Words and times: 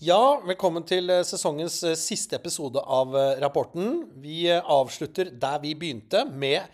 Ja, 0.00 0.40
velkommen 0.48 0.80
til 0.88 1.10
eh, 1.12 1.26
sesongens 1.28 1.74
eh, 1.84 1.92
siste 1.98 2.38
episode 2.38 2.80
av 2.80 3.12
eh, 3.20 3.34
rapporten. 3.42 4.06
Vi 4.16 4.46
avslutter 4.48 5.28
der 5.42 5.58
vi 5.60 5.74
begynte, 5.76 6.22
med 6.24 6.72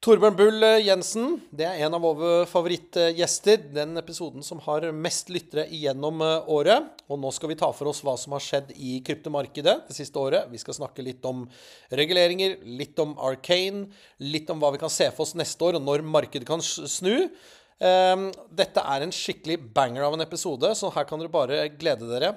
Torbjørn 0.00 0.38
Bull 0.38 0.64
Jensen. 0.80 1.34
Det 1.52 1.66
er 1.68 1.82
en 1.84 1.98
av 1.98 2.06
våre 2.06 2.46
favorittgjester. 2.48 3.60
Den 3.76 4.00
episoden 4.00 4.40
som 4.46 4.62
har 4.64 4.88
mest 4.96 5.28
lyttere 5.28 5.66
igjennom 5.68 6.24
året. 6.24 7.04
Og 7.12 7.20
nå 7.20 7.34
skal 7.36 7.52
vi 7.52 7.58
ta 7.60 7.68
for 7.76 7.92
oss 7.92 8.00
hva 8.06 8.16
som 8.16 8.32
har 8.38 8.46
skjedd 8.46 8.72
i 8.72 9.02
kryptomarkedet 9.04 9.76
det 9.90 9.98
siste 9.98 10.16
året. 10.16 10.48
Vi 10.48 10.62
skal 10.62 10.78
snakke 10.78 11.04
litt 11.04 11.28
om 11.28 11.44
reguleringer, 11.92 12.56
litt 12.64 12.96
om 13.04 13.12
Arcane, 13.20 13.90
litt 14.24 14.48
om 14.48 14.64
hva 14.64 14.72
vi 14.72 14.80
kan 14.80 14.96
se 14.96 15.12
for 15.12 15.28
oss 15.28 15.36
neste 15.36 15.60
år, 15.68 15.76
og 15.76 15.84
når 15.90 16.08
markedet 16.08 16.48
kan 16.48 16.64
snu. 16.64 17.28
Um, 17.76 18.30
dette 18.56 18.80
er 18.80 19.04
en 19.04 19.12
skikkelig 19.12 19.58
banger 19.76 20.06
av 20.06 20.16
en 20.16 20.24
episode, 20.24 20.70
så 20.78 20.92
her 20.94 21.08
kan 21.08 21.20
dere 21.20 21.32
bare 21.32 21.66
glede 21.76 22.08
dere. 22.08 22.34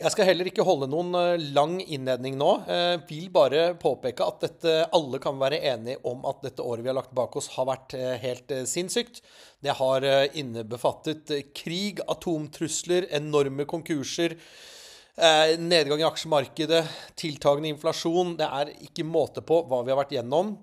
Jeg 0.00 0.14
skal 0.14 0.30
heller 0.30 0.48
ikke 0.48 0.64
holde 0.64 0.86
noen 0.88 1.12
eh, 1.12 1.42
lang 1.52 1.74
innledning 1.82 2.38
nå. 2.40 2.48
Jeg 2.64 3.00
vil 3.04 3.26
bare 3.34 3.74
påpeke 3.76 4.24
at 4.24 4.46
dette, 4.46 4.76
alle 4.96 5.20
kan 5.20 5.36
være 5.36 5.58
enige 5.74 6.00
om 6.08 6.22
at 6.28 6.40
dette 6.46 6.64
året 6.64 6.86
vi 6.86 6.88
har 6.88 6.96
lagt 6.96 7.12
bak 7.16 7.36
oss, 7.36 7.50
har 7.58 7.68
vært 7.68 7.92
eh, 7.98 8.14
helt 8.22 8.54
eh, 8.56 8.64
sinnssykt. 8.64 9.20
Det 9.60 9.74
har 9.76 10.06
eh, 10.08 10.38
innebefattet 10.40 11.34
eh, 11.36 11.44
krig, 11.52 12.00
atomtrusler, 12.08 13.10
enorme 13.20 13.68
konkurser. 13.68 14.38
Eh, 15.20 15.52
nedgang 15.60 16.00
i 16.00 16.08
aksjemarkedet, 16.08 16.80
tiltagende 17.20 17.68
inflasjon. 17.74 18.38
Det 18.40 18.48
er 18.48 18.72
ikke 18.88 19.04
måte 19.04 19.44
på 19.44 19.60
hva 19.68 19.82
vi 19.84 19.92
har 19.92 20.00
vært 20.00 20.16
gjennom. 20.16 20.56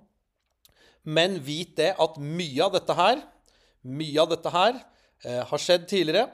Men 1.06 1.38
vit 1.46 1.78
det 1.78 1.94
at 1.94 2.18
mye 2.18 2.66
av 2.66 2.74
dette 2.74 2.98
her, 2.98 3.22
mye 3.86 4.22
av 4.24 4.32
dette 4.34 4.54
her 4.54 4.78
eh, 4.78 5.44
har 5.46 5.62
skjedd 5.62 5.88
tidligere. 5.90 6.28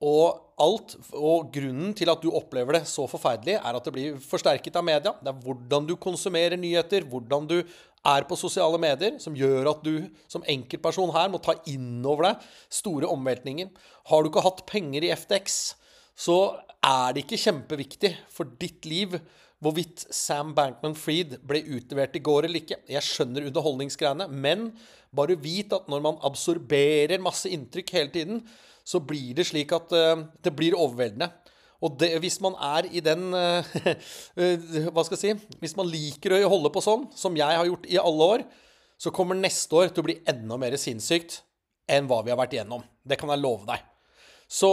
Og 0.00 0.56
alt, 0.60 0.94
og 1.12 1.50
grunnen 1.52 1.92
til 1.96 2.08
at 2.08 2.22
du 2.24 2.30
opplever 2.32 2.78
det 2.78 2.86
så 2.88 3.04
forferdelig, 3.08 3.58
er 3.58 3.76
at 3.76 3.84
det 3.84 3.92
blir 3.92 4.20
forsterket 4.24 4.76
av 4.80 4.84
media. 4.86 5.12
Det 5.20 5.28
er 5.32 5.42
hvordan 5.44 5.88
du 5.88 5.94
konsumerer 6.00 6.56
nyheter, 6.60 7.04
hvordan 7.08 7.48
du 7.50 7.58
er 7.60 8.24
på 8.24 8.38
sosiale 8.40 8.80
medier, 8.80 9.18
som 9.20 9.36
gjør 9.36 9.68
at 9.74 9.82
du 9.84 10.08
som 10.30 10.44
enkeltperson 10.48 11.12
her 11.12 11.28
må 11.32 11.40
ta 11.44 11.58
inn 11.68 12.00
over 12.00 12.30
deg 12.30 12.48
store 12.72 13.10
omveltninger. 13.12 13.68
Har 14.08 14.22
du 14.22 14.30
ikke 14.30 14.44
hatt 14.46 14.64
penger 14.68 15.04
i 15.04 15.12
FTX, 15.12 15.60
så 16.16 16.38
er 16.80 17.12
det 17.12 17.26
ikke 17.26 17.42
kjempeviktig 17.44 18.14
for 18.32 18.48
ditt 18.60 18.88
liv 18.88 19.18
hvorvidt 19.60 20.06
Sam 20.14 20.54
Bankman-Fried 20.56 21.36
ble 21.46 21.60
utlevert 21.76 22.16
i 22.16 22.22
går 22.24 22.48
eller 22.48 22.62
ikke. 22.62 22.80
Jeg 22.88 23.04
skjønner 23.04 23.50
underholdningsgreiene, 23.50 24.26
men 24.32 24.70
bare 25.16 25.36
vit 25.40 25.72
at 25.76 25.88
når 25.90 26.04
man 26.06 26.20
absorberer 26.26 27.20
masse 27.22 27.50
inntrykk 27.52 27.92
hele 27.96 28.12
tiden, 28.14 28.42
så 28.86 29.02
blir 29.04 29.36
det 29.36 29.46
slik 29.50 29.72
at 29.76 29.92
uh, 29.92 30.24
det 30.40 30.54
blir 30.56 30.78
overveldende. 30.78 31.28
Og 31.84 31.94
det, 32.00 32.12
hvis 32.20 32.40
man 32.44 32.56
er 32.60 32.88
i 32.92 33.02
den 33.04 33.30
uh, 33.32 33.64
uh, 33.64 34.88
Hva 34.92 35.04
skal 35.06 35.16
jeg 35.16 35.22
si? 35.22 35.54
Hvis 35.62 35.76
man 35.78 35.88
liker 35.88 36.36
å 36.36 36.42
holde 36.52 36.72
på 36.72 36.82
sånn, 36.84 37.06
som 37.16 37.36
jeg 37.36 37.60
har 37.60 37.68
gjort 37.68 37.88
i 37.88 38.00
alle 38.00 38.32
år, 38.36 38.48
så 39.00 39.12
kommer 39.16 39.36
neste 39.36 39.76
år 39.76 39.92
til 39.92 40.02
å 40.02 40.08
bli 40.10 40.18
enda 40.28 40.58
mer 40.60 40.76
sinnssykt 40.80 41.40
enn 41.90 42.08
hva 42.08 42.20
vi 42.24 42.32
har 42.32 42.40
vært 42.40 42.56
igjennom. 42.56 42.84
Det 43.04 43.16
kan 43.20 43.32
jeg 43.32 43.42
love 43.42 43.68
deg. 43.68 43.89
Så, 44.50 44.68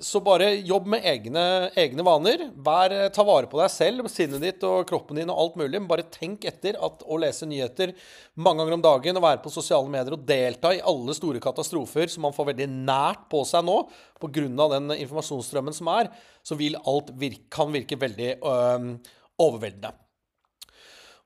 så 0.00 0.20
bare 0.24 0.46
jobb 0.64 0.86
med 0.94 1.04
egne, 1.04 1.42
egne 1.76 2.04
vaner. 2.06 2.46
Vær, 2.56 2.94
ta 3.12 3.24
vare 3.28 3.50
på 3.52 3.58
deg 3.60 3.68
selv, 3.68 4.06
sinnet 4.08 4.40
ditt 4.40 4.64
og 4.64 4.86
kroppen 4.88 5.20
din 5.20 5.28
og 5.28 5.42
alt 5.42 5.58
mulig. 5.60 5.74
Men 5.74 5.90
bare 5.90 6.06
tenk 6.08 6.46
etter 6.48 6.78
at 6.80 7.04
å 7.04 7.18
lese 7.20 7.44
nyheter 7.44 7.92
mange 8.40 8.62
ganger 8.62 8.78
om 8.78 8.86
dagen 8.86 9.20
og 9.20 9.26
være 9.26 9.42
på 9.44 9.52
sosiale 9.52 9.92
medier 9.92 10.16
og 10.16 10.24
delta 10.24 10.72
i 10.72 10.80
alle 10.80 11.12
store 11.18 11.42
katastrofer 11.44 12.08
som 12.08 12.24
man 12.24 12.36
får 12.36 12.48
veldig 12.54 12.70
nært 12.72 13.28
på 13.28 13.44
seg 13.44 13.68
nå 13.68 13.76
pga. 14.24 14.48
den 14.72 14.96
informasjonsstrømmen 14.96 15.76
som 15.76 15.92
er, 15.92 16.08
så 16.40 16.56
vil 16.56 16.80
alt 16.80 17.12
virke, 17.12 17.44
kan 17.52 17.76
virke 17.76 18.00
veldig 18.00 18.32
øh, 18.40 18.90
overveldende. 19.36 19.92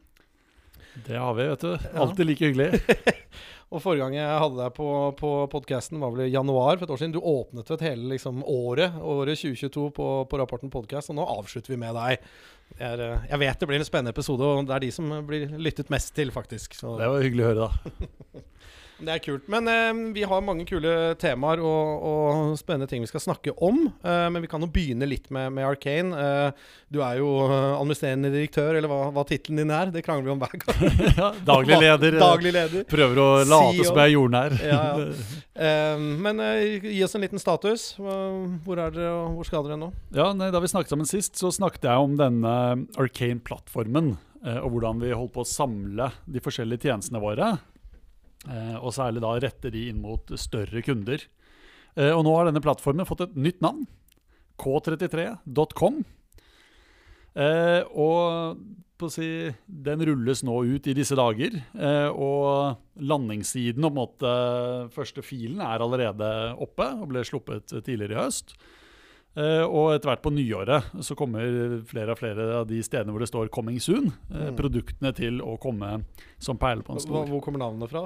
Det 1.06 1.16
har 1.16 1.32
vi, 1.38 1.48
vet 1.48 1.62
du. 1.64 1.88
Alltid 2.00 2.28
like 2.28 2.46
hyggelig. 2.50 2.80
Og 3.72 3.80
forrige 3.80 4.04
gang 4.04 4.14
jeg 4.18 4.40
hadde 4.42 4.58
deg 4.58 4.74
på, 4.76 4.86
på 5.16 5.28
podkasten, 5.48 5.96
var 6.02 6.10
vel 6.12 6.26
i 6.26 6.32
januar 6.34 6.76
for 6.76 6.84
et 6.84 6.90
år 6.92 6.98
siden. 7.00 7.14
Du 7.14 7.22
åpnet 7.24 7.70
vet 7.72 7.84
hele 7.86 8.10
liksom, 8.10 8.42
året, 8.44 8.98
året 9.00 9.40
2022 9.40 9.86
på, 9.96 10.08
på 10.28 10.40
Rapporten 10.42 10.68
podkast, 10.74 11.08
og 11.08 11.16
nå 11.16 11.24
avslutter 11.38 11.72
vi 11.72 11.78
med 11.80 11.96
deg. 11.96 12.20
Jeg, 12.76 12.84
er, 12.90 13.04
jeg 13.30 13.40
vet 13.40 13.62
det 13.64 13.68
blir 13.70 13.80
en 13.80 13.88
spennende 13.88 14.12
episode, 14.12 14.44
og 14.44 14.68
det 14.68 14.76
er 14.76 14.84
de 14.84 14.90
som 14.92 15.08
blir 15.28 15.48
lyttet 15.56 15.88
mest 15.92 16.12
til, 16.16 16.28
faktisk. 16.36 16.76
Så 16.76 16.98
Det 17.00 17.08
var 17.14 17.24
hyggelig 17.24 17.46
å 17.46 17.48
høre, 17.54 17.70
da. 17.72 18.44
det 19.02 19.12
er 19.16 19.20
kult. 19.24 19.48
Men 19.50 19.66
eh, 19.70 19.90
vi 20.14 20.22
har 20.28 20.42
mange 20.44 20.64
kule 20.68 20.92
temaer 21.20 21.60
og, 21.62 22.04
og 22.06 22.52
spennende 22.60 22.86
ting 22.90 23.02
vi 23.04 23.08
skal 23.10 23.22
snakke 23.24 23.52
om. 23.62 23.84
Eh, 24.02 24.26
men 24.30 24.42
vi 24.44 24.50
kan 24.50 24.62
jo 24.62 24.68
begynne 24.72 25.08
litt 25.10 25.26
med, 25.34 25.50
med 25.56 25.66
Arcane. 25.66 26.14
Eh, 26.14 26.68
du 26.92 27.00
er 27.02 27.18
jo 27.20 27.28
eh, 27.48 27.54
administrerende 27.80 28.30
direktør, 28.34 28.76
eller 28.78 28.90
hva, 28.92 29.00
hva 29.16 29.24
tittelen 29.28 29.62
din 29.64 29.72
er. 29.74 29.90
Det 29.94 30.04
krangler 30.06 30.30
vi 30.30 30.34
om 30.36 30.42
hver 30.42 30.56
gang. 30.62 30.98
Ja, 31.22 31.30
daglig 31.46 31.78
leder. 31.82 32.14
eh, 32.16 32.22
Daglig 32.22 32.52
leder. 32.56 32.86
Prøver 32.90 33.18
å 33.22 33.28
late 33.42 33.74
CEO. 33.76 33.88
som 33.90 33.98
jeg 34.00 34.04
er 34.08 34.14
jordnær. 34.16 34.58
Ja, 34.62 34.82
ja. 34.98 35.08
Eh, 35.62 35.98
men 36.00 36.38
gi 36.80 37.02
oss 37.04 37.12
en 37.14 37.20
liten 37.26 37.38
status. 37.42 37.90
Hvor 38.00 38.78
er 38.80 38.94
dere, 38.94 39.10
og 39.12 39.34
hvor 39.36 39.46
skal 39.50 39.66
dere 39.66 39.76
nå? 39.78 39.90
Ja, 40.16 40.30
nei, 40.32 40.48
Da 40.54 40.62
vi 40.64 40.70
snakket 40.72 40.94
sammen 40.94 41.06
sist, 41.10 41.36
så 41.38 41.50
snakket 41.52 41.84
jeg 41.90 42.06
om 42.06 42.14
denne 42.19 42.54
Arcane-plattformen. 42.96 44.14
Og 44.62 44.72
hvordan 44.74 44.98
vi 45.04 45.12
holdt 45.14 45.34
på 45.36 45.44
å 45.44 45.46
samle 45.46 46.08
de 46.26 46.40
forskjellige 46.42 46.88
tjenestene 46.88 47.20
våre. 47.22 47.52
Eh, 48.48 48.76
Og 48.80 48.92
særlig 48.97 49.22
da 49.25 49.32
rette 49.42 49.72
de 49.72 49.88
inn 49.91 50.03
mot 50.03 50.32
større 50.41 50.82
kunder. 50.84 51.25
Eh, 51.97 52.12
Og 52.12 52.25
nå 52.26 52.36
har 52.36 52.48
denne 52.48 52.62
plattformen 52.64 53.08
fått 53.08 53.26
et 53.26 53.36
nytt 53.36 53.60
navn. 53.64 53.86
K33.com. 54.62 56.03
Eh, 57.34 57.82
og 57.97 59.10
si, 59.10 59.50
den 59.66 60.04
rulles 60.06 60.44
nå 60.47 60.60
ut 60.62 60.86
i 60.86 60.94
disse 60.94 61.16
dager. 61.19 61.56
Og 62.14 62.76
landingssiden, 63.02 63.82
og 63.82 63.91
på 63.91 63.97
en 63.97 63.98
måte, 63.98 64.34
første 64.94 65.25
filen, 65.26 65.58
er 65.58 65.82
allerede 65.82 66.28
oppe 66.62 66.86
og 67.00 67.08
ble 67.10 67.25
sluppet 67.26 67.72
tidligere 67.82 68.14
i 68.14 68.20
høst. 68.20 68.54
Eh, 69.34 69.65
og 69.65 69.94
etter 69.94 70.10
hvert 70.10 70.22
på 70.22 70.32
nyåret 70.34 70.91
så 71.00 71.15
kommer 71.16 71.81
flere 71.88 72.12
og 72.12 72.19
flere 72.20 72.48
av 72.59 72.66
de 72.69 72.82
stedene 72.84 73.15
hvor 73.15 73.22
det 73.22 73.31
står 73.31 73.48
'coming 73.48 73.81
soon', 73.81 74.12
uh, 74.31 74.50
Mm. 74.53 74.56
produktene 74.56 75.15
til 75.15 75.41
å 75.41 75.59
komme 75.59 76.04
som 76.38 76.59
perler 76.59 76.82
på 76.82 76.93
en 76.93 77.00
stol. 77.00 77.26
hvor 77.28 77.41
kommer 77.41 77.59
navnet 77.59 77.88
fra? 77.88 78.03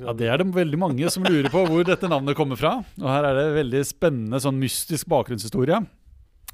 Ja, 0.00 0.12
Det 0.12 0.26
er 0.28 0.36
det 0.38 0.46
veldig 0.52 0.78
mange 0.78 1.08
som 1.10 1.22
lurer 1.22 1.48
på 1.48 1.64
hvor 1.66 1.84
dette 1.84 2.08
navnet 2.08 2.34
kommer 2.34 2.56
fra. 2.56 2.84
Og 2.98 3.06
her 3.08 3.24
er 3.24 3.34
det 3.34 3.64
veldig 3.64 3.84
spennende 3.86 4.40
sånn 4.40 4.58
mystisk 4.58 5.06
bakgrunnshistorie. 5.06 5.86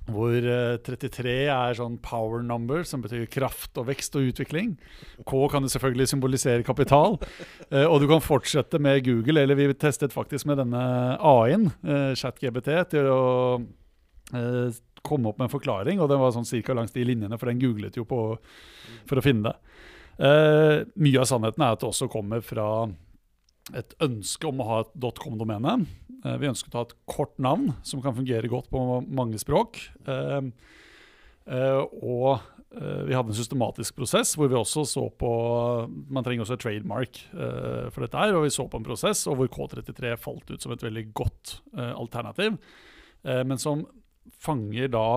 Hvor 0.09 0.33
uh, 0.41 0.79
33 0.79 1.49
er 1.49 1.75
sånn 1.75 1.99
power 2.01 2.43
number, 2.43 2.83
som 2.83 3.03
betyr 3.03 3.27
kraft 3.29 3.77
og 3.77 3.87
vekst 3.89 4.17
og 4.17 4.23
utvikling. 4.33 4.79
K 5.27 5.49
kan 5.49 5.63
jo 5.63 5.69
selvfølgelig 5.69 6.09
symbolisere 6.09 6.65
kapital. 6.65 7.19
Eh, 7.71 7.85
og 7.85 8.01
du 8.01 8.07
kan 8.09 8.21
fortsette 8.21 8.81
med 8.81 9.05
Google, 9.05 9.43
eller 9.43 9.55
vi 9.55 9.67
testet 9.75 10.13
faktisk 10.13 10.47
med 10.47 10.57
denne 10.59 11.19
AI-en, 11.21 11.67
eh, 11.85 12.15
ChatGBT, 12.15 12.89
til 12.89 13.05
å 13.05 13.67
eh, 14.35 14.79
komme 15.07 15.31
opp 15.31 15.39
med 15.39 15.49
en 15.49 15.55
forklaring. 15.55 16.03
Og 16.03 16.11
den 16.11 16.21
var 16.21 16.35
sånn 16.35 16.49
cirka 16.49 16.77
langs 16.77 16.95
de 16.95 17.07
linjene, 17.07 17.39
for 17.39 17.51
den 17.51 17.63
googlet 17.63 17.99
jo 17.99 18.07
på 18.09 18.23
for 19.09 19.21
å 19.21 19.25
finne 19.25 19.51
det. 19.51 19.57
Eh, 20.19 20.83
mye 20.99 21.23
av 21.23 21.29
sannheten 21.31 21.63
er 21.63 21.77
at 21.77 21.83
det 21.83 21.91
også 21.93 22.11
kommer 22.11 22.43
fra 22.45 22.89
et 23.77 23.95
ønske 24.03 24.49
om 24.49 24.63
å 24.63 24.69
ha 24.69 24.83
et 24.83 25.19
.com-domene. 25.23 25.79
Eh, 26.25 26.37
vi 26.43 26.51
ønsket 26.51 26.75
å 26.75 26.83
ha 26.83 26.89
et 26.89 26.97
kort 27.09 27.37
navn 27.43 27.73
som 27.87 28.03
kan 28.03 28.17
fungere 28.17 28.51
godt 28.51 28.71
på 28.73 28.85
mange 29.07 29.39
språk. 29.41 29.79
Eh, 30.09 30.49
eh, 31.55 31.83
og 32.03 32.41
eh, 32.75 33.05
vi 33.07 33.15
hadde 33.15 33.31
en 33.31 33.39
systematisk 33.39 34.01
prosess 34.01 34.35
hvor 34.39 34.51
vi 34.51 34.59
også 34.59 34.85
så 34.89 35.07
på 35.21 35.31
Man 36.11 36.27
trenger 36.27 36.45
også 36.45 36.59
et 36.59 36.65
trademark 36.67 37.23
for 37.31 38.03
dette 38.03 38.19
her, 38.19 38.35
og 38.35 38.49
vi 38.49 38.53
så 38.55 38.67
på 38.67 38.81
en 38.81 38.89
prosess 38.89 39.23
og 39.31 39.39
hvor 39.39 39.53
K33 39.55 40.17
falt 40.19 40.51
ut 40.51 40.65
som 40.65 40.75
et 40.75 40.83
veldig 40.85 41.07
godt 41.17 41.61
alternativ, 41.77 42.59
men 43.23 43.61
som 43.61 43.87
fanger 44.35 44.91
da 44.93 45.09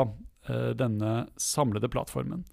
eh, 0.50 0.72
denne 0.78 1.28
samlede 1.40 1.90
plattformen. 1.92 2.46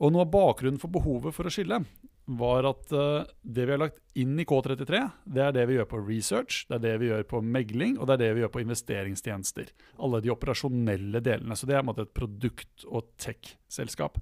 Og 0.00 0.14
noe 0.14 0.24
av 0.24 0.32
bakgrunnen 0.32 0.80
for 0.80 0.92
behovet 0.92 1.36
for 1.36 1.48
å 1.48 1.52
skille 1.52 1.82
var 2.30 2.66
at 2.68 2.92
eh, 2.94 3.28
det 3.42 3.66
vi 3.66 3.74
har 3.74 3.82
lagt 3.82 4.00
inn 4.18 4.38
i 4.40 4.46
K33, 4.48 5.02
det 5.24 5.44
er 5.44 5.54
det 5.56 5.66
vi 5.68 5.76
gjør 5.78 5.88
på 5.90 6.02
research, 6.06 6.62
det 6.68 6.78
er 6.78 6.84
det 6.84 6.96
vi 7.02 7.10
gjør 7.10 7.26
på 7.30 7.42
megling, 7.42 7.96
og 7.98 8.08
det 8.08 8.16
er 8.16 8.22
det 8.24 8.32
vi 8.36 8.44
gjør 8.44 8.52
på 8.54 8.62
investeringstjenester. 8.64 9.72
Alle 9.98 10.22
de 10.22 10.32
operasjonelle 10.32 11.22
delene. 11.24 11.56
Så 11.58 11.68
det 11.68 11.76
er 11.76 11.82
en 11.82 11.90
måte 11.90 12.06
et 12.06 12.14
produkt- 12.16 12.86
og 12.88 13.10
tech-selskap. 13.20 14.20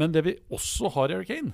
Men 0.00 0.14
det 0.14 0.24
vi 0.24 0.38
også 0.54 0.92
har 0.96 1.12
i 1.12 1.18
Hurricane, 1.18 1.52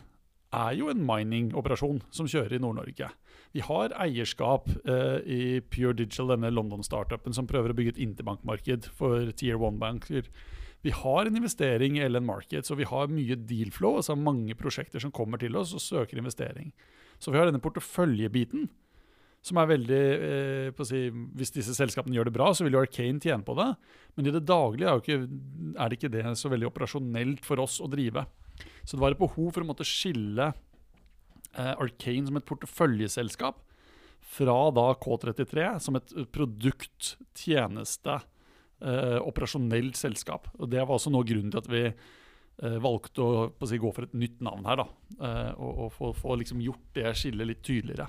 er 0.54 0.78
jo 0.78 0.88
en 0.88 1.02
mining-operasjon 1.04 2.00
som 2.14 2.28
kjører 2.30 2.56
i 2.56 2.62
Nord-Norge. 2.62 3.10
Vi 3.56 3.64
har 3.64 3.94
eierskap 3.96 4.68
eh, 4.84 5.18
i 5.24 5.40
Pure 5.72 5.94
Digital, 5.96 6.34
denne 6.34 6.52
London-startupen 6.52 7.36
som 7.36 7.48
prøver 7.48 7.72
å 7.72 7.76
bygge 7.76 7.96
et 7.96 8.02
interbankmarked 8.04 8.90
for 8.98 9.30
tier 9.38 9.60
one-banker. 9.60 10.28
Vi 10.86 10.92
har 10.94 11.26
en 11.26 11.38
investering 11.38 11.96
i 11.98 12.04
LN 12.06 12.26
Markets, 12.28 12.70
og 12.70 12.78
vi 12.78 12.86
har 12.86 13.10
mye 13.10 13.38
deal 13.48 13.72
flow, 13.74 13.96
altså 13.98 14.14
mange 14.18 14.54
prosjekter 14.58 15.02
som 15.02 15.14
kommer 15.14 15.40
til 15.40 15.56
oss 15.58 15.72
og 15.74 15.82
søker 15.82 16.20
investering. 16.20 16.70
Så 17.18 17.32
vi 17.32 17.40
har 17.40 17.48
denne 17.48 17.62
porteføljebiten, 17.62 18.68
som 19.48 19.58
er 19.62 19.70
veldig 19.70 20.02
eh, 20.28 20.84
si, 20.86 21.04
Hvis 21.38 21.54
disse 21.54 21.74
selskapene 21.76 22.16
gjør 22.16 22.28
det 22.28 22.34
bra, 22.34 22.50
så 22.52 22.66
vil 22.66 22.76
jo 22.76 22.82
Arcane 22.82 23.22
tjene 23.22 23.46
på 23.46 23.54
det. 23.58 23.68
Men 24.18 24.28
i 24.28 24.34
det 24.34 24.44
daglige 24.46 24.92
er, 24.92 25.02
ikke, 25.02 25.18
er 25.78 25.88
det 25.88 25.98
ikke 25.98 26.12
det 26.14 26.24
så 26.38 26.50
veldig 26.52 26.68
operasjonelt 26.68 27.46
for 27.46 27.62
oss 27.62 27.78
å 27.80 27.88
drive. 27.90 28.26
Så 28.84 28.96
det 28.96 29.02
var 29.02 29.14
et 29.14 29.20
behov 29.22 29.52
for 29.54 29.64
å 29.64 29.68
måtte 29.68 29.86
skille 29.86 30.50
Arcane 31.58 32.28
som 32.28 32.38
et 32.38 32.46
porteføljeselskap 32.48 33.64
fra 34.28 34.56
da 34.76 34.92
K33 35.00 35.68
som 35.82 35.96
et 35.98 36.12
produkt, 36.34 37.16
tjeneste, 37.38 38.18
eh, 38.84 39.18
operasjonelt 39.22 39.96
selskap. 39.96 40.50
Og 40.58 40.70
Det 40.70 40.82
var 40.82 40.96
også 40.96 41.12
noe 41.14 41.26
grunnen 41.26 41.52
til 41.54 41.62
at 41.62 41.70
vi 41.70 41.84
eh, 41.88 42.78
valgte 42.82 43.24
å, 43.24 43.48
å 43.50 43.68
si, 43.68 43.80
gå 43.80 43.92
for 43.94 44.04
et 44.04 44.14
nytt 44.18 44.42
navn 44.44 44.66
her. 44.68 44.82
da, 44.82 44.88
eh, 45.18 45.52
Og, 45.56 45.84
og 45.86 45.92
få, 45.96 46.12
få 46.16 46.38
liksom 46.42 46.60
gjort 46.64 46.92
det 46.94 47.14
skillet 47.16 47.52
litt 47.52 47.62
tydeligere. 47.62 48.08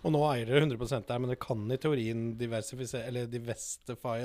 Og 0.00 0.14
nå 0.14 0.20
eier 0.30 0.48
dere 0.48 0.64
100 0.64 1.06
der, 1.08 1.18
men 1.20 1.30
dere 1.30 1.40
kan 1.40 1.64
i 1.70 1.78
teorien 1.80 2.26
divestify 2.40 2.86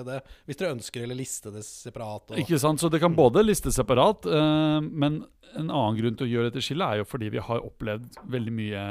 det 0.07 0.19
hvis 0.45 0.59
dere 0.59 0.75
ønsker, 0.75 1.03
eller 1.03 1.19
liste 1.19 1.51
det 1.53 1.65
separat. 1.67 2.31
Og... 2.31 2.41
Ikke 2.41 2.59
sant, 2.61 2.81
Så 2.81 2.91
det 2.91 3.01
kan 3.03 3.15
både 3.17 3.43
listes 3.43 3.77
separat, 3.79 4.27
eh, 4.29 4.79
men 4.85 5.23
en 5.55 5.69
annen 5.69 5.99
grunn 5.99 6.19
til 6.19 6.27
å 6.27 6.31
gjøre 6.31 6.51
dette 6.51 6.63
skillet 6.65 6.85
er 6.85 7.01
jo 7.01 7.09
fordi 7.09 7.31
vi 7.33 7.43
har 7.43 7.65
opplevd 7.65 8.21
veldig 8.31 8.55
mye 8.55 8.85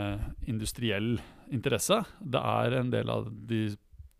industriell 0.51 1.17
interesse. 1.53 2.03
Det 2.21 2.41
er 2.41 2.79
en 2.81 2.93
del 2.93 3.11
av 3.13 3.29
de 3.49 3.67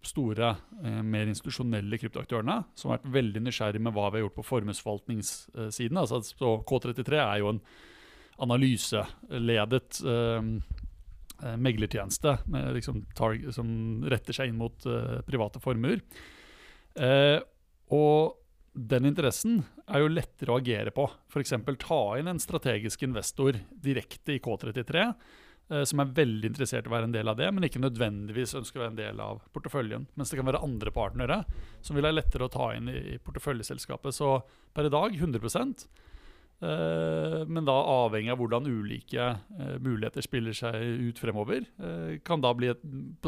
store, 0.05 0.57
eh, 0.85 1.01
mer 1.03 1.31
institusjonelle 1.31 1.99
kryptoaktørene 2.01 2.59
som 2.77 2.91
har 2.91 3.01
vært 3.01 3.15
veldig 3.15 3.43
nysgjerrig 3.47 3.81
med 3.81 3.95
hva 3.97 4.11
vi 4.11 4.21
har 4.21 4.27
gjort 4.27 4.39
på 4.41 4.49
formuesforvaltningssiden. 4.51 6.01
Altså, 6.01 6.21
så 6.25 6.57
K33 6.69 7.21
er 7.21 7.41
jo 7.41 7.55
en 7.55 7.61
analyseledet 8.45 10.01
eh, 10.05 10.49
meglertjeneste 11.61 12.39
med 12.51 12.75
liksom 12.79 13.03
som 13.53 13.69
retter 14.09 14.37
seg 14.37 14.51
inn 14.51 14.61
mot 14.61 14.87
eh, 14.87 15.21
private 15.27 15.61
formuer. 15.63 16.01
Eh, 16.95 17.39
og 17.95 18.41
den 18.75 19.07
interessen 19.07 19.63
er 19.87 20.03
jo 20.03 20.11
lettere 20.11 20.53
å 20.53 20.59
agere 20.59 20.91
på. 20.95 21.07
F.eks. 21.31 21.55
ta 21.85 22.03
inn 22.19 22.31
en 22.31 22.43
strategisk 22.43 23.05
investor 23.07 23.59
direkte 23.71 24.35
i 24.35 24.41
K33, 24.43 25.05
eh, 25.71 25.85
som 25.87 26.03
er 26.03 26.15
veldig 26.17 26.51
interessert 26.51 26.89
i 26.89 26.91
å 26.91 26.95
være 26.95 27.11
en 27.11 27.15
del 27.15 27.31
av 27.31 27.39
det, 27.39 27.51
men 27.55 27.69
ikke 27.69 27.83
nødvendigvis 27.83 28.57
ønsker 28.59 28.81
å 28.81 28.87
være 28.87 28.95
en 28.95 29.03
del 29.03 29.23
av 29.23 29.45
porteføljen. 29.55 30.09
Mens 30.15 30.33
det 30.33 30.41
kan 30.41 30.49
være 30.51 30.65
andre 30.67 30.95
partnere 30.95 31.43
som 31.85 31.99
vil 31.99 32.09
ha 32.09 32.15
lettere 32.15 32.49
å 32.49 32.55
ta 32.55 32.73
inn 32.75 32.91
i, 32.91 33.21
porteføljeselskapet. 33.23 34.17
Så 34.17 34.39
per 34.75 34.91
i 34.91 34.95
dag 34.97 35.15
100 35.15 35.45
Eh, 35.45 36.11
men 37.49 37.65
da 37.67 37.75
avhengig 37.75 38.31
av 38.33 38.39
hvordan 38.41 38.67
ulike 38.71 39.25
eh, 39.59 39.75
muligheter 39.83 40.23
spiller 40.25 40.53
seg 40.57 40.75
ut 41.09 41.19
fremover, 41.21 41.61
eh, 41.77 42.19
kan 42.25 42.41
da 42.45 42.55
bli 42.57 42.69
et, 42.73 42.83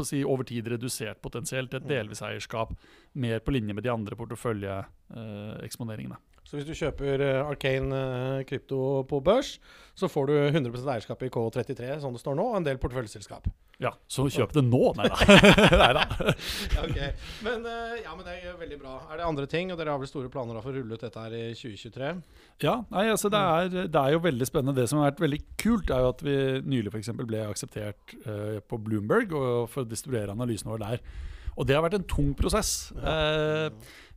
si, 0.07 0.23
over 0.25 0.43
tid 0.47 0.67
redusert 0.71 1.21
potensielt 1.21 1.73
et 1.77 1.87
delvis 1.89 2.21
eierskap 2.25 2.73
mer 3.13 3.39
på 3.43 3.51
linje 3.53 3.73
med 3.75 3.83
de 3.85 3.91
andre 3.93 4.15
porteføljeeksponeringene. 4.19 6.17
Så 6.47 6.55
hvis 6.55 6.67
du 6.67 6.71
kjøper 6.77 7.21
eh, 7.25 7.41
Arcane 7.43 7.97
eh, 7.97 8.43
krypto 8.47 9.01
på 9.09 9.19
børs, 9.23 9.57
så 9.97 10.07
får 10.07 10.29
du 10.29 10.35
100% 10.37 10.87
eierskap 10.93 11.25
i 11.25 11.31
K33, 11.33 11.97
sånn 11.99 12.15
det 12.15 12.21
står 12.21 12.37
nå, 12.39 12.45
og 12.53 12.59
en 12.61 12.67
del 12.67 12.79
porteføljeselskap. 12.79 13.49
Ja, 13.83 13.91
så 14.09 14.23
kjøp 14.31 14.55
det 14.55 14.63
nå! 14.65 14.79
Nei 14.97 15.09
da. 15.11 15.17
Neida. 15.83 16.05
Ja, 16.77 16.85
ok. 16.85 16.97
Men, 17.43 17.67
eh, 17.67 17.99
ja, 18.05 18.15
men 18.15 18.23
det 18.23 18.37
er 18.39 18.55
veldig 18.61 18.79
bra. 18.79 18.95
Er 19.11 19.19
det 19.19 19.27
andre 19.27 19.47
ting? 19.51 19.73
Og 19.73 19.79
dere 19.79 19.91
har 19.91 19.99
vel 20.01 20.09
store 20.09 20.31
planer 20.31 20.61
for 20.63 20.71
å 20.71 20.79
rulle 20.79 20.95
ut 20.95 21.03
dette 21.03 21.27
her 21.27 21.35
i 21.35 21.43
2023? 21.57 22.11
Ja, 22.63 22.79
nei, 22.93 23.05
altså 23.11 23.31
det 23.33 23.43
er, 23.43 23.89
det 23.91 24.01
er 24.01 24.15
jo 24.15 24.23
veldig 24.23 24.47
spennende. 24.47 24.77
Det 24.79 24.87
som 24.89 25.01
har 25.01 25.11
vært 25.11 25.25
veldig 25.27 25.41
kult, 25.59 25.91
er 25.91 26.05
jo 26.05 26.13
at 26.15 26.23
vi 26.25 26.37
nylig 26.63 26.93
for 26.93 27.01
eksempel 27.01 27.27
ble 27.29 27.43
akseptert 27.45 28.15
uh, 28.25 28.57
på 28.65 28.79
Bloomberg 28.81 29.35
og 29.37 29.67
for 29.73 29.83
å 29.83 29.89
distribuere 29.89 30.33
analysene 30.33 30.73
våre 30.73 30.93
der. 30.95 31.03
Og 31.57 31.65
det 31.65 31.77
har 31.77 31.83
vært 31.85 31.97
en 31.97 32.09
tung 32.09 32.33
prosess. 32.37 32.91
Eh, 32.95 33.69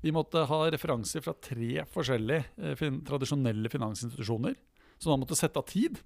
vi 0.05 0.13
måtte 0.13 0.45
ha 0.49 0.61
referanser 0.73 1.25
fra 1.25 1.35
tre 1.41 1.85
forskjellige 1.93 2.45
eh, 2.61 2.77
fin 2.79 3.01
tradisjonelle 3.07 3.73
finansinstitusjoner. 3.73 4.59
som 5.01 5.15
da 5.15 5.17
måtte 5.17 5.39
sette 5.39 5.57
av 5.57 5.65
tid, 5.65 5.97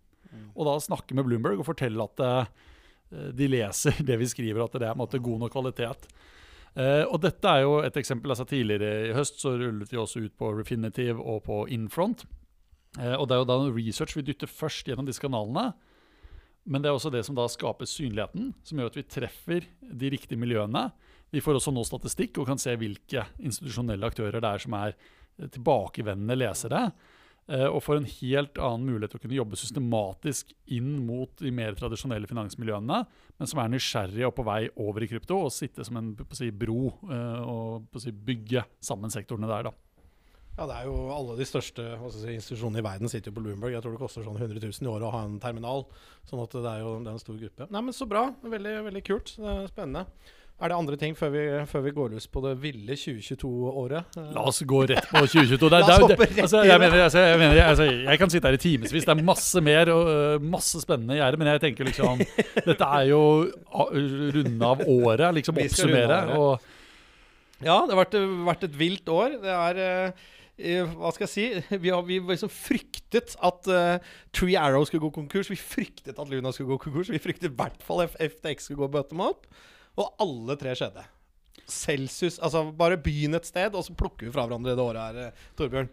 og 0.55 0.69
da 0.69 0.77
snakke 0.79 1.17
med 1.19 1.27
Bloomberg 1.27 1.59
og 1.59 1.67
fortelle 1.67 2.05
at 2.07 2.23
eh, 2.23 3.33
de 3.35 3.49
leser 3.51 3.99
det 4.09 4.19
vi 4.21 4.31
skriver, 4.31 4.63
at 4.65 4.79
det 4.79 4.89
er 4.89 4.99
måte 4.99 5.23
god 5.23 5.45
nok 5.45 5.55
kvalitet. 5.55 6.09
Uh, 6.75 7.07
og 7.07 7.21
dette 7.23 7.47
er 7.47 7.63
jo 7.63 7.77
et 7.87 7.97
eksempel. 8.01 8.33
altså 8.33 8.47
Tidligere 8.51 9.11
i 9.11 9.13
høst 9.15 9.39
så 9.39 9.53
rullet 9.55 9.93
vi 9.93 9.99
også 10.01 10.25
ut 10.25 10.33
på 10.35 10.49
Refinitiv 10.57 11.21
og 11.23 11.45
på 11.47 11.61
Infront. 11.71 12.25
Uh, 12.99 13.15
og 13.15 13.29
det 13.31 13.37
er 13.37 13.43
jo 13.45 13.47
da 13.47 13.59
research 13.69 14.17
vi 14.19 14.25
dytter 14.27 14.51
først 14.51 14.91
gjennom 14.91 15.07
disse 15.07 15.23
kanalene. 15.23 15.69
Men 16.67 16.83
det 16.83 16.91
er 16.91 16.97
også 16.97 17.13
det 17.15 17.23
som 17.27 17.37
da 17.39 17.45
skaper 17.51 17.87
synligheten, 17.87 18.51
som 18.67 18.81
gjør 18.81 18.91
at 18.91 18.99
vi 18.99 19.07
treffer 19.07 19.69
de 19.85 20.11
riktige 20.11 20.41
miljøene. 20.41 20.89
Vi 21.35 21.43
får 21.43 21.59
også 21.59 21.73
nå 21.75 21.83
statistikk 21.89 22.39
og 22.39 22.47
kan 22.53 22.61
se 22.63 22.77
hvilke 22.79 23.27
institusjonelle 23.43 24.07
aktører 24.07 24.39
det 24.43 24.55
er 24.55 24.63
som 24.63 24.77
er 24.79 24.95
eh, 24.95 25.51
tilbakevendende 25.51 26.37
lesere. 26.39 26.85
eh, 27.49 27.67
Og 27.67 27.83
får 27.83 27.99
en 28.01 28.11
helt 28.21 28.59
annen 28.63 28.87
mulighet 28.87 29.15
til 29.17 29.19
å 29.21 29.25
kunne 29.25 29.39
jobbe 29.41 29.59
systematisk 29.59 30.53
inn 30.77 30.93
mot 31.07 31.33
de 31.43 31.51
mer 31.51 31.75
tradisjonelle 31.75 32.31
finansmiljøene, 32.31 33.01
men 33.39 33.51
som 33.51 33.61
er 33.65 33.73
nysgjerrige 33.75 34.29
og 34.31 34.37
på 34.39 34.47
vei 34.47 34.61
over 34.79 35.03
i 35.03 35.11
krypto, 35.11 35.41
og 35.47 35.53
sitte 35.53 35.85
som 35.85 35.99
en 35.99 36.13
si, 36.39 36.53
bro 36.55 36.93
eh, 37.11 37.41
og 37.43 37.99
si, 37.99 38.15
bygge 38.15 38.63
sammen 38.81 39.11
sektorene 39.11 39.51
der. 39.51 39.67
da. 39.71 39.75
Ja, 40.55 40.69
det 40.71 40.75
er 40.77 40.85
jo 40.87 40.95
alle 41.11 41.35
de 41.35 41.45
største 41.51 41.83
si, 42.15 42.29
institusjonene 42.37 42.79
i 42.79 42.87
verden 42.87 43.11
sitter 43.11 43.33
jo 43.33 43.41
på 43.41 43.43
Bloomberg. 43.43 43.75
Jeg 43.75 43.83
tror 43.83 43.97
det 43.97 44.03
koster 44.05 44.23
sånn 44.23 44.39
100 44.39 44.63
000 44.63 44.87
i 44.87 44.91
året 44.93 45.09
å 45.09 45.11
ha 45.17 45.25
en 45.27 45.41
terminal. 45.43 45.83
Sånn 46.31 46.45
at 46.45 46.55
det 46.55 46.71
er 46.77 46.85
jo 46.85 46.93
det 47.03 47.11
er 47.11 47.17
en 47.19 47.25
stor 47.25 47.41
gruppe. 47.41 47.67
Nei, 47.75 47.83
men 47.89 47.97
så 47.97 48.07
bra. 48.07 48.29
Veldig, 48.55 48.75
veldig 48.87 49.03
kult. 49.03 49.35
Spennende. 49.35 50.05
Er 50.63 50.71
det 50.71 50.77
andre 50.79 50.97
ting 50.97 51.17
før 51.19 51.33
vi, 51.35 51.41
før 51.67 51.83
vi 51.83 51.91
går 51.97 52.13
løs 52.15 52.29
på 52.31 52.41
det 52.45 52.53
ville 52.63 52.95
2022-året? 52.95 54.15
La 54.37 54.45
oss 54.47 54.61
gå 54.71 54.85
rett 54.87 55.09
på 55.11 55.25
2022. 55.27 55.59
Det, 55.59 55.81
er- 55.81 55.83
La 55.89 55.97
oss 55.97 56.05
hoppe 56.05 56.29
rett 56.29 56.39
altså, 56.45 56.61
jeg, 56.63 56.79
mener, 56.81 57.01
altså, 57.09 57.25
jeg, 57.27 57.41
mener, 57.43 57.59
altså, 57.65 57.89
jeg 57.91 58.21
kan 58.23 58.31
sitte 58.33 58.49
her 58.53 58.59
i 58.59 58.61
timevis. 58.63 58.95
Det 58.95 59.11
er 59.17 59.25
masse 59.27 59.63
mer 59.67 59.91
og 59.93 60.13
øh, 60.13 60.47
masse 60.55 60.81
spennende 60.85 61.17
i 61.17 61.19
gjerdet, 61.19 61.41
men 61.43 61.51
jeg 61.51 61.65
tenker 61.67 61.91
liksom 61.91 62.23
Dette 62.69 62.87
er 63.01 63.09
jo 63.11 63.21
runde 63.75 64.71
av 64.71 64.85
året, 64.87 65.27
liksom 65.41 65.59
oppsummere. 65.65 66.21
Og 66.39 66.71
Ja, 67.65 67.81
det 67.89 67.95
har 67.97 68.01
vært, 68.05 68.17
vært 68.47 68.65
et 68.71 68.79
vilt 68.79 69.11
år. 69.11 69.37
Det 69.43 69.53
er 69.59 69.83
eh, 69.89 70.25
eh, 70.71 70.97
Hva 71.03 71.11
skal 71.17 71.27
jeg 71.27 71.35
si? 71.35 71.77
Vi 71.83 71.93
har 71.95 72.07
vi 72.07 72.23
liksom 72.31 72.51
fryktet 72.53 73.35
at 73.43 73.71
uh, 73.75 73.99
Tree 74.35 74.55
Arrow 74.61 74.87
skulle 74.87 75.03
gå 75.09 75.13
konkurs. 75.19 75.51
Vi 75.51 75.59
fryktet 75.59 76.15
at 76.15 76.31
Luna 76.31 76.55
skulle 76.55 76.77
gå 76.77 76.81
konkurs. 76.87 77.11
Vi 77.11 77.21
fryktet 77.23 77.51
i 77.51 77.55
hvert 77.59 77.83
fall 77.85 78.07
FTX 78.07 78.71
skulle 78.71 78.85
gå 78.87 78.93
bottom 79.01 79.27
up. 79.27 79.49
Og 80.01 80.25
alle 80.25 80.57
tre 80.61 80.75
skjedde. 80.79 81.05
Celsius 81.71 82.39
Altså, 82.43 82.65
bare 82.77 83.01
begynn 83.01 83.37
et 83.39 83.47
sted, 83.49 83.75
og 83.75 83.85
så 83.87 83.95
plukker 83.97 84.27
vi 84.29 84.33
fra 84.35 84.47
hverandre 84.47 84.75
det 84.75 84.85
året 84.85 85.01
her, 85.01 85.21
eh, 85.29 85.47
Torbjørn. 85.57 85.89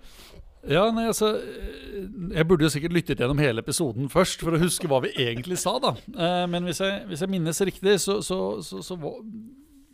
ja, 0.67 0.83
nei, 0.91 1.07
altså 1.07 1.29
øh, 1.37 2.35
Jeg 2.35 2.47
burde 2.47 2.65
jo 2.65 2.73
sikkert 2.73 2.93
lyttet 2.93 3.21
gjennom 3.21 3.39
hele 3.39 3.63
episoden 3.63 4.09
først 4.11 4.43
for 4.43 4.57
å 4.57 4.61
huske 4.61 4.89
hva 4.91 5.01
vi 5.05 5.13
egentlig 5.15 5.57
sa, 5.61 5.77
da. 5.79 5.95
Eh, 6.11 6.45
men 6.51 6.67
hvis 6.67 6.81
jeg, 6.83 7.05
hvis 7.07 7.23
jeg 7.23 7.31
minnes 7.31 7.61
riktig, 7.61 7.99
så, 8.03 8.19
så, 8.25 8.39
så, 8.65 8.81
så, 8.83 8.97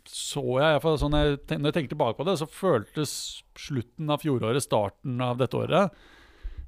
så 0.08 0.44
jeg 0.58 0.74
iallfall 0.74 0.98
sånn 0.98 1.16
jeg, 1.20 1.38
Når 1.52 1.70
jeg 1.70 1.78
tenker 1.78 1.94
tilbake 1.94 2.18
på 2.18 2.26
det, 2.28 2.38
så 2.40 2.50
føltes 2.50 3.14
slutten 3.58 4.10
av 4.10 4.24
fjoråret, 4.24 4.64
starten 4.64 5.20
av 5.20 5.38
dette 5.38 5.56
året 5.56 5.94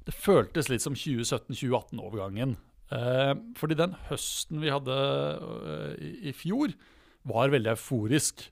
Det 0.07 0.15
føltes 0.15 0.69
litt 0.69 0.85
som 0.85 0.95
2017-2018-overgangen. 0.95 2.55
Eh, 2.91 3.35
fordi 3.59 3.77
den 3.79 3.93
høsten 4.09 4.63
vi 4.63 4.71
hadde 4.71 4.95
i, 5.99 6.15
i 6.31 6.33
fjor, 6.35 6.73
var 7.27 7.53
veldig 7.53 7.73
euforisk. 7.75 8.43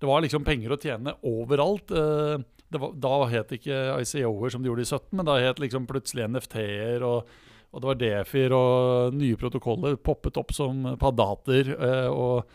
Det 0.00 0.08
var 0.08 0.22
liksom 0.24 0.46
penger 0.46 0.72
å 0.72 0.80
tjene 0.80 1.14
overalt. 1.28 1.92
Eh, 1.92 2.40
det 2.70 2.80
var, 2.80 2.94
da 2.96 3.14
het 3.28 3.52
ikke 3.52 3.78
ICO-er 4.00 4.52
som 4.54 4.62
de 4.62 4.70
gjorde 4.70 4.86
i 4.86 4.88
17, 4.88 5.12
men 5.18 5.28
da 5.28 5.36
het 5.42 5.60
liksom 5.60 5.88
plutselig 5.90 6.28
NFT-er, 6.30 7.04
og, 7.04 7.30
og 7.70 7.82
det 7.82 7.90
var 7.90 8.00
DeFi-er, 8.00 8.54
og 8.56 9.16
nye 9.18 9.38
protokoller 9.40 9.98
poppet 10.00 10.38
opp 10.40 10.54
som 10.56 10.86
paddater, 11.00 11.74
eh, 11.74 12.08
og, 12.08 12.48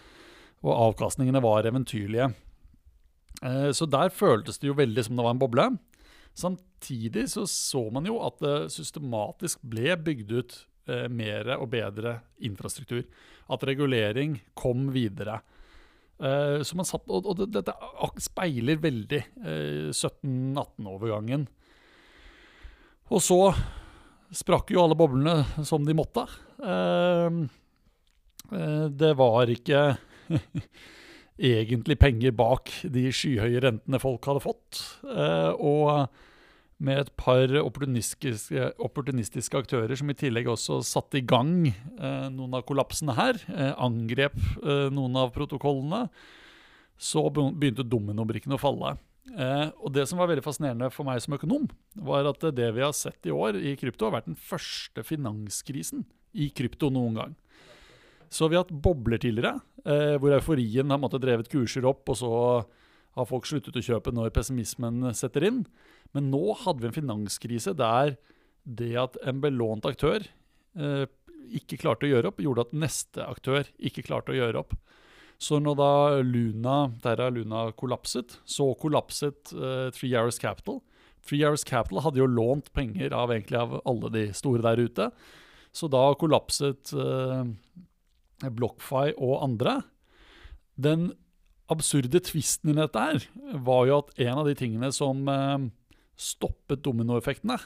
og 0.66 0.72
avkastningene 0.90 1.44
var 1.46 1.68
eventyrlige. 1.70 2.32
Eh, 3.44 3.70
så 3.76 3.90
der 3.90 4.14
føltes 4.16 4.62
det 4.62 4.72
jo 4.72 4.80
veldig 4.80 5.06
som 5.06 5.20
det 5.20 5.28
var 5.28 5.36
en 5.36 5.44
boble. 5.44 5.70
Samtidig 6.36 7.28
så 7.32 7.46
så 7.48 7.84
man 7.94 8.08
jo 8.10 8.18
at 8.26 8.42
det 8.44 8.56
systematisk 8.74 9.62
ble 9.64 9.94
bygd 10.04 10.34
ut 10.36 10.64
mer 11.10 11.48
og 11.56 11.72
bedre 11.72 12.12
infrastruktur. 12.46 13.06
At 13.50 13.64
regulering 13.66 14.36
kom 14.54 14.92
videre. 14.94 15.40
Eh, 16.16 16.62
man 16.78 16.88
satt, 16.88 17.08
og, 17.12 17.28
og 17.28 17.44
dette 17.52 17.76
speiler 18.24 18.80
veldig 18.82 19.22
uh, 19.44 19.90
17-18-overgangen. 19.92 21.48
Og 23.14 23.22
så 23.22 23.40
sprakk 24.36 24.74
jo 24.74 24.82
alle 24.84 24.98
boblene 24.98 25.66
som 25.68 25.86
de 25.86 25.96
måtte. 25.98 26.26
Uh, 26.60 27.46
eh, 28.52 28.86
det 28.90 29.14
var 29.20 29.52
ikke 29.52 29.88
egentlig 31.56 31.98
penger 32.00 32.36
bak 32.36 32.72
de 32.92 33.10
skyhøye 33.14 33.62
rentene 33.64 34.02
folk 34.02 34.26
hadde 34.30 34.46
fått. 34.46 34.82
Eh, 35.04 35.52
og 35.54 36.08
med 36.84 37.00
et 37.00 37.12
par 37.16 37.52
opportunistiske, 37.62 38.72
opportunistiske 38.84 39.60
aktører 39.62 39.96
som 39.96 40.10
i 40.12 40.18
tillegg 40.18 40.50
også 40.52 40.82
satte 40.84 41.22
i 41.22 41.26
gang 41.26 41.70
eh, 41.70 42.28
noen 42.34 42.58
av 42.58 42.66
kollapsene 42.68 43.16
her, 43.16 43.40
eh, 43.54 43.72
angrep 43.80 44.36
eh, 44.60 44.90
noen 44.92 45.16
av 45.22 45.32
protokollene, 45.36 46.10
så 47.00 47.24
begynte 47.32 47.88
dominobrikkene 47.88 48.58
å 48.58 48.62
falle. 48.62 48.96
Eh, 49.36 49.70
og 49.82 49.94
Det 49.96 50.06
som 50.08 50.20
var 50.20 50.30
veldig 50.30 50.44
fascinerende 50.46 50.92
for 50.94 51.08
meg 51.08 51.24
som 51.24 51.36
økonom, 51.38 51.70
var 51.96 52.28
at 52.30 52.44
det 52.56 52.70
vi 52.76 52.84
har 52.84 52.94
sett 52.96 53.26
i 53.26 53.34
år 53.34 53.58
i 53.58 53.76
krypto, 53.80 54.10
har 54.10 54.20
vært 54.20 54.30
den 54.30 54.40
første 54.40 55.04
finanskrisen 55.04 56.06
i 56.36 56.52
krypto 56.52 56.92
noen 56.92 57.18
gang. 57.18 57.36
Så 58.30 58.50
vi 58.50 58.58
har 58.58 58.66
hatt 58.66 58.82
bobler 58.84 59.22
tidligere, 59.22 59.62
eh, 59.86 60.18
hvor 60.20 60.36
euforien 60.36 60.92
har 60.92 61.00
måttet 61.00 61.24
drevet 61.24 61.50
kurser 61.50 61.88
opp, 61.88 62.04
og 62.10 62.20
så 62.20 62.34
har 63.16 63.28
folk 63.30 63.48
sluttet 63.48 63.78
å 63.80 63.84
kjøpe 63.84 64.14
når 64.14 64.34
pessimismen 64.36 65.04
setter 65.16 65.46
inn. 65.48 65.64
Men 66.16 66.32
nå 66.34 66.56
hadde 66.64 66.84
vi 66.84 66.90
en 66.92 66.98
finanskrise 67.00 67.76
der 67.78 68.16
det 68.66 68.94
at 68.98 69.18
en 69.28 69.42
belånt 69.44 69.86
aktør 69.88 70.26
eh, 70.26 71.06
ikke 71.56 71.80
klarte 71.80 72.08
å 72.08 72.12
gjøre 72.12 72.32
opp, 72.32 72.42
gjorde 72.42 72.66
at 72.66 72.76
neste 72.76 73.26
aktør 73.26 73.68
ikke 73.78 74.04
klarte 74.08 74.34
å 74.34 74.40
gjøre 74.40 74.64
opp. 74.64 74.76
Så 75.38 75.60
når 75.60 75.78
da 75.78 75.92
Luna, 76.24 76.76
Terra 77.04 77.30
Luna 77.34 77.68
kollapset, 77.78 78.40
så 78.48 78.72
kollapset 78.80 79.52
eh, 79.54 79.90
Three 79.96 80.16
Hours 80.16 80.40
Capital. 80.42 80.82
Three 81.26 81.44
Hours 81.46 81.66
Capital 81.68 82.04
hadde 82.06 82.22
jo 82.22 82.30
lånt 82.30 82.72
penger 82.74 83.14
av 83.16 83.34
egentlig 83.34 83.60
av 83.60 83.80
alle 83.84 84.12
de 84.14 84.26
store 84.38 84.64
der 84.66 84.82
ute. 84.82 85.10
Så 85.76 85.90
da 85.92 86.08
kollapset 86.18 86.94
eh, 86.96 87.44
BlockFi 88.46 89.18
og 89.18 89.44
andre. 89.44 89.80
Den 90.76 91.12
absurde 91.72 92.22
tvisten 92.24 92.74
i 92.74 92.78
dette 92.78 93.02
her 93.02 93.24
var 93.66 93.88
jo 93.90 94.02
at 94.04 94.12
en 94.28 94.42
av 94.42 94.50
de 94.50 94.56
tingene 94.58 94.92
som 94.94 95.24
eh, 95.32 95.70
stoppet 96.18 96.84
dominoeffektene, 96.86 97.60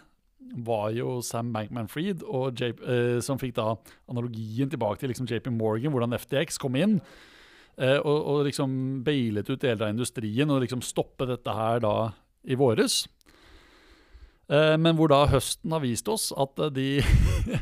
var 0.65 0.87
jo 0.97 1.19
Sam 1.21 1.51
Bankman-Fried, 1.53 2.23
eh, 2.25 3.19
som 3.21 3.37
fikk 3.37 3.53
da 3.59 3.75
analogien 4.09 4.71
tilbake 4.71 4.97
til 4.97 5.11
liksom 5.11 5.27
JP 5.29 5.51
Morgan, 5.53 5.93
hvordan 5.93 6.17
FTX 6.17 6.57
kom 6.61 6.79
inn. 6.79 6.97
eh, 7.77 7.99
og, 7.99 8.17
og 8.31 8.47
liksom 8.47 9.03
bailet 9.05 9.49
ut 9.51 9.61
deler 9.61 9.85
av 9.85 9.93
industrien 9.93 10.49
og 10.49 10.63
liksom 10.63 10.81
stoppet 10.81 11.29
dette 11.35 11.53
her 11.53 11.83
da 11.85 11.95
i 12.49 12.57
våres. 12.57 13.03
Men 14.49 14.95
hvor 14.97 15.11
da 15.11 15.27
høsten 15.29 15.75
har 15.75 15.83
vist 15.83 16.07
oss 16.09 16.31
at 16.33 16.57
de 16.73 17.03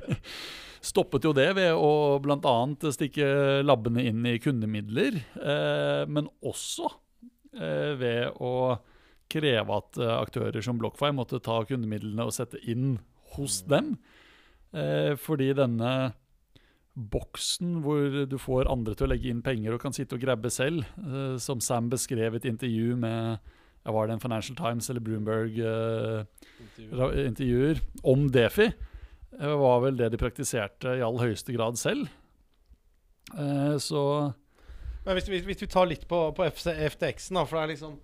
stoppet 0.83 1.25
jo 1.27 1.33
det 1.35 1.49
ved 1.57 1.73
å 1.73 2.17
bl.a. 2.23 2.55
stikke 2.93 3.27
labbene 3.65 4.03
inn 4.09 4.25
i 4.29 4.37
kundemidler, 4.43 5.17
eh, 5.39 6.03
men 6.09 6.29
også 6.45 6.89
eh, 7.57 7.93
ved 7.99 8.37
å 8.43 8.53
kreve 9.31 9.77
at 9.81 9.97
eh, 9.99 10.13
aktører 10.21 10.63
som 10.63 10.77
BlockFi 10.79 11.11
måtte 11.17 11.41
ta 11.43 11.59
kundemidlene 11.67 12.27
og 12.27 12.35
sette 12.35 12.61
inn 12.71 12.97
hos 13.35 13.61
dem. 13.67 13.95
Eh, 14.75 15.15
fordi 15.19 15.51
denne 15.57 15.91
boksen 16.97 17.75
hvor 17.85 18.23
du 18.25 18.37
får 18.41 18.69
andre 18.71 18.95
til 18.97 19.05
å 19.05 19.11
legge 19.11 19.29
inn 19.29 19.43
penger 19.45 19.75
og 19.75 19.83
kan 19.83 19.93
sitte 19.93 20.17
og 20.17 20.23
grabbe 20.23 20.49
selv, 20.49 20.87
som 21.37 21.59
Sam 21.61 21.91
beskrev 21.91 22.33
i 22.33 22.39
et 22.41 22.47
intervju 22.49 22.95
med 22.97 23.53
var 23.87 24.09
det 24.09 24.15
en 24.17 24.23
Financial 24.23 24.57
Times 24.57 24.89
eller 24.91 24.99
Bloomberg 25.05 25.59
eh, 25.63 26.23
ra- 26.97 27.13
intervjuer 27.21 27.77
om 28.03 28.25
Defi, 28.33 28.65
var 29.37 29.83
vel 29.83 29.99
det 29.99 30.09
de 30.13 30.19
praktiserte 30.21 30.97
i 30.97 31.03
all 31.05 31.19
høyeste 31.21 31.53
grad 31.53 31.77
selv. 31.79 32.09
Eh, 33.35 33.77
så 33.77 34.33
Men 35.05 35.17
hvis, 35.17 35.29
hvis, 35.29 35.61
vi 35.61 35.69
tar 35.69 35.87
litt 35.87 36.07
på, 36.07 36.19
på 36.35 36.49
FTX-en, 36.49 37.39
da, 37.39 37.45
for 37.45 37.57
det 37.57 37.63
er 37.63 37.73
liksom 37.75 37.97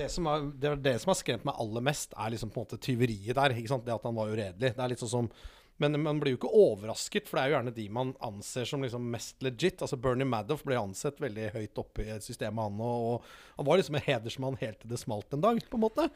det 0.00 0.08
som, 0.08 0.26
er, 0.30 0.50
det 0.56 0.74
det 0.84 0.98
som 1.02 1.10
har 1.10 1.18
skremt 1.18 1.46
meg 1.46 1.58
aller 1.60 1.82
mest, 1.84 2.14
er 2.14 2.32
liksom 2.32 2.52
på 2.52 2.60
en 2.60 2.68
måte 2.68 2.82
tyveriet 2.82 3.36
der. 3.36 3.54
Det 3.54 3.94
at 3.94 4.06
han 4.06 4.16
var 4.16 4.30
uredelig. 4.30 4.74
Det 4.76 4.84
er 4.84 4.92
litt 4.92 5.02
sånn 5.02 5.16
som 5.16 5.32
Men 5.80 5.96
man 6.02 6.18
blir 6.20 6.34
jo 6.34 6.36
ikke 6.36 6.52
overrasket, 6.52 7.24
for 7.24 7.38
det 7.38 7.42
er 7.42 7.48
jo 7.48 7.54
gjerne 7.54 7.72
de 7.72 7.84
man 7.88 8.10
anser 8.20 8.66
som 8.68 8.82
liksom 8.84 9.06
mest 9.10 9.40
legit. 9.40 9.80
Altså 9.80 9.96
Bernie 9.96 10.28
Madoff 10.28 10.60
ble 10.60 10.76
ansett 10.76 11.22
veldig 11.22 11.46
høyt 11.54 11.80
oppe 11.80 12.04
i 12.04 12.18
systemet, 12.20 12.60
han 12.66 12.82
og, 12.84 13.22
og 13.24 13.56
han 13.56 13.68
var 13.68 13.80
liksom 13.80 13.96
en 13.96 14.04
hedersmann 14.04 14.58
helt 14.60 14.82
til 14.82 14.92
det 14.92 15.00
smalt 15.00 15.32
en 15.32 15.40
dag, 15.46 15.62
på 15.70 15.80
en 15.80 15.84
måte. 15.86 16.10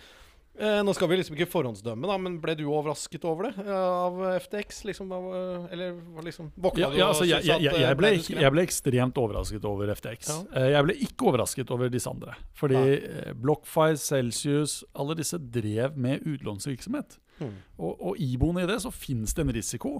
Eh, 0.54 0.80
nå 0.87 0.92
skal 0.94 1.08
vi 1.11 1.16
liksom 1.18 1.34
ikke 1.34 1.49
forhåndsdømme, 1.50 2.06
da, 2.06 2.16
men 2.23 2.37
ble 2.42 2.54
du 2.54 2.62
overrasket 2.70 3.25
over 3.26 3.49
det? 3.49 3.64
eh, 3.64 3.73
av 3.75 4.20
FTX? 4.44 4.84
Liksom, 4.87 5.11
av, 5.16 5.25
eh, 5.34 5.64
eller 5.75 5.96
liksom 6.23 6.52
Våkna 6.54 6.84
ja, 6.84 6.90
du 6.92 6.99
ja, 7.00 7.08
og 7.08 7.14
altså, 7.16 7.26
jeg, 7.26 7.42
syntes 7.42 7.49
jeg, 7.49 7.56
at, 7.56 7.64
jeg, 7.64 7.75
eh, 7.75 7.88
jeg, 7.88 7.99
ble, 7.99 8.11
jeg 8.44 8.54
ble 8.54 8.64
ekstremt 8.68 9.18
overrasket 9.25 9.66
over 9.66 9.90
FTX. 9.96 10.30
Ja. 10.30 10.38
Eh, 10.61 10.68
Jeg 10.76 10.87
ble 10.87 10.96
ikke 11.08 11.28
overrasket 11.32 11.75
over 11.75 11.90
disse 11.90 12.11
andre. 12.12 12.37
Fordi 12.54 12.78
Nei. 12.78 13.34
BlockFi, 13.42 13.88
Celsius, 13.99 14.76
alle 14.94 15.18
disse 15.18 15.38
drev 15.42 15.99
med 15.99 16.23
utlånsvirksomhet. 16.23 17.18
Hmm. 17.40 17.56
Og, 17.78 17.92
og 18.12 18.23
iboende 18.23 18.62
i 18.62 18.70
det 18.70 18.78
så 18.84 18.94
finnes 18.94 19.34
det 19.34 19.42
en 19.49 19.54
risiko 19.58 19.96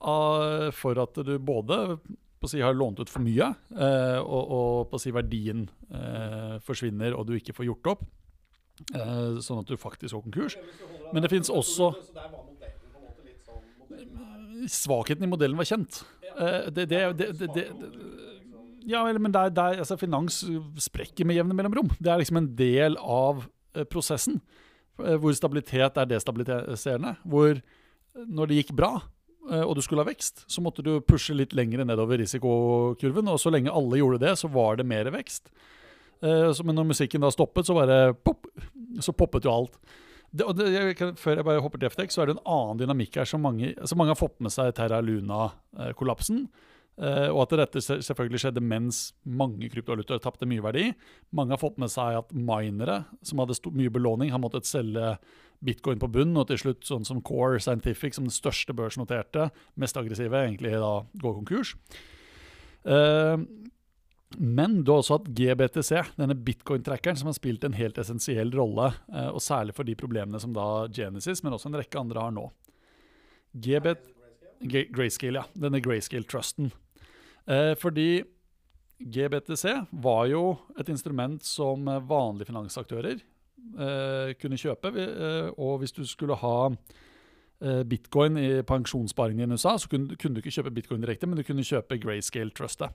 av, 0.00 0.70
for 0.76 0.96
at 1.00 1.20
du 1.28 1.34
både 1.38 1.98
si, 2.48 2.60
har 2.60 2.74
lånt 2.76 3.00
ut 3.00 3.12
for 3.12 3.24
mye, 3.24 3.52
eh, 3.76 4.18
og, 4.20 4.90
og 4.92 5.00
si 5.00 5.12
verdien 5.14 5.66
eh, 5.92 6.56
forsvinner 6.64 7.16
og 7.16 7.28
du 7.28 7.36
ikke 7.38 7.54
får 7.56 7.68
gjort 7.70 7.92
opp. 7.94 8.04
Eh, 8.74 9.38
sånn 9.44 9.60
at 9.62 9.70
du 9.70 9.78
faktisk 9.78 10.16
går 10.16 10.24
konkurs. 10.26 10.56
Men 11.12 11.24
det 11.24 11.30
finnes 11.32 11.52
også 11.52 11.94
Svakheten 14.64 15.26
i 15.26 15.28
modellen 15.28 15.58
var 15.60 15.66
kjent. 15.68 15.98
Eh, 16.40 16.70
det, 16.72 16.86
det, 16.88 17.26
det, 17.36 17.64
ja, 18.88 19.02
men 19.12 19.32
der, 19.34 19.50
der, 19.52 19.82
altså, 19.82 19.98
finans 20.00 20.38
sprekker 20.80 21.28
med 21.28 21.36
jevne 21.36 21.56
mellomrom. 21.56 21.90
Det 21.98 22.08
er 22.08 22.22
liksom 22.22 22.40
en 22.40 22.48
del 22.56 22.96
av 23.00 23.44
eh, 23.76 23.84
prosessen. 23.84 24.40
hvor 24.96 25.34
stabilitet 25.36 25.98
er 26.00 26.08
destabiliserende. 26.08 27.16
Hvor 27.28 27.60
når 28.14 28.48
det 28.48 28.58
gikk 28.62 28.72
bra, 28.78 28.92
og 29.44 29.74
du 29.76 29.82
skulle 29.84 30.00
ha 30.00 30.08
vekst, 30.08 30.46
så 30.48 30.62
måtte 30.64 30.84
du 30.86 31.02
pushe 31.04 31.34
litt 31.34 31.52
lenger 31.52 31.82
nedover 31.84 32.16
risikokurven. 32.22 33.28
Og 33.28 33.40
så 33.42 33.52
lenge 33.52 33.74
alle 33.74 33.98
gjorde 34.00 34.22
det, 34.22 34.36
så 34.40 34.48
var 34.48 34.78
det 34.80 34.86
mer 34.88 35.10
vekst. 35.12 35.50
Eh, 36.24 36.64
men 36.64 36.78
når 36.78 36.90
musikken 36.92 37.24
da 37.24 37.32
stoppet, 37.34 37.68
så 37.68 37.76
bare 37.76 38.14
pop, 38.16 38.48
så 39.04 39.14
poppet 39.16 39.46
jo 39.46 39.54
alt. 39.54 39.78
Det, 40.34 40.46
det, 40.58 40.68
jeg, 40.74 41.14
før 41.20 41.38
jeg 41.38 41.46
bare 41.46 41.62
hopper 41.62 41.82
til 41.82 41.92
FTX, 41.92 42.16
så 42.16 42.24
er 42.24 42.30
det 42.30 42.38
en 42.38 42.46
annen 42.56 42.80
dynamikk 42.80 43.20
her 43.20 43.28
som 43.28 43.44
mange, 43.44 43.74
som 43.86 44.00
mange 44.00 44.14
har 44.14 44.18
fått 44.18 44.40
med 44.42 44.54
seg 44.54 44.72
Terra 44.74 44.98
Luna-kollapsen. 45.04 46.46
Eh, 46.94 47.28
og 47.28 47.40
at 47.44 47.54
dette 47.58 47.82
selvfølgelig 47.82 48.40
skjedde 48.42 48.62
mens 48.62 49.08
mange 49.26 49.66
kryptovalutaer 49.70 50.22
tapte 50.22 50.46
mye 50.46 50.62
verdi. 50.62 50.88
Mange 51.34 51.54
har 51.54 51.62
fått 51.62 51.78
med 51.82 51.90
seg 51.92 52.20
at 52.20 52.34
minere 52.34 53.02
som 53.26 53.42
hadde 53.42 53.58
mye 53.74 53.92
belåning, 53.94 54.30
har 54.34 54.42
måttet 54.42 54.68
selge 54.70 55.16
bitcoin 55.64 56.02
på 56.02 56.10
bunn, 56.12 56.34
og 56.38 56.48
til 56.50 56.60
slutt 56.60 56.86
sånn 56.86 57.06
som 57.08 57.22
Core 57.24 57.60
Scientific, 57.62 58.16
som 58.16 58.26
den 58.26 58.34
største 58.34 58.74
børsnoterte, 58.76 59.48
mest 59.80 59.98
aggressive, 59.98 60.44
egentlig 60.44 60.74
da 60.76 60.96
går 61.22 61.38
konkurs. 61.40 61.74
Eh, 62.84 63.36
men 64.38 64.82
du 64.84 64.92
har 64.92 65.02
også 65.02 65.18
hatt 65.18 65.30
GBTC, 65.36 65.90
denne 66.18 66.36
bitcoin-trackeren, 66.46 67.18
som 67.18 67.30
har 67.30 67.36
spilt 67.36 67.64
en 67.66 67.76
helt 67.76 67.98
essensiell 68.00 68.52
rolle, 68.54 68.90
eh, 69.12 69.30
og 69.30 69.42
særlig 69.42 69.74
for 69.76 69.86
de 69.86 69.96
problemene 69.98 70.40
som 70.42 70.54
da 70.56 70.86
Genesis, 70.94 71.42
men 71.44 71.56
også 71.56 71.70
en 71.70 71.78
rekke 71.80 72.00
andre 72.00 72.22
har 72.26 72.34
nå. 72.34 72.48
GBT 73.54 74.10
Grayscale, 74.94 75.42
ja. 75.42 75.44
Denne 75.66 75.80
Grayscale-trusten. 75.84 76.70
Eh, 77.46 77.74
fordi 77.76 78.24
GBTC 78.98 79.64
var 80.04 80.26
jo 80.30 80.44
et 80.80 80.88
instrument 80.88 81.42
som 81.44 81.84
vanlige 82.08 82.48
finansaktører 82.48 83.18
eh, 83.18 84.34
kunne 84.40 84.60
kjøpe. 84.60 84.94
Og 85.58 85.82
hvis 85.82 85.92
du 85.92 86.04
skulle 86.08 86.38
ha 86.38 86.70
bitcoin 87.84 88.36
i 88.36 88.48
pensjonssparingen 88.66 89.50
i 89.50 89.56
USA, 89.56 89.76
så 89.78 89.88
kunne 89.88 90.16
du 90.16 90.40
ikke 90.40 90.52
kjøpe 90.52 90.72
bitcoin 90.74 91.04
direkte, 91.04 91.26
men 91.26 91.38
du 91.38 91.44
kunne 91.46 91.64
kjøpe 91.64 92.00
Grayscale-trustet. 92.02 92.94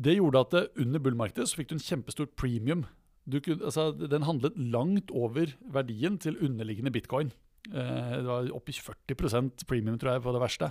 Det 0.00 0.16
gjorde 0.16 0.40
at 0.40 0.54
det, 0.54 0.64
under 0.80 1.02
bullmarkedet 1.02 1.48
så 1.50 1.58
fikk 1.58 1.70
du 1.70 1.76
en 1.76 1.84
kjempestor 1.84 2.30
premium. 2.38 2.86
Kunne, 3.28 3.60
altså, 3.62 3.90
den 3.92 4.26
handlet 4.26 4.56
langt 4.56 5.12
over 5.14 5.52
verdien 5.72 6.18
til 6.18 6.38
underliggende 6.42 6.92
bitcoin. 6.94 7.32
Eh, 7.70 8.16
det 8.18 8.26
var 8.26 8.48
opp 8.56 8.70
i 8.72 8.74
40% 8.74 9.66
premium, 9.68 9.98
tror 10.00 10.16
jeg, 10.16 10.24
på 10.24 10.34
det 10.34 10.42
verste. 10.42 10.70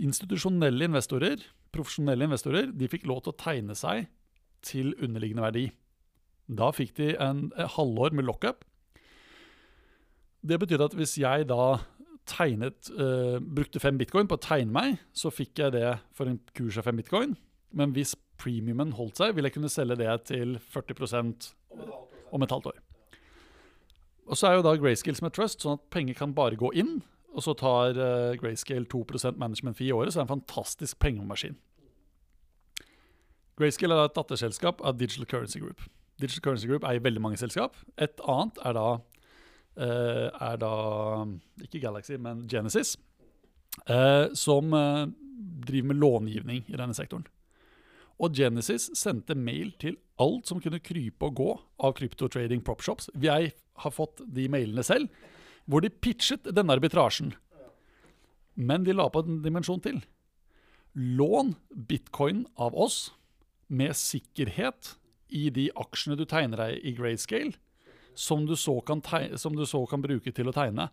Institusjonelle 0.00 0.88
investorer, 0.90 1.44
profesjonelle 1.72 2.26
investorer, 2.28 2.72
de 2.72 2.88
fikk 2.90 3.06
lov 3.08 3.22
til 3.24 3.32
å 3.32 3.40
tegne 3.40 3.76
seg 3.78 4.10
til 4.66 4.92
underliggende 5.00 5.46
verdi. 5.46 5.64
Da 6.50 6.72
fikk 6.74 6.96
de 6.98 7.14
en, 7.14 7.46
en 7.54 7.72
halvår 7.76 8.16
med 8.16 8.28
lockup, 8.28 8.66
Det 10.40 10.56
betyr 10.56 10.80
at 10.80 10.94
hvis 10.96 11.18
jeg 11.20 11.44
da 11.50 11.84
tegnet 12.30 12.90
uh, 12.94 13.38
brukte 13.42 13.82
fem 13.82 13.98
bitcoin 14.00 14.28
på 14.30 14.38
å 14.38 14.42
tegne 14.42 14.72
meg, 14.74 15.00
så 15.12 15.32
fikk 15.34 15.62
jeg 15.62 15.74
det 15.76 15.96
for 16.16 16.30
en 16.30 16.38
kurs 16.56 16.78
av 16.80 16.86
fem 16.86 17.00
bitcoin. 17.00 17.34
Men 17.76 17.94
hvis 17.96 18.14
premiumen 18.40 18.94
holdt 18.96 19.20
seg, 19.20 19.34
ville 19.36 19.50
jeg 19.50 19.58
kunne 19.58 19.72
selge 19.72 19.98
det 20.00 20.10
til 20.30 20.56
40% 20.72 21.50
om 22.30 22.46
et 22.46 22.54
halvt 22.54 22.70
år. 22.72 22.80
Og 24.30 24.38
så 24.38 24.46
er 24.46 24.58
jo 24.58 24.66
da 24.66 24.76
Grayscale 24.78 25.18
som 25.18 25.26
et 25.26 25.34
trust, 25.34 25.62
sånn 25.64 25.78
at 25.78 25.88
penger 25.90 26.18
kan 26.18 26.34
bare 26.36 26.58
gå 26.58 26.70
inn. 26.78 27.00
Og 27.34 27.44
så 27.46 27.54
tar 27.58 27.98
uh, 27.98 28.36
Grayscale 28.38 28.86
2% 28.90 29.38
management 29.38 29.78
fee 29.78 29.90
i 29.90 29.94
året, 29.94 30.12
så 30.12 30.20
det 30.20 30.24
er 30.24 30.28
en 30.28 30.36
fantastisk 30.38 30.98
pengemaskin. 31.02 31.58
Grayscale 33.58 33.98
er 33.98 34.08
et 34.08 34.16
datterselskap 34.16 34.80
av 34.86 34.98
Digital 34.98 35.28
Currency 35.28 35.60
Group. 35.62 35.82
Digital 36.20 36.44
Currency 36.46 36.68
Group 36.70 36.86
eier 36.88 37.02
veldig 37.04 37.22
mange 37.22 37.40
selskap. 37.40 37.76
Et 38.00 38.22
annet 38.28 38.60
er 38.64 38.76
da, 38.76 38.86
er 39.86 40.60
da 40.60 40.74
ikke 41.64 41.80
Galaxy, 41.82 42.18
men 42.20 42.46
Genesis, 42.50 42.96
eh, 43.86 44.28
som 44.36 44.74
eh, 44.76 45.06
driver 45.66 45.92
med 45.92 46.00
långivning 46.02 46.64
i 46.68 46.76
denne 46.76 46.96
sektoren. 46.96 47.26
Og 48.20 48.36
Genesis 48.36 48.90
sendte 48.98 49.36
mail 49.38 49.72
til 49.80 49.96
alt 50.20 50.50
som 50.50 50.60
kunne 50.60 50.82
krype 50.84 51.30
og 51.30 51.36
gå 51.38 51.50
av 51.80 51.94
kryptotrading 51.96 52.60
propshops. 52.64 53.08
Jeg 53.16 53.54
har 53.80 53.94
fått 53.96 54.20
de 54.28 54.44
mailene 54.52 54.84
selv, 54.84 55.08
hvor 55.64 55.80
de 55.80 55.92
pitchet 55.92 56.44
denne 56.52 56.76
arbitrasjen. 56.76 57.32
Men 58.60 58.84
de 58.84 58.92
la 58.92 59.08
på 59.08 59.22
en 59.24 59.40
dimensjon 59.44 59.80
til. 59.80 60.02
Lån 60.92 61.54
bitcoin 61.88 62.44
av 62.60 62.76
oss 62.76 63.14
med 63.70 63.96
sikkerhet 63.96 64.96
i 65.30 65.48
de 65.54 65.68
aksjene 65.78 66.18
du 66.18 66.26
tegner 66.28 66.64
deg 66.64 66.84
i 66.84 66.92
grayscale, 66.98 67.54
som 68.14 68.46
du 68.46 68.54
tegne, 68.56 69.38
som 69.38 69.56
du 69.56 69.64
så 69.66 69.84
kan 69.86 70.02
bruke 70.02 70.32
til 70.32 70.48
å 70.48 70.54
tegne. 70.54 70.88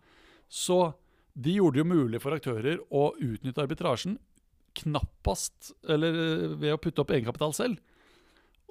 Så 0.48 0.94
de 1.34 1.58
gjorde 1.58 1.78
det 1.78 1.84
jo 1.84 1.92
mulig 1.92 2.20
for 2.22 2.34
aktører 2.34 2.80
å 2.90 3.12
utnytte 3.14 3.62
arbitrasjen 3.62 4.18
knappast 4.78 5.72
Eller 5.90 6.14
eh, 6.14 6.50
ved 6.60 6.74
å 6.74 6.80
putte 6.80 7.02
opp 7.02 7.10
egenkapital 7.10 7.54
selv. 7.56 7.80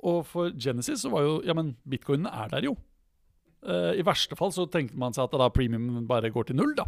Og 0.08 0.22
for 0.30 0.54
Genesis 0.54 1.02
så 1.04 1.12
var 1.12 1.26
jo 1.26 1.40
Ja, 1.48 1.56
men 1.58 1.76
bitcoinene 1.90 2.32
er 2.32 2.52
der 2.54 2.70
jo. 2.70 2.76
Eh, 3.66 3.98
I 4.00 4.06
verste 4.06 4.38
fall 4.40 4.54
så 4.56 4.68
tenkte 4.72 5.00
man 5.00 5.16
seg 5.16 5.28
at 5.28 5.36
da 5.40 5.50
premium 5.54 6.06
bare 6.08 6.32
går 6.32 6.50
til 6.50 6.60
null, 6.60 6.76
da. 6.78 6.88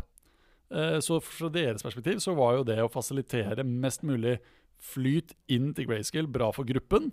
Eh, 0.69 0.99
så 1.03 1.17
fra 1.23 1.49
deres 1.51 1.83
perspektiv 1.85 2.21
så 2.23 2.35
var 2.37 2.59
jo 2.59 2.67
det 2.67 2.77
å 2.83 2.91
fasilitere 2.91 3.65
mest 3.65 4.05
mulig 4.05 4.37
flyt 4.79 5.33
inn 5.51 5.73
til 5.75 5.89
Grayscale 5.89 6.29
bra 6.31 6.51
for 6.55 6.67
gruppen. 6.67 7.11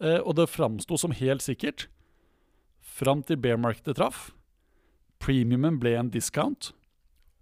Eh, 0.00 0.18
og 0.22 0.34
det 0.38 0.48
framsto 0.50 0.98
som 0.98 1.14
helt 1.14 1.44
sikkert 1.44 1.88
fram 2.98 3.22
til 3.26 3.38
bear 3.40 3.60
markedet 3.60 3.96
traff. 3.98 4.28
Premiumen 5.22 5.78
ble 5.82 5.94
en 5.98 6.10
discount. 6.14 6.72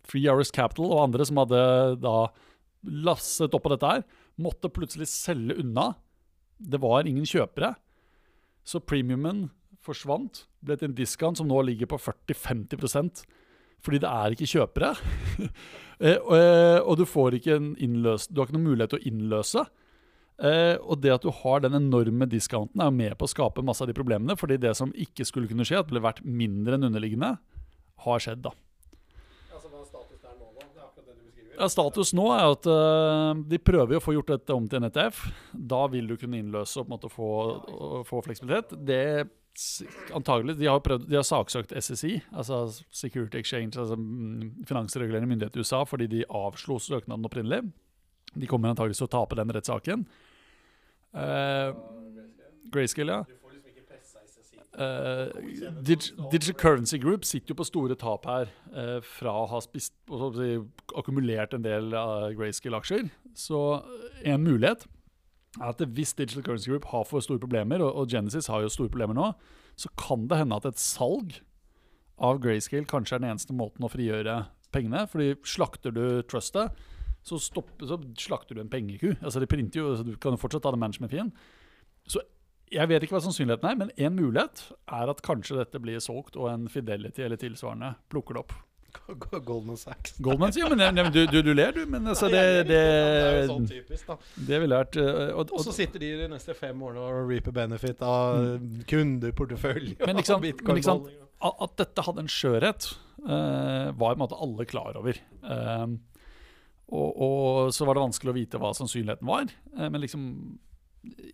Free 0.06 0.28
Hours 0.30 0.52
Capital 0.54 0.92
og 0.92 1.08
andre 1.08 1.26
som 1.26 1.40
hadde 1.42 1.62
da 2.02 2.16
lasset 2.86 3.54
opp 3.56 3.64
på 3.66 3.72
dette 3.72 3.88
her, 3.90 4.04
måtte 4.38 4.70
plutselig 4.70 5.08
selge 5.10 5.56
unna. 5.58 5.94
Det 6.56 6.78
var 6.82 7.08
ingen 7.08 7.26
kjøpere. 7.26 7.74
Så 8.66 8.82
premiumen 8.82 9.48
forsvant, 9.86 10.44
ble 10.66 10.76
til 10.78 10.90
en 10.90 10.98
discount 10.98 11.38
som 11.38 11.48
nå 11.50 11.60
ligger 11.66 11.90
på 11.90 11.98
40-50% 12.02 13.26
fordi 13.84 14.00
det 14.02 14.10
er 14.10 14.36
ikke 14.36 14.52
kjøpere. 14.56 14.94
Eh, 15.96 16.18
og, 16.20 16.90
og 16.90 16.98
du 17.00 17.06
får 17.08 17.38
ikke 17.38 17.54
en 17.56 17.70
innløs, 17.80 18.26
du 18.28 18.36
har 18.36 18.50
ikke 18.50 18.58
noen 18.58 18.66
mulighet 18.66 18.90
til 18.92 18.98
å 18.98 19.08
innløse. 19.08 19.62
Eh, 20.36 20.76
og 20.84 21.00
det 21.00 21.14
at 21.14 21.24
du 21.24 21.30
har 21.32 21.62
den 21.64 21.78
enorme 21.78 22.28
discounten, 22.28 22.80
er 22.80 22.90
jo 22.90 22.96
med 22.98 23.16
på 23.16 23.24
å 23.24 23.32
skape 23.32 23.64
masse 23.64 23.84
av 23.84 23.88
de 23.88 23.96
problemene. 23.96 24.36
fordi 24.36 24.58
det 24.60 24.74
som 24.76 24.92
ikke 24.92 25.24
skulle 25.24 25.48
kunne 25.48 25.64
skje, 25.64 25.80
at 25.80 25.88
det 25.88 25.96
ble 25.96 26.04
vært 26.04 26.24
mindre 26.24 26.76
enn 26.76 26.88
underliggende, 26.90 27.36
har 28.04 28.20
skjedd, 28.20 28.42
da. 28.44 28.52
Altså, 29.54 29.70
hva 29.72 29.80
er 29.80 29.88
status 29.88 30.20
der 30.20 30.34
nå, 30.36 30.50
da? 30.52 30.66
Det 30.66 30.76
er 30.76 30.84
akkurat 30.84 31.06
det 31.06 31.14
du 31.16 31.24
beskriver. 31.24 31.54
Ja, 31.56 31.70
status 31.72 32.12
nå 32.12 32.26
er 32.34 32.44
at 32.50 32.68
uh, 32.68 33.40
de 33.48 33.62
prøver 33.64 33.96
å 33.96 34.04
få 34.04 34.12
gjort 34.18 34.34
dette 34.34 34.52
om 34.52 34.68
til 34.68 34.82
en 34.82 34.90
ETF. 34.90 35.24
Da 35.72 35.80
vil 35.88 36.12
du 36.12 36.18
kunne 36.20 36.42
innløse 36.42 36.82
og 36.82 36.84
på 36.84 36.90
en 36.90 36.96
måte 36.98 37.12
få, 37.12 37.32
og 37.72 37.98
få 38.08 38.20
fleksibilitet. 38.28 38.76
Det 38.76 39.02
antagelig, 40.12 40.58
De 40.58 40.66
har, 40.68 40.82
prøvd, 40.84 41.06
de 41.08 41.16
har 41.16 41.24
saksøkt 41.24 41.72
SSI, 41.72 42.18
altså 42.36 42.66
Security 42.92 43.38
Exchange, 43.40 43.78
altså 43.80 43.96
mm, 43.96 44.66
finansregulerende 44.68 45.30
myndighet 45.30 45.56
i 45.56 45.64
USA, 45.64 45.80
fordi 45.88 46.10
de 46.12 46.24
avslo 46.28 46.76
søknaden 46.76 47.24
opprinnelig. 47.24 47.62
De 48.36 48.46
kommer 48.50 48.68
antageligvis 48.68 49.00
til 49.00 49.08
å 49.08 49.14
tape 49.16 49.38
den 49.38 49.54
rettssaken. 49.56 50.04
Uh, 51.16 51.72
Grayscale, 52.72 53.12
ja. 53.12 53.20
Uh, 53.20 53.32
Digi, 53.32 53.46
liksom 53.48 53.70
ikke 53.70 53.86
pressa 53.88 54.20
SSI. 54.26 54.58
Eh, 54.76 55.72
Dig 55.86 56.02
Digital 56.32 56.54
Currency 56.60 56.98
Group 57.00 57.24
sitter 57.24 57.54
jo 57.54 57.56
på 57.62 57.64
store 57.64 57.96
tap 57.96 58.26
her 58.28 58.50
uh, 58.74 58.98
fra 59.00 59.32
å 59.32 59.46
ha 59.48 59.60
spist, 59.64 59.94
så 60.10 60.28
å 60.28 60.34
si, 60.36 60.50
akkumulert 60.98 61.56
en 61.56 61.64
del 61.64 61.94
uh, 61.96 62.28
Grayscale-aksjer. 62.36 63.08
Så 63.36 63.62
en 64.24 64.44
mulighet 64.44 64.84
er 65.56 65.70
at 65.70 65.80
hvis 65.80 66.12
Digital 66.18 66.44
Currency 66.44 66.70
Group 66.70 66.90
har 66.92 67.06
for 67.08 67.24
store 67.24 67.40
problemer, 67.40 67.80
og, 67.80 67.94
og 67.96 68.12
Genesis 68.12 68.50
har 68.52 68.66
jo 68.66 68.72
store 68.72 68.92
problemer 68.92 69.16
nå, 69.16 69.30
så 69.80 69.88
kan 69.96 70.28
det 70.28 70.42
hende 70.42 70.60
at 70.60 70.68
et 70.68 70.80
salg 70.80 71.38
av 72.20 72.42
Grayscale 72.44 72.88
kanskje 72.88 73.16
er 73.16 73.24
den 73.24 73.32
eneste 73.32 73.56
måten 73.56 73.84
å 73.84 73.92
frigjøre 73.92 74.42
pengene. 74.76 75.06
fordi 75.08 75.34
slakter 75.48 75.94
du 75.94 76.22
trustet, 76.28 76.76
så, 77.26 77.38
stopper, 77.42 77.88
så 77.90 77.98
slakter 78.20 78.56
du 78.56 78.62
en 78.62 78.70
pengeku. 78.72 79.12
Altså 79.18 79.42
de 79.42 79.48
printer 79.50 79.82
jo, 79.82 79.94
så 79.98 80.06
Du 80.06 80.14
kan 80.22 80.36
jo 80.36 80.40
fortsatt 80.40 80.64
ta 80.66 80.72
det 80.74 80.80
management-fien. 80.82 81.32
Så 82.06 82.22
jeg 82.72 82.90
vet 82.90 83.04
ikke 83.04 83.16
hva 83.16 83.22
sannsynligheten 83.22 83.68
er, 83.70 83.76
men 83.78 83.90
en 83.94 84.16
mulighet 84.18 84.62
er 84.90 85.10
at 85.10 85.22
kanskje 85.26 85.58
dette 85.60 85.80
blir 85.82 86.02
solgt, 86.02 86.38
og 86.38 86.48
en 86.50 86.70
Fidelity 86.70 87.22
eller 87.26 87.38
tilsvarende 87.40 87.94
plukker 88.10 88.38
det 88.38 88.46
opp. 88.46 88.56
Goldman 89.44 89.76
Sachs. 89.76 90.14
Goldman 90.24 90.54
ja, 90.56 90.68
men, 90.72 90.80
men 90.94 91.12
du, 91.12 91.26
du, 91.28 91.42
du 91.44 91.52
ler, 91.54 91.74
du. 91.76 91.84
Men 91.90 92.08
altså, 92.08 92.30
det, 92.32 92.42
det, 92.66 92.66
det 92.70 92.78
er 92.78 93.36
jo 93.36 93.50
sånn 93.50 93.68
typisk, 93.70 94.08
da. 94.08 94.16
det 94.48 94.60
ville 94.62 94.80
vært 94.80 94.98
eh, 95.02 95.36
og, 95.36 95.52
så 95.62 95.74
sitter 95.74 96.02
de 96.02 96.12
de 96.22 96.28
neste 96.32 96.56
fem 96.56 96.80
årene 96.82 97.04
og 97.04 97.30
reaper 97.30 97.54
benefit 97.54 98.02
av 98.06 98.56
kundeportefølje. 98.88 99.98
Men 100.06 100.22
sant- 100.26 100.46
men 100.46 100.82
at 101.46 101.76
dette 101.76 102.02
hadde 102.06 102.24
en 102.24 102.32
skjørhet, 102.32 102.88
uh, 103.26 103.92
var 103.92 104.14
på 104.14 104.14
en 104.14 104.22
måte 104.24 104.38
alle 104.40 104.64
klar 104.68 104.96
over. 104.96 105.18
Eh, 105.20 105.84
og, 106.86 107.22
og 107.22 107.74
så 107.74 107.86
var 107.86 107.96
det 107.96 108.04
vanskelig 108.04 108.30
å 108.30 108.36
vite 108.36 108.60
hva 108.62 108.70
sannsynligheten 108.76 109.26
var. 109.26 109.50
Eh, 109.76 109.88
men 109.90 110.00
liksom 110.02 110.24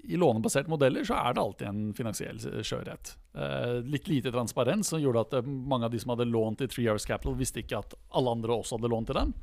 i 0.03 0.19
lånebaserte 0.21 0.69
modeller 0.69 1.05
så 1.09 1.17
er 1.17 1.33
det 1.35 1.43
alltid 1.43 1.69
en 1.69 1.83
finansiell 1.97 2.41
skjørhet. 2.41 3.15
Eh, 3.37 3.79
litt 3.89 4.09
lite 4.09 4.33
transparens 4.33 4.93
som 4.93 5.01
gjorde 5.01 5.25
at 5.27 5.37
eh, 5.39 5.49
mange 5.49 5.89
av 5.89 5.95
de 5.95 6.01
som 6.01 6.15
hadde 6.15 6.29
lånt 6.29 6.65
i 6.65 6.69
Three 6.73 6.89
Hours 6.89 7.09
Capital, 7.09 7.37
visste 7.39 7.63
ikke 7.63 7.81
at 7.81 7.97
alle 8.17 8.37
andre 8.37 8.57
også 8.57 8.79
hadde 8.79 8.93
lånt 8.93 9.13
til 9.13 9.21
dem. 9.21 9.35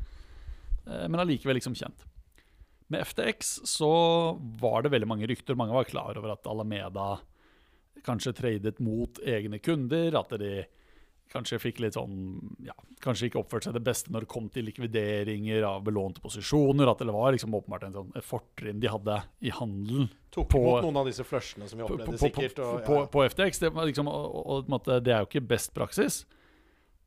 Men 0.90 1.22
allikevel 1.22 1.60
liksom 1.60 1.76
kjent. 1.78 2.00
Med 2.90 3.04
FTX 3.06 3.52
så 3.70 3.90
var 4.58 4.82
det 4.82 4.90
veldig 4.90 5.10
mange 5.12 5.28
rykter. 5.30 5.58
Mange 5.60 5.76
var 5.76 5.86
klar 5.86 6.18
over 6.18 6.32
at 6.34 6.48
Alameda 6.50 7.20
kanskje 8.02 8.34
tradet 8.34 8.80
mot 8.82 9.20
egne 9.22 9.60
kunder. 9.62 10.18
At 10.18 10.34
de 10.42 10.64
kanskje 11.30 11.60
fikk 11.62 11.82
litt 11.84 11.98
sånn 11.98 12.40
ja, 12.66 12.76
Kanskje 13.00 13.30
ikke 13.30 13.40
oppførte 13.40 13.70
seg 13.70 13.76
det 13.78 13.84
beste 13.86 14.12
når 14.12 14.26
det 14.26 14.32
kom 14.34 14.50
til 14.52 14.66
likvideringer 14.68 15.64
av 15.64 15.86
belånte 15.86 16.20
posisjoner. 16.20 16.90
At 16.92 17.00
det 17.00 17.14
var 17.16 17.32
liksom 17.32 17.54
åpenbart 17.56 17.86
en 17.88 17.96
sånn, 17.96 18.10
fortrinn 18.26 18.82
de 18.84 18.90
hadde 18.92 19.22
i 19.40 19.54
handelen 19.56 20.10
Tok 20.36 20.50
på- 20.52 20.60
imot 20.60 20.84
noen 20.84 21.00
av 21.00 21.08
disse 21.08 21.24
flushene 21.24 21.70
som 21.70 21.80
vi 21.80 21.86
opplevde, 21.86 22.10
på, 22.10 22.18
på, 22.18 22.24
sikkert. 22.26 22.60
Og, 22.66 22.82
på, 22.84 22.98
ja. 23.00 23.06
på 23.14 23.24
FTX. 23.32 23.64
Det, 23.64 23.72
liksom, 23.92 24.12
og, 24.12 24.68
og, 24.68 24.92
det 24.92 25.14
er 25.16 25.24
jo 25.24 25.30
ikke 25.30 25.46
best 25.54 25.72
praksis. 25.78 26.26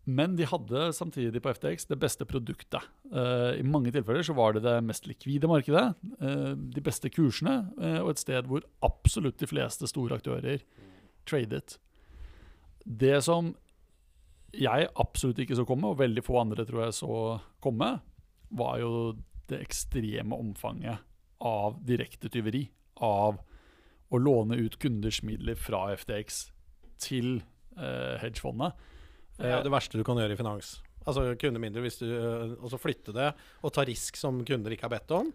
Men 0.09 0.35
de 0.35 0.49
hadde 0.49 0.89
samtidig 0.97 1.43
på 1.45 1.53
FTX 1.55 1.87
det 1.93 1.99
beste 2.03 2.27
produktet. 2.27 2.89
Uh, 3.13 3.53
I 3.55 3.63
mange 3.63 3.93
tilfeller 3.95 4.25
så 4.27 4.35
var 4.35 4.57
det 4.57 4.65
det 4.65 4.81
mest 4.83 5.07
likvide 5.07 5.51
markedet, 5.51 5.93
uh, 6.25 6.55
de 6.57 6.83
beste 6.83 7.11
kursene, 7.13 7.61
uh, 7.79 8.01
og 8.03 8.15
et 8.15 8.23
sted 8.25 8.49
hvor 8.51 8.65
absolutt 8.83 9.39
de 9.39 9.51
fleste 9.51 9.87
store 9.87 10.19
aktører 10.19 10.65
tradet. 11.29 11.77
Det 12.83 13.21
som 13.23 13.53
jeg 14.53 14.89
absolutt 15.01 15.41
ikke 15.43 15.57
så 15.59 15.67
komme, 15.69 15.93
og 15.93 16.01
veldig 16.01 16.25
få 16.25 16.41
andre 16.43 16.67
tror 16.69 16.87
jeg 16.87 16.97
så 16.97 17.17
komme, 17.63 17.95
var 18.53 18.79
jo 18.83 18.93
det 19.49 19.63
ekstreme 19.65 20.37
omfanget 20.37 21.03
av 21.43 21.81
direkte 21.87 22.31
tyveri. 22.33 22.67
Av 23.03 23.41
å 24.13 24.21
låne 24.21 24.59
ut 24.61 24.77
kunders 24.81 25.23
midler 25.25 25.57
fra 25.57 25.87
FTX 25.97 26.45
til 27.01 27.39
eh, 27.79 28.19
hedgefondet. 28.21 28.77
Det 29.39 29.49
er 29.49 29.65
det 29.65 29.73
verste 29.73 29.99
du 29.99 30.05
kan 30.07 30.21
gjøre 30.21 30.37
i 30.37 30.39
finans. 30.39 30.77
Altså 31.09 31.25
kunde 31.41 31.59
mindre 31.59 31.83
hvis 31.83 31.97
du 31.99 32.05
øh, 32.07 32.53
Og 32.63 32.69
så 32.71 32.79
flytte 32.79 33.11
det 33.17 33.33
og 33.67 33.73
ta 33.75 33.83
risk 33.83 34.15
som 34.21 34.37
kunder 34.47 34.75
ikke 34.75 34.87
har 34.87 34.93
bedt 34.93 35.15
om. 35.17 35.33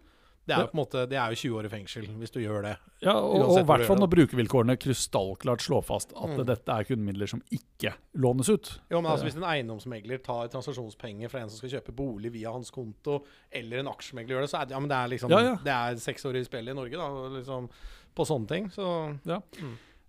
Det 0.47 0.55
er 0.55 0.61
jo 0.63 0.69
på 0.71 0.77
en 0.77 0.79
måte 0.79 1.01
Det 1.11 1.17
er 1.19 1.33
jo 1.33 1.39
20 1.41 1.57
år 1.59 1.65
i 1.67 1.71
fengsel 1.73 2.05
hvis 2.21 2.31
du 2.31 2.39
gjør 2.39 2.61
det. 2.63 2.75
Ja, 3.03 3.13
og, 3.19 3.57
i 3.59 3.63
hvert 3.67 3.83
fall 3.85 3.99
når 3.99 4.09
brukervilkårene 4.13 4.77
krystallklart 4.79 5.61
slår 5.65 5.83
fast 5.85 6.13
at 6.15 6.33
Mm. 6.37 6.45
dette 6.47 6.71
er 6.79 6.87
kundemidler 6.87 7.27
som 7.29 7.41
ikke 7.51 7.91
lånes 8.15 8.49
ut. 8.49 8.71
Jo, 8.89 9.01
men 9.01 9.11
altså 9.11 9.27
Hvis 9.27 9.35
en 9.37 9.43
eiendomsmegler 9.43 10.23
tar 10.23 10.47
transaksjonspenger 10.53 11.29
fra 11.29 11.41
en 11.43 11.49
som 11.51 11.57
skal 11.59 11.75
kjøpe 11.79 11.93
bolig 11.95 12.31
via 12.33 12.51
hans 12.55 12.71
konto, 12.71 13.19
eller 13.51 13.79
en 13.83 13.91
aksjemegler 13.91 14.37
gjør 14.37 14.41
det, 14.47 14.49
så 14.49 14.61
er 14.61 14.65
det, 14.65 14.71
ja, 14.77 14.79
men 14.79 14.89
det 14.89 14.97
er 14.97 15.07
liksom 15.13 15.29
Ja, 15.35 15.39
ja. 15.43 15.55
Det 15.63 15.73
er 15.75 15.95
seks 16.07 16.25
år 16.25 16.39
i 16.39 16.43
spillet 16.47 16.71
i 16.71 16.79
Norge, 16.79 16.97
da. 16.97 17.09
Liksom, 17.37 17.69
på 18.15 18.25
sånne 18.25 18.47
ting. 18.47 18.69
Så 18.73 19.11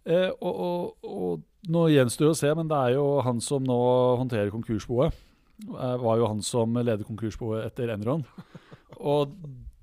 Eh, 0.09 0.31
og, 0.41 0.55
og, 0.57 0.95
og 1.05 1.43
nå 1.69 1.83
gjenstår 1.93 2.31
det 2.31 2.33
å 2.33 2.39
se, 2.39 2.51
men 2.57 2.69
det 2.71 2.77
er 2.79 2.95
jo 2.97 3.21
han 3.27 3.41
som 3.45 3.65
nå 3.67 3.77
håndterer 4.17 4.49
konkursboet, 4.55 5.13
eh, 5.69 5.97
var 6.01 6.17
jo 6.17 6.29
han 6.31 6.41
som 6.41 6.73
leder 6.81 7.05
konkursboet 7.05 7.67
etter 7.67 7.93
Enron. 7.93 8.25
Og 8.99 9.35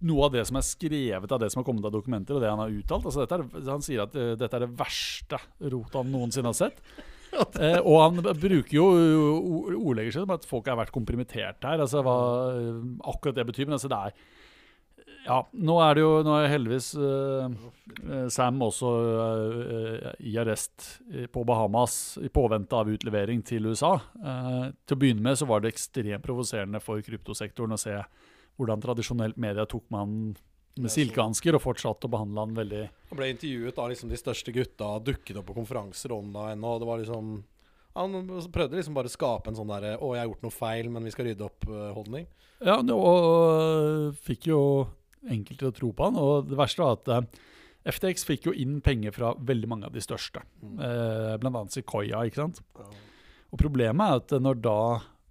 noe 0.06 0.28
av 0.28 0.36
det 0.36 0.46
som 0.48 0.60
er 0.60 0.65
skrevet 0.65 1.32
av 1.36 1.41
det 1.41 1.50
som 1.52 1.62
har 1.62 1.68
kommet 1.68 1.86
av 1.88 1.94
dokumenter, 1.96 2.38
og 2.38 2.44
det 2.44 2.52
han 2.52 2.62
har 2.62 2.74
uttalt 2.74 3.10
altså 3.10 3.26
er, 3.26 3.44
Han 3.68 3.84
sier 3.86 4.06
at 4.06 4.15
uh, 4.15 4.32
dette 4.39 4.58
er 4.58 4.65
det 4.65 4.78
verste 4.78 5.41
rotet 5.65 6.00
han 6.00 6.13
noensinne 6.13 6.54
har 6.54 6.58
sett. 6.65 6.82
Eh, 7.36 7.82
og 7.84 7.98
han 8.00 8.22
bruker 8.39 8.72
jo 8.78 8.86
o- 8.88 9.74
ordlegger 9.89 10.13
seg 10.13 10.24
som 10.24 10.32
at 10.32 10.46
folk 10.48 10.70
har 10.72 10.78
vært 10.80 10.94
komprimitert 10.96 11.65
her. 11.68 11.82
Altså 11.84 12.00
hva 12.06 12.15
uh, 12.56 12.78
akkurat 13.12 13.36
det 13.36 13.44
betyr. 13.50 13.68
Men 13.68 13.76
altså 13.76 13.91
det 13.91 13.98
er 14.00 14.15
Ja, 15.26 15.41
nå 15.52 15.76
er 15.84 15.98
det 15.98 16.04
jo 16.06 16.12
Nå 16.24 16.36
er 16.38 16.52
heldigvis 16.54 16.94
uh, 16.96 17.52
eh, 18.08 18.28
Sam 18.32 18.62
også 18.63 18.91
eh, 19.26 20.08
i 20.32 20.36
arrest 20.39 20.88
på 21.34 21.44
Bahamas 21.44 22.18
i 22.24 22.30
påvente 22.32 22.78
av 22.78 22.89
utlevering 22.94 23.44
til 23.44 23.68
USA. 23.68 23.96
Eh, 24.15 24.72
til 24.86 24.96
å 24.96 25.02
begynne 25.02 25.26
med 25.26 25.39
så 25.39 25.50
var 25.50 25.63
det 25.63 25.74
ekstremt 25.74 26.24
provoserende 26.26 26.80
for 26.84 27.04
kryptosektoren 27.04 27.76
å 27.76 27.82
se 27.82 27.98
hvordan 28.60 28.84
tradisjonelt 28.84 29.39
media 29.41 29.65
tok 29.70 29.88
med 29.89 30.00
han 30.00 30.20
med 30.76 30.91
silkehansker 30.91 31.56
og 31.56 31.63
fortsatte 31.63 32.08
å 32.08 32.12
behandle 32.12 32.44
han 32.44 32.56
veldig 32.58 32.82
Han 33.12 33.20
ble 33.20 33.30
intervjuet 33.32 33.78
av 33.80 33.91
liksom 33.91 34.10
de 34.12 34.20
største 34.20 34.52
gutta, 34.56 34.89
dukket 35.00 35.39
opp 35.39 35.48
på 35.48 35.56
konferanser 35.56 36.12
online, 36.12 36.60
og 36.68 36.82
det 36.82 36.89
var 36.89 37.00
liksom 37.00 37.30
Han 37.96 38.18
prøvde 38.52 38.76
liksom 38.76 38.98
bare 38.98 39.08
å 39.08 39.13
skape 39.13 39.52
en 39.52 39.56
sånn 39.56 39.72
derre 39.72 39.96
'Å, 39.96 40.15
jeg 40.15 40.20
har 40.20 40.28
gjort 40.28 40.44
noe 40.44 40.52
feil, 40.52 40.89
men 40.91 41.08
vi 41.08 41.13
skal 41.15 41.30
rydde 41.30 41.48
opp'-holdning. 41.48 42.28
Ja, 42.60 42.76
og 42.82 44.15
fikk 44.20 44.50
jo 44.52 44.89
enkelte 45.24 45.63
til 45.63 45.72
å 45.72 45.76
tro 45.80 45.91
på 45.96 46.04
han. 46.10 46.20
Og 46.20 46.50
det 46.50 46.58
verste 46.60 46.84
var 46.84 46.98
at 47.00 47.08
eh, 47.08 47.39
FTX 47.96 48.26
fikk 48.28 48.50
jo 48.50 48.54
inn 48.54 48.82
penger 48.84 49.15
fra 49.15 49.32
veldig 49.34 49.70
mange 49.72 49.88
av 49.88 49.96
de 49.96 50.04
største. 50.04 50.44
Eh, 50.63 51.38
blant 51.39 51.56
annet 51.56 51.72
Sequoia, 51.72 52.26
ikke 52.28 52.44
sant. 52.44 52.60
Og 53.48 53.60
problemet 53.62 54.04
er 54.04 54.20
at 54.20 54.36
når 54.44 54.60
da 54.60 54.80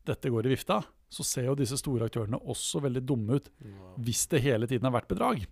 dette 0.09 0.33
går 0.33 0.47
i 0.49 0.55
vifta, 0.55 0.81
så 1.13 1.27
ser 1.27 1.49
jo 1.49 1.59
disse 1.59 1.79
store 1.79 2.09
aktørene 2.09 2.41
også 2.51 2.83
veldig 2.85 3.03
dumme 3.07 3.39
ut 3.39 3.51
hvis 4.03 4.25
det 4.33 4.43
hele 4.45 4.69
tiden 4.71 4.89
har 4.89 4.97
vært 4.97 5.11
bedrag. 5.13 5.45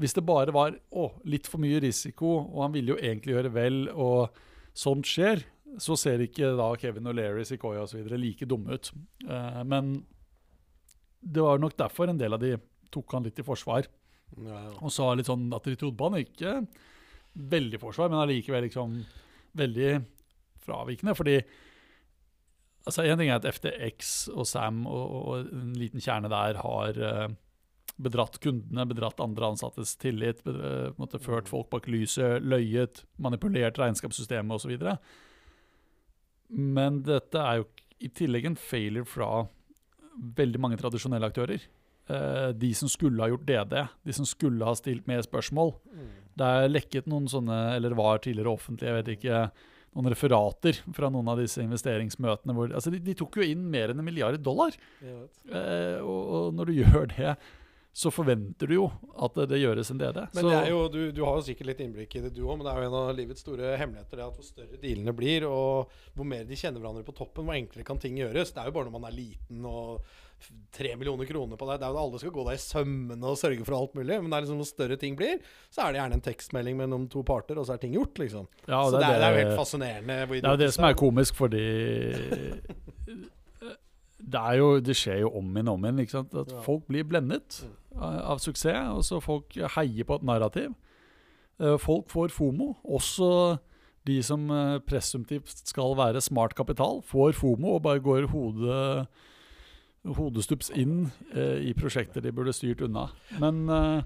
Hvis 0.00 0.16
det 0.16 0.24
bare 0.26 0.54
var 0.54 0.76
å, 0.90 1.08
litt 1.28 1.48
for 1.50 1.62
mye 1.62 1.80
risiko, 1.84 2.34
og 2.48 2.64
han 2.64 2.74
ville 2.74 2.94
jo 2.94 3.00
egentlig 3.00 3.36
gjøre 3.36 3.52
vel, 3.54 3.78
og 3.92 4.34
sånt 4.74 5.08
skjer, 5.08 5.44
så 5.80 5.96
ser 5.96 6.24
ikke 6.24 6.52
da 6.58 6.68
Kevin 6.80 7.08
O'Leary, 7.08 7.44
Sequoia 7.48 7.84
osv. 7.84 8.02
like 8.18 8.48
dumme 8.48 8.76
ut. 8.76 8.90
Eh, 9.24 9.62
men 9.68 9.94
det 11.22 11.44
var 11.44 11.60
nok 11.62 11.76
derfor 11.78 12.10
en 12.10 12.20
del 12.20 12.36
av 12.36 12.42
de 12.42 12.56
tok 12.92 13.14
han 13.16 13.24
litt 13.24 13.38
i 13.40 13.46
forsvar. 13.46 13.88
Ja, 14.36 14.58
ja. 14.66 14.72
Og 14.80 14.92
sa 14.92 15.12
litt 15.16 15.28
sånn 15.28 15.46
at 15.54 15.68
de 15.68 15.76
trodde 15.78 15.96
på 15.98 16.08
han. 16.08 16.20
Ikke 16.24 16.58
veldig 17.32 17.80
forsvar, 17.80 18.10
men 18.12 18.20
allikevel 18.24 18.66
liksom 18.66 18.98
veldig 19.56 19.92
fravikende. 20.64 21.14
Fordi 21.16 21.38
altså 22.86 23.04
En 23.06 23.20
ting 23.20 23.30
er 23.30 23.38
at 23.40 23.48
FTX 23.48 24.12
og 24.32 24.46
Sam 24.48 24.84
og, 24.90 25.16
og 25.22 25.50
en 25.52 25.72
liten 25.78 26.02
kjerne 26.02 26.30
der 26.32 26.60
har 26.62 26.98
eh, 26.98 27.34
bedratt 28.02 28.38
kundene, 28.42 28.86
bedratt 28.88 29.20
andre 29.22 29.52
ansattes 29.52 29.94
tillit, 30.00 30.42
bedre, 30.46 30.92
på 30.96 31.20
ført 31.22 31.50
folk 31.50 31.68
bak 31.72 31.88
lyset, 31.90 32.42
løyet, 32.42 33.04
manipulert 33.22 33.78
regnskapssystemet 33.78 34.56
osv. 34.56 34.74
Men 36.52 37.02
dette 37.06 37.42
er 37.42 37.60
jo 37.60 37.68
i 38.02 38.10
tillegg 38.10 38.48
en 38.48 38.58
failure 38.58 39.06
fra 39.06 39.44
veldig 40.38 40.60
mange 40.60 40.78
tradisjonelle 40.80 41.28
aktører. 41.30 41.62
Eh, 42.10 42.48
de 42.58 42.72
som 42.74 42.90
skulle 42.90 43.22
ha 43.22 43.30
gjort 43.30 43.46
DD, 43.48 43.76
de 44.08 44.16
som 44.16 44.26
skulle 44.28 44.66
ha 44.66 44.74
stilt 44.78 45.06
mer 45.10 45.22
spørsmål. 45.24 45.76
Det 46.38 46.48
er 46.48 46.72
lekket 46.72 47.08
noen 47.10 47.28
sånne, 47.30 47.60
eller 47.76 47.94
var 47.98 48.22
tidligere 48.24 48.52
offentlige, 48.52 48.90
jeg 48.90 48.98
vet 48.98 49.12
ikke, 49.16 49.40
noen 49.92 50.12
referater 50.12 50.78
fra 50.96 51.10
noen 51.12 51.28
av 51.32 51.40
disse 51.40 51.62
investeringsmøtene. 51.64 52.54
Hvor, 52.56 52.70
altså 52.78 52.92
de, 52.92 53.00
de 53.04 53.16
tok 53.18 53.40
jo 53.40 53.48
inn 53.48 53.66
mer 53.72 53.92
enn 53.92 54.00
en 54.00 54.06
milliard 54.06 54.40
dollar. 54.40 54.76
Eh, 55.02 55.98
og, 56.00 56.22
og 56.38 56.54
når 56.56 56.70
du 56.70 56.78
gjør 56.82 57.10
det, 57.12 57.34
så 57.92 58.08
forventer 58.08 58.70
du 58.70 58.78
jo 58.78 58.86
at 59.20 59.34
det, 59.36 59.50
det 59.50 59.60
gjøres 59.60 59.90
en 59.92 59.98
DD. 60.00 60.22
Men 60.32 60.46
så, 60.46 60.52
jo, 60.70 60.80
du, 60.88 61.00
du 61.12 61.20
har 61.26 61.36
jo 61.36 61.44
sikkert 61.44 61.68
litt 61.68 61.82
innblikk 61.84 62.16
i 62.16 62.22
det, 62.24 62.32
du 62.32 62.40
òg. 62.46 62.56
Men 62.56 62.64
det 62.64 62.72
er 62.72 62.80
jo 62.80 62.88
en 62.88 62.98
av 63.02 63.10
livets 63.18 63.44
store 63.44 63.74
hemmeligheter 63.76 64.22
det 64.22 64.28
at 64.30 64.38
hvor 64.38 64.48
større 64.48 64.80
dealene 64.80 65.12
blir, 65.16 65.44
og 65.44 65.92
hvor 66.16 66.28
mer 66.28 66.48
de 66.48 66.56
kjenner 66.56 66.80
hverandre 66.80 67.04
på 67.04 67.16
toppen, 67.18 67.44
hvor 67.44 67.58
enklere 67.58 67.84
kan 67.88 68.00
ting 68.00 68.16
gjøres. 68.22 68.54
Det 68.54 68.62
er 68.62 68.70
jo 68.70 68.76
bare 68.78 68.88
når 68.88 68.96
man 68.96 69.08
er 69.10 69.18
liten 69.18 69.68
og 69.68 70.06
tre 70.72 70.94
millioner 70.96 71.28
kroner 71.28 71.56
på 71.60 71.66
deg. 71.68 71.78
Det 71.80 71.86
er 71.86 71.92
jo 71.92 71.96
da 71.98 72.02
alle 72.06 72.20
skal 72.22 72.32
gå 72.34 72.44
deg 72.48 72.58
i 72.58 72.62
sømmene 72.62 73.28
og 73.32 73.38
sørge 73.40 73.64
for 73.68 73.76
alt 73.78 73.94
mulig. 73.98 74.16
Men 74.22 74.30
det 74.32 74.36
er 74.38 74.44
liksom 74.46 74.60
hvor 74.62 74.68
større 74.70 74.96
ting 75.00 75.16
blir, 75.18 75.38
så 75.72 75.84
er 75.86 75.92
det 75.94 76.00
gjerne 76.02 76.18
en 76.18 76.24
tekstmelding 76.28 76.76
mellom 76.80 77.08
to 77.12 77.22
parter, 77.28 77.60
og 77.60 77.66
så 77.68 77.76
er 77.76 77.82
ting 77.84 77.94
gjort, 77.96 78.18
liksom. 78.22 78.46
ja, 78.66 78.80
så 78.88 78.96
det 78.98 79.04
er, 79.08 79.18
det 79.20 79.28
er 79.28 79.36
jo 79.36 79.42
helt 79.46 79.58
fascinerende. 79.60 80.18
Det 80.32 80.42
er 80.44 80.56
jo 80.56 80.62
det 80.64 80.70
som 80.76 80.88
er 80.88 80.98
komisk, 81.02 81.36
fordi 81.38 81.64
det, 84.22 84.38
er 84.38 84.54
jo, 84.60 84.68
det 84.80 84.94
skjer 84.96 85.22
jo 85.24 85.32
om 85.38 85.48
igjen 85.56 85.68
og 85.72 85.78
om 85.78 85.84
igjen. 85.88 86.02
Ikke 86.04 86.16
sant? 86.18 86.34
At 86.44 86.52
Ja. 86.52 86.60
folk 86.64 86.86
blir 86.88 87.04
blendet 87.08 87.62
av, 87.96 88.20
av 88.36 88.38
suksess, 88.42 88.88
og 88.94 89.02
så 89.06 89.20
folk 89.22 89.56
heier 89.76 90.06
på 90.08 90.20
et 90.20 90.22
narrativ. 90.28 90.72
Eh, 91.60 91.76
Folk 91.78 92.08
får 92.10 92.30
FOMO. 92.32 92.72
Også 92.88 93.58
de 94.08 94.16
som 94.22 94.48
eh, 94.50 94.78
presumptivt 94.86 95.52
skal 95.68 95.94
være 95.98 96.22
smart 96.24 96.54
kapital, 96.58 97.02
får 97.06 97.34
FOMO 97.38 97.76
og 97.76 97.82
bare 97.84 98.00
går 98.02 98.26
hodet 98.32 99.06
hodestups 100.02 100.72
inn 100.74 101.10
eh, 101.34 101.68
i 101.70 101.74
prosjekter 101.78 102.24
de 102.24 102.32
burde 102.34 102.54
styrt 102.56 102.82
unna. 102.86 103.08
Men 103.42 103.62
eh, 103.70 104.02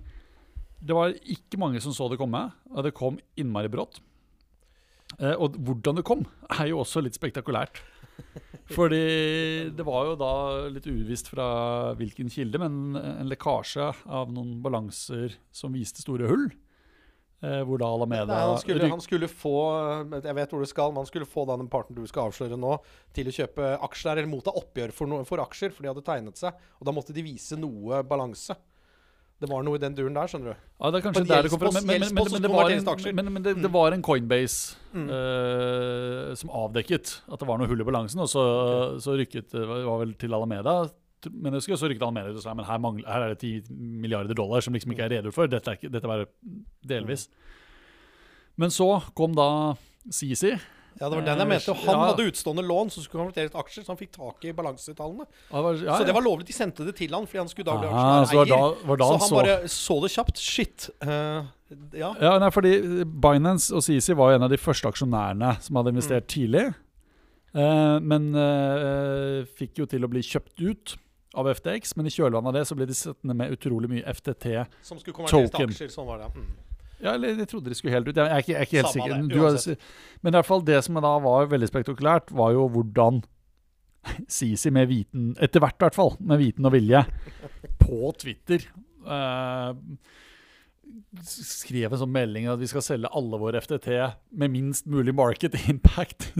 det 0.84 0.96
var 0.96 1.14
ikke 1.24 1.60
mange 1.60 1.80
som 1.82 1.94
så 1.96 2.08
det 2.12 2.20
komme, 2.20 2.42
og 2.72 2.86
det 2.86 2.96
kom 2.96 3.20
innmari 3.40 3.70
brått. 3.72 4.02
Eh, 5.18 5.32
og 5.32 5.56
hvordan 5.56 6.00
det 6.00 6.06
kom, 6.06 6.26
er 6.52 6.72
jo 6.72 6.82
også 6.82 7.04
litt 7.04 7.16
spektakulært. 7.16 7.80
Fordi 8.76 9.70
det 9.76 9.84
var 9.86 10.08
jo 10.08 10.14
da 10.18 10.34
litt 10.72 10.88
uvisst 10.90 11.30
fra 11.30 11.48
hvilken 11.98 12.30
kilde, 12.32 12.58
men 12.58 12.98
en 12.98 13.30
lekkasje 13.30 13.92
av 14.10 14.32
noen 14.34 14.56
balanser 14.64 15.36
som 15.54 15.76
viste 15.76 16.02
store 16.02 16.28
hull. 16.30 16.48
Eh, 17.44 17.58
hvor 17.68 17.76
da 17.76 17.88
Alameda 17.92 18.24
Nei, 18.30 18.36
han, 18.48 18.58
skulle, 18.62 18.86
han 18.88 19.02
skulle 19.04 19.28
få 19.28 19.50
Jeg 20.24 20.36
vet 20.38 20.54
hvor 20.54 20.62
du 20.64 20.68
skal, 20.70 20.88
men 20.94 21.02
han 21.02 21.08
skulle 21.10 21.26
få 21.28 21.42
den 21.50 21.66
parten 21.68 21.98
du 21.98 22.06
skal 22.08 22.30
avsløre 22.30 22.56
nå, 22.56 22.78
til 23.12 23.28
å 23.28 23.34
kjøpe 23.36 23.74
aksjer 23.84 24.14
eller 24.16 24.30
motta 24.30 24.54
oppgjør 24.56 24.94
for, 24.96 25.10
no, 25.10 25.18
for 25.28 25.42
aksjer, 25.44 25.74
for 25.76 25.84
de 25.84 25.90
hadde 25.92 26.04
tegnet 26.06 26.40
seg. 26.40 26.56
Og 26.80 26.88
da 26.88 26.94
måtte 26.96 27.12
de 27.12 27.26
vise 27.26 27.58
noe 27.60 28.00
balanse. 28.08 28.56
Det 29.36 29.50
var 29.50 29.60
noe 29.66 29.76
i 29.76 29.80
den 29.82 29.92
duren 29.92 30.14
der, 30.16 30.30
skjønner 30.32 30.54
du. 30.54 30.60
Ja, 30.80 30.88
det 30.94 30.96
er 30.96 31.04
kanskje 31.04 31.26
der 31.28 31.44
det 31.44 31.50
kom 31.52 31.60
fra. 31.60 31.72
Men, 31.76 31.84
men, 31.84 32.06
men, 32.08 32.14
men, 32.16 32.40
det 32.40 32.50
var 32.54 32.72
en, 32.72 32.86
men, 33.18 33.32
men 33.34 33.42
det, 33.44 33.52
det 33.60 33.68
Mm. 33.68 33.74
var 33.74 33.92
en 33.92 34.04
Coinbase 34.06 34.76
Mm. 34.96 35.10
uh, 35.12 36.30
som 36.40 36.48
avdekket 36.56 37.18
at 37.28 37.42
det 37.42 37.48
var 37.50 37.60
noe 37.60 37.68
hull 37.68 37.82
i 37.84 37.84
balansen, 37.84 38.22
og 38.24 38.30
så, 38.32 38.44
så 38.96 39.12
rykket 39.20 39.52
det 39.52 39.66
var 39.68 39.84
var 39.84 40.00
vel 40.06 40.14
til 40.16 40.32
Alameda. 40.32 40.86
Men 41.32 41.52
jeg 41.56 41.62
husker, 41.62 41.76
så 41.80 41.88
rykket 41.90 42.02
ut 42.06 42.36
og 42.36 42.42
sa 42.44 42.52
men 42.54 42.64
her, 42.68 42.78
mangler, 42.78 43.08
her 43.08 43.22
er 43.26 43.34
det 43.34 43.40
10 43.40 43.72
milliarder 44.04 44.34
dollar 44.34 44.60
som 44.60 44.72
liksom 44.76 44.92
ikke 44.92 45.06
er 45.08 45.14
redegjort 45.16 45.34
for. 45.34 45.46
Dette, 45.50 45.68
er 45.72 45.78
ikke, 45.80 45.90
dette 45.90 46.06
var 46.10 46.26
delvis. 46.86 47.28
Men 48.56 48.70
så 48.70 49.00
kom 49.16 49.34
da 49.36 49.74
Sisi. 50.12 50.52
Ja, 50.96 51.10
det 51.10 51.16
var 51.18 51.24
den 51.26 51.36
jeg 51.36 51.44
Eh, 51.44 51.48
mente. 51.50 51.70
og 51.70 51.76
Han 51.84 51.94
ja. 51.98 52.04
hadde 52.08 52.24
utstående 52.30 52.62
lån 52.64 52.90
som 52.90 53.02
skulle 53.04 53.20
konvertere 53.26 53.50
til 53.52 53.60
aksjer, 53.60 53.84
så 53.84 53.92
han 53.92 53.98
fikk 54.00 54.12
tak 54.16 54.44
i 54.48 54.52
balansetallene. 54.56 55.26
Ja, 55.50 55.56
det 55.56 55.64
var- 55.64 55.74
ja, 55.84 55.96
Så 55.98 56.06
det 56.06 56.14
var 56.14 56.22
lovlig. 56.22 56.46
De 56.46 56.52
sendte 56.54 56.86
det 56.86 56.94
til 56.96 57.10
han 57.12 57.26
fordi 57.26 57.38
han 57.38 57.48
skulle 57.48 57.66
da 57.66 57.76
bli 57.76 57.88
Aha, 57.88 58.24
så 58.24 58.34
var 58.36 58.44
da, 58.46 58.54
aksjonær-eier. 58.54 58.86
var 58.86 58.96
da 58.96 59.04
Så 59.04 59.10
han 59.10 59.20
han 59.20 59.28
så 59.28 59.34
bare 59.36 59.68
så 59.68 60.00
det 60.02 60.10
kjapt. 60.14 60.36
Shit. 60.38 60.90
Uh, 61.02 61.44
ja. 61.92 62.14
Ja, 62.20 62.38
nei, 62.38 62.48
fordi 62.50 63.04
Binance 63.04 63.72
og 63.74 63.82
Sisi 63.82 64.14
var 64.14 64.30
jo 64.30 64.36
en 64.36 64.42
av 64.44 64.50
de 64.50 64.56
første 64.56 64.88
aksjonærene 64.88 65.60
som 65.60 65.76
hadde 65.76 65.92
investert 65.92 66.24
Mm. 66.24 66.32
tidlig. 66.32 66.74
Uh, 67.54 67.98
men 68.00 68.34
uh, 68.34 69.44
fikk 69.56 69.74
jo 69.80 69.86
til 69.86 70.00
å 70.04 70.08
bli 70.08 70.20
kjøpt 70.20 70.60
ut 70.64 70.96
av 71.38 71.50
FTX. 71.54 71.96
Men 71.98 72.08
i 72.08 72.14
kjølvannet 72.14 72.52
av 72.52 72.56
det 72.58 72.64
så 72.68 72.76
ble 72.78 72.88
de 72.88 72.96
sittende 72.96 73.36
med 73.38 73.54
utrolig 73.56 73.90
mye 73.92 74.16
FTT-token. 74.16 74.80
Som 74.86 75.02
skulle 75.02 75.18
konverteres 75.20 75.52
til 75.54 75.68
aksjer. 75.70 75.92
Sånn 75.92 76.08
var 76.08 76.24
det. 76.24 76.32
Mm. 76.36 76.50
Ja, 76.96 77.12
eller 77.12 77.36
de 77.36 77.46
trodde 77.48 77.70
de 77.70 77.76
skulle 77.76 77.94
helt 77.94 78.08
ut. 78.08 78.16
Jeg 78.16 78.24
er 78.24 78.42
ikke, 78.42 78.54
jeg 78.54 78.60
er 78.60 78.68
ikke 78.68 78.80
helt 78.80 78.92
Samme 78.92 79.08
sikker. 79.08 79.56
det, 79.62 79.72
har, 79.76 80.20
men 80.24 80.32
i 80.32 80.38
hvert 80.38 80.48
fall 80.48 80.64
det 80.64 80.82
som 80.86 81.00
da 81.04 81.14
var 81.24 81.50
veldig 81.52 81.68
spektakulært, 81.68 82.32
var 82.36 82.54
jo 82.56 82.66
hvordan 82.72 83.22
Sisi 84.38 84.72
med 84.72 84.88
viten, 84.88 85.32
etter 85.42 85.62
hvert 85.62 85.76
i 85.80 85.86
hvert 85.86 85.98
fall, 85.98 86.14
med 86.20 86.40
viten 86.40 86.68
og 86.68 86.72
vilje, 86.76 87.02
på 87.82 88.12
Twitter 88.22 88.64
uh, 89.04 89.74
skrev 91.26 91.92
en 91.92 92.00
sånn 92.00 92.12
melding 92.12 92.46
at 92.50 92.60
vi 92.60 92.68
skal 92.70 92.84
selge 92.84 93.10
alle 93.16 93.38
våre 93.40 93.60
FTT 93.62 93.88
med 94.38 94.52
minst 94.52 94.86
mulig 94.90 95.14
market 95.16 95.56
impact, 95.72 96.30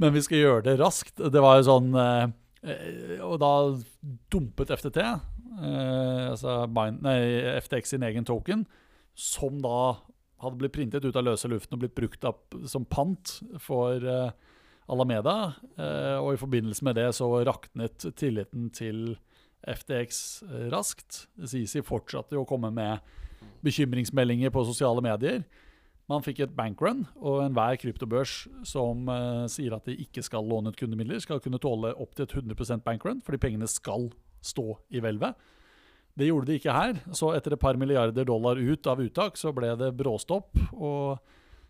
men 0.00 0.14
vi 0.14 0.22
skal 0.24 0.40
gjøre 0.40 0.64
det 0.68 0.78
raskt. 0.80 1.20
Det 1.20 1.42
var 1.42 1.60
jo 1.60 1.68
sånn 1.68 1.92
eh, 1.98 2.32
Og 2.64 3.36
da 3.42 3.52
dumpet 4.32 4.72
FTT, 4.72 5.02
eh, 5.04 6.24
altså 6.30 6.62
Bind, 6.72 7.02
nei, 7.04 7.18
FTX 7.60 7.94
sin 7.94 8.06
egen 8.06 8.24
token, 8.28 8.64
som 9.14 9.60
da 9.62 9.98
hadde 10.44 10.60
blitt 10.60 10.74
printet 10.76 11.04
ut 11.04 11.16
av 11.16 11.26
løse 11.26 11.48
luften 11.50 11.76
og 11.76 11.84
blitt 11.84 11.96
brukt 11.96 12.24
opp 12.28 12.56
som 12.68 12.86
pant 12.88 13.36
for 13.62 14.00
eh, 14.00 14.32
Alameda. 14.92 15.54
Eh, 15.76 16.16
og 16.20 16.34
i 16.34 16.40
forbindelse 16.40 16.86
med 16.86 16.98
det 16.98 17.10
så 17.16 17.28
raknet 17.46 18.08
tilliten 18.18 18.70
til 18.74 19.16
FTX 19.64 20.22
eh, 20.48 20.66
raskt. 20.74 21.24
Sisi 21.48 21.84
fortsatte 21.84 22.36
jo 22.36 22.44
å 22.44 22.48
komme 22.48 22.72
med 22.74 23.04
bekymringsmeldinger 23.64 24.52
på 24.52 24.64
sosiale 24.68 25.04
medier. 25.04 25.44
Man 26.10 26.24
fikk 26.24 26.40
et 26.44 26.56
bankrun, 26.56 27.06
og 27.16 27.46
enhver 27.46 27.76
kryptobørs 27.80 28.32
som 28.68 29.08
uh, 29.08 29.46
sier 29.48 29.72
at 29.72 29.86
de 29.88 29.96
ikke 30.04 30.22
skal 30.24 30.44
låne 30.44 30.68
ut 30.68 30.76
kundemidler, 30.76 31.20
skal 31.24 31.40
kunne 31.40 31.58
tåle 31.62 31.94
opptil 31.96 32.24
et 32.26 32.34
100% 32.42 32.84
bankrun, 32.84 33.22
fordi 33.24 33.40
pengene 33.40 33.66
skal 33.70 34.10
stå 34.44 34.76
i 34.92 35.00
hvelvet. 35.00 35.32
Det 36.14 36.26
gjorde 36.28 36.46
de 36.50 36.54
ikke 36.60 36.76
her, 36.76 36.94
så 37.16 37.32
etter 37.34 37.52
et 37.56 37.62
par 37.62 37.76
milliarder 37.80 38.24
dollar 38.28 38.56
ut 38.60 38.86
av 38.86 39.00
uttak, 39.02 39.36
så 39.40 39.52
ble 39.56 39.76
det 39.80 39.96
bråstopp. 39.96 40.52
Og 40.76 41.16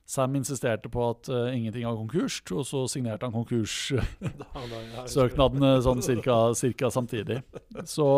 Sam 0.04 0.34
insisterte 0.36 0.90
på 0.92 1.00
at 1.14 1.28
uh, 1.30 1.54
ingenting 1.54 1.86
var 1.86 1.96
konkurs, 1.96 2.42
og 2.52 2.66
så 2.68 2.84
signerte 2.90 3.24
han 3.24 3.32
konkurssøknadene 3.38 5.70
sånn 5.86 6.02
cirka, 6.04 6.52
cirka 6.58 6.90
samtidig. 6.92 7.38
Så 7.88 8.08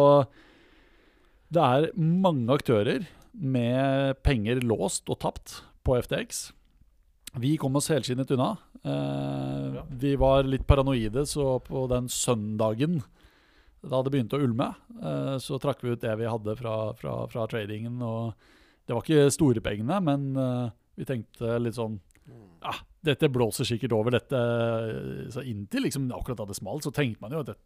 det 1.52 1.62
er 1.62 1.92
mange 1.94 2.50
aktører 2.56 3.04
med 3.36 4.16
penger 4.26 4.60
låst 4.64 5.06
og 5.12 5.20
tapt 5.22 5.60
på 5.86 5.96
FTX. 6.02 6.48
Vi 7.38 7.56
kom 7.60 7.76
oss 7.78 7.90
helskinnet 7.92 8.30
unna. 8.34 8.56
Eh, 8.82 9.82
vi 9.88 10.16
var 10.16 10.46
litt 10.48 10.66
paranoide, 10.66 11.26
så 11.28 11.58
på 11.62 11.86
den 11.90 12.08
søndagen 12.12 13.02
da 13.86 14.00
det 14.02 14.10
begynte 14.10 14.38
å 14.38 14.42
ulme, 14.42 14.72
eh, 14.98 15.36
så 15.42 15.60
trakk 15.62 15.84
vi 15.84 15.92
ut 15.94 16.02
det 16.02 16.14
vi 16.18 16.26
hadde 16.26 16.56
fra, 16.58 16.74
fra, 16.98 17.14
fra 17.30 17.46
tradingen. 17.50 18.00
Og 18.02 18.34
det 18.86 18.96
var 18.96 19.04
ikke 19.04 19.34
store 19.34 19.62
pengene, 19.62 20.00
men 20.02 20.26
eh, 20.42 20.74
vi 20.98 21.06
tenkte 21.06 21.58
litt 21.62 21.78
sånn 21.78 22.00
ja, 22.64 22.72
dette 23.06 23.30
blåser 23.30 23.68
sikkert 23.68 23.94
over. 23.94 24.16
Dette, 24.16 24.40
så 25.30 25.44
inntil 25.46 25.86
liksom 25.86 26.08
akkurat 26.16 26.40
da 26.40 26.48
det 26.48 26.58
smalt, 26.58 26.86
så 26.86 26.94
tenkte 26.94 27.22
man 27.22 27.36
jo 27.36 27.44
at 27.44 27.52
det, 27.52 27.56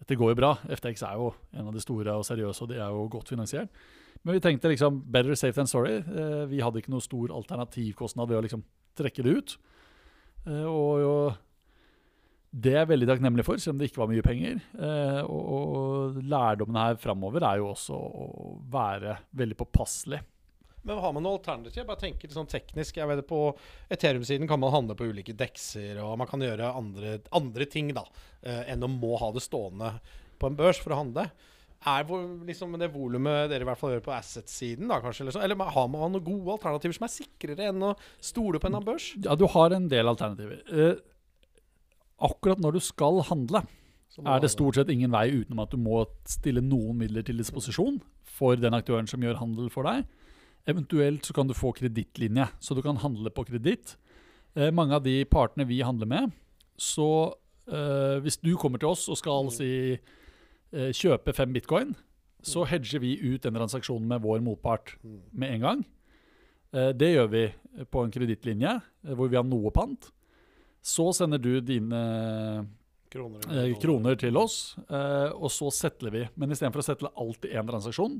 dette 0.00 0.18
går 0.18 0.32
jo 0.32 0.40
bra. 0.40 0.52
FTX 0.66 1.04
er 1.06 1.20
jo 1.20 1.32
en 1.54 1.68
av 1.68 1.76
de 1.76 1.82
store 1.84 2.16
og 2.18 2.26
seriøse, 2.26 2.64
og 2.64 2.72
de 2.72 2.80
er 2.80 2.94
jo 2.94 3.06
godt 3.12 3.30
finansiert. 3.30 3.70
Men 4.22 4.34
vi 4.34 4.40
tenkte 4.40 4.68
liksom 4.68 5.02
better 5.12 5.34
safe 5.34 5.56
than 5.56 5.70
sorry. 5.70 5.98
Eh, 5.98 6.46
vi 6.50 6.62
hadde 6.62 6.82
ikke 6.82 6.92
noe 6.92 7.04
stor 7.04 7.32
alternativkostnad 7.34 8.30
ved 8.30 8.40
å 8.40 8.46
liksom 8.46 8.64
trekke 8.98 9.24
det 9.24 9.34
ut. 9.38 9.58
Eh, 10.46 10.64
og, 10.66 10.90
jo, 11.02 11.12
det 12.50 12.74
er 12.74 12.82
jeg 12.82 12.92
veldig 12.94 13.10
takknemlig 13.12 13.46
for, 13.46 13.60
selv 13.62 13.76
om 13.76 13.82
det 13.82 13.90
ikke 13.90 14.02
var 14.02 14.10
mye 14.10 14.26
penger. 14.26 14.64
Eh, 14.74 15.20
og, 15.24 16.18
lærdommen 16.24 16.80
her 16.80 16.98
framover 17.00 17.46
er 17.46 17.62
jo 17.62 17.70
også 17.74 17.98
å 17.98 18.50
være 18.72 19.20
veldig 19.38 19.58
påpasselig. 19.62 20.20
Men 20.88 21.02
har 21.02 21.12
man 21.12 21.24
noe 21.26 21.36
alternativ? 21.36 21.82
Jeg 21.82 21.88
bare 21.88 22.00
tenker 22.00 22.30
sånn 22.32 22.48
teknisk. 22.48 22.96
Jeg 22.96 23.10
vet 23.10 23.26
På 23.28 23.42
Ethereum-siden 23.92 24.48
kan 24.48 24.60
man 24.62 24.72
handle 24.72 24.96
på 24.96 25.10
ulike 25.10 25.34
dekser, 25.36 25.98
og 26.00 26.16
man 26.20 26.30
kan 26.30 26.42
gjøre 26.42 26.70
andre, 26.78 27.18
andre 27.34 27.66
ting 27.68 27.90
da, 27.92 28.06
enn 28.40 28.86
å 28.86 28.90
må 28.90 29.18
ha 29.20 29.28
det 29.34 29.42
stående 29.44 29.90
på 30.38 30.48
en 30.48 30.56
børs 30.56 30.80
for 30.80 30.94
å 30.94 31.00
handle. 31.02 31.26
Er 31.86 32.06
hvor, 32.08 32.24
liksom 32.42 32.72
det 32.80 32.88
volumet 32.90 33.52
dere 33.52 33.62
i 33.62 33.68
hvert 33.68 33.78
fall 33.78 33.92
gjør 33.94 34.06
på 34.08 34.14
asset-siden, 34.16 34.88
da 34.90 34.98
kanskje? 35.02 35.28
Eller, 35.28 35.44
eller 35.46 35.70
har 35.76 35.86
man 35.92 36.10
noen 36.10 36.24
gode 36.26 36.56
alternativer 36.56 36.96
som 36.96 37.06
er 37.06 37.12
sikrere 37.12 37.68
enn 37.70 37.84
å 37.86 37.92
stole 38.18 38.58
på 38.58 38.66
en 38.66 38.74
annen 38.80 38.88
børs? 38.88 39.12
Ja, 39.22 39.36
du 39.38 39.46
har 39.52 39.74
en 39.76 39.86
del 39.92 40.10
alternativer. 40.10 40.58
Eh, 40.74 40.98
akkurat 42.26 42.58
når 42.58 42.78
du 42.78 42.82
skal 42.82 43.22
handle, 43.30 43.62
er 44.18 44.42
det 44.42 44.50
stort 44.50 44.74
sett 44.74 44.90
ingen 44.90 45.12
vei 45.14 45.28
utenom 45.30 45.62
at 45.62 45.70
du 45.70 45.78
må 45.78 46.02
stille 46.26 46.64
noen 46.64 46.98
midler 46.98 47.22
til 47.22 47.38
disposisjon 47.38 48.00
for 48.26 48.58
den 48.58 48.74
aktøren 48.74 49.06
som 49.06 49.22
gjør 49.22 49.38
handel 49.38 49.70
for 49.70 49.86
deg. 49.86 50.02
Eventuelt 50.68 51.28
så 51.28 51.36
kan 51.36 51.46
du 51.46 51.54
få 51.54 51.70
kredittlinje, 51.76 52.48
så 52.58 52.74
du 52.74 52.82
kan 52.82 52.98
handle 52.98 53.30
på 53.30 53.46
kreditt. 53.46 53.94
Eh, 54.58 54.72
mange 54.74 54.98
av 54.98 55.06
de 55.06 55.20
partene 55.30 55.68
vi 55.68 55.78
handler 55.86 56.10
med, 56.10 56.34
så 56.74 57.36
eh, 57.70 58.18
hvis 58.24 58.42
du 58.42 58.56
kommer 58.58 58.82
til 58.82 58.90
oss 58.90 59.06
og 59.06 59.20
skal 59.20 59.52
si 59.54 59.70
eh, 59.94 60.16
kjøpe 60.72 61.32
fem 61.32 61.52
bitcoin, 61.54 61.94
så 62.44 62.64
hedger 62.68 63.00
vi 63.02 63.16
ut 63.22 63.42
den 63.42 63.56
transaksjonen 63.56 64.08
med 64.10 64.22
vår 64.22 64.42
motpart 64.44 64.96
med 65.02 65.54
en 65.54 65.64
gang. 65.64 65.86
Eh, 66.72 66.90
det 66.96 67.12
gjør 67.14 67.28
vi 67.32 67.44
på 67.88 68.04
en 68.04 68.12
kredittlinje 68.12 68.74
eh, 68.78 69.14
hvor 69.14 69.30
vi 69.30 69.38
har 69.38 69.46
noe 69.46 69.72
pant. 69.74 70.10
Så 70.84 71.10
sender 71.16 71.40
du 71.42 71.58
dine 71.64 72.02
Kroner, 73.08 73.46
eh, 73.48 73.72
kroner 73.80 74.18
til 74.20 74.36
oss, 74.36 74.76
eh, 74.84 75.30
og 75.32 75.48
så 75.52 75.70
settler 75.72 76.12
vi. 76.12 76.26
Men 76.36 76.52
istedenfor 76.52 76.82
å 76.82 76.88
settle 76.90 77.12
alt 77.16 77.48
i 77.48 77.54
én 77.56 77.68
transaksjon, 77.68 78.18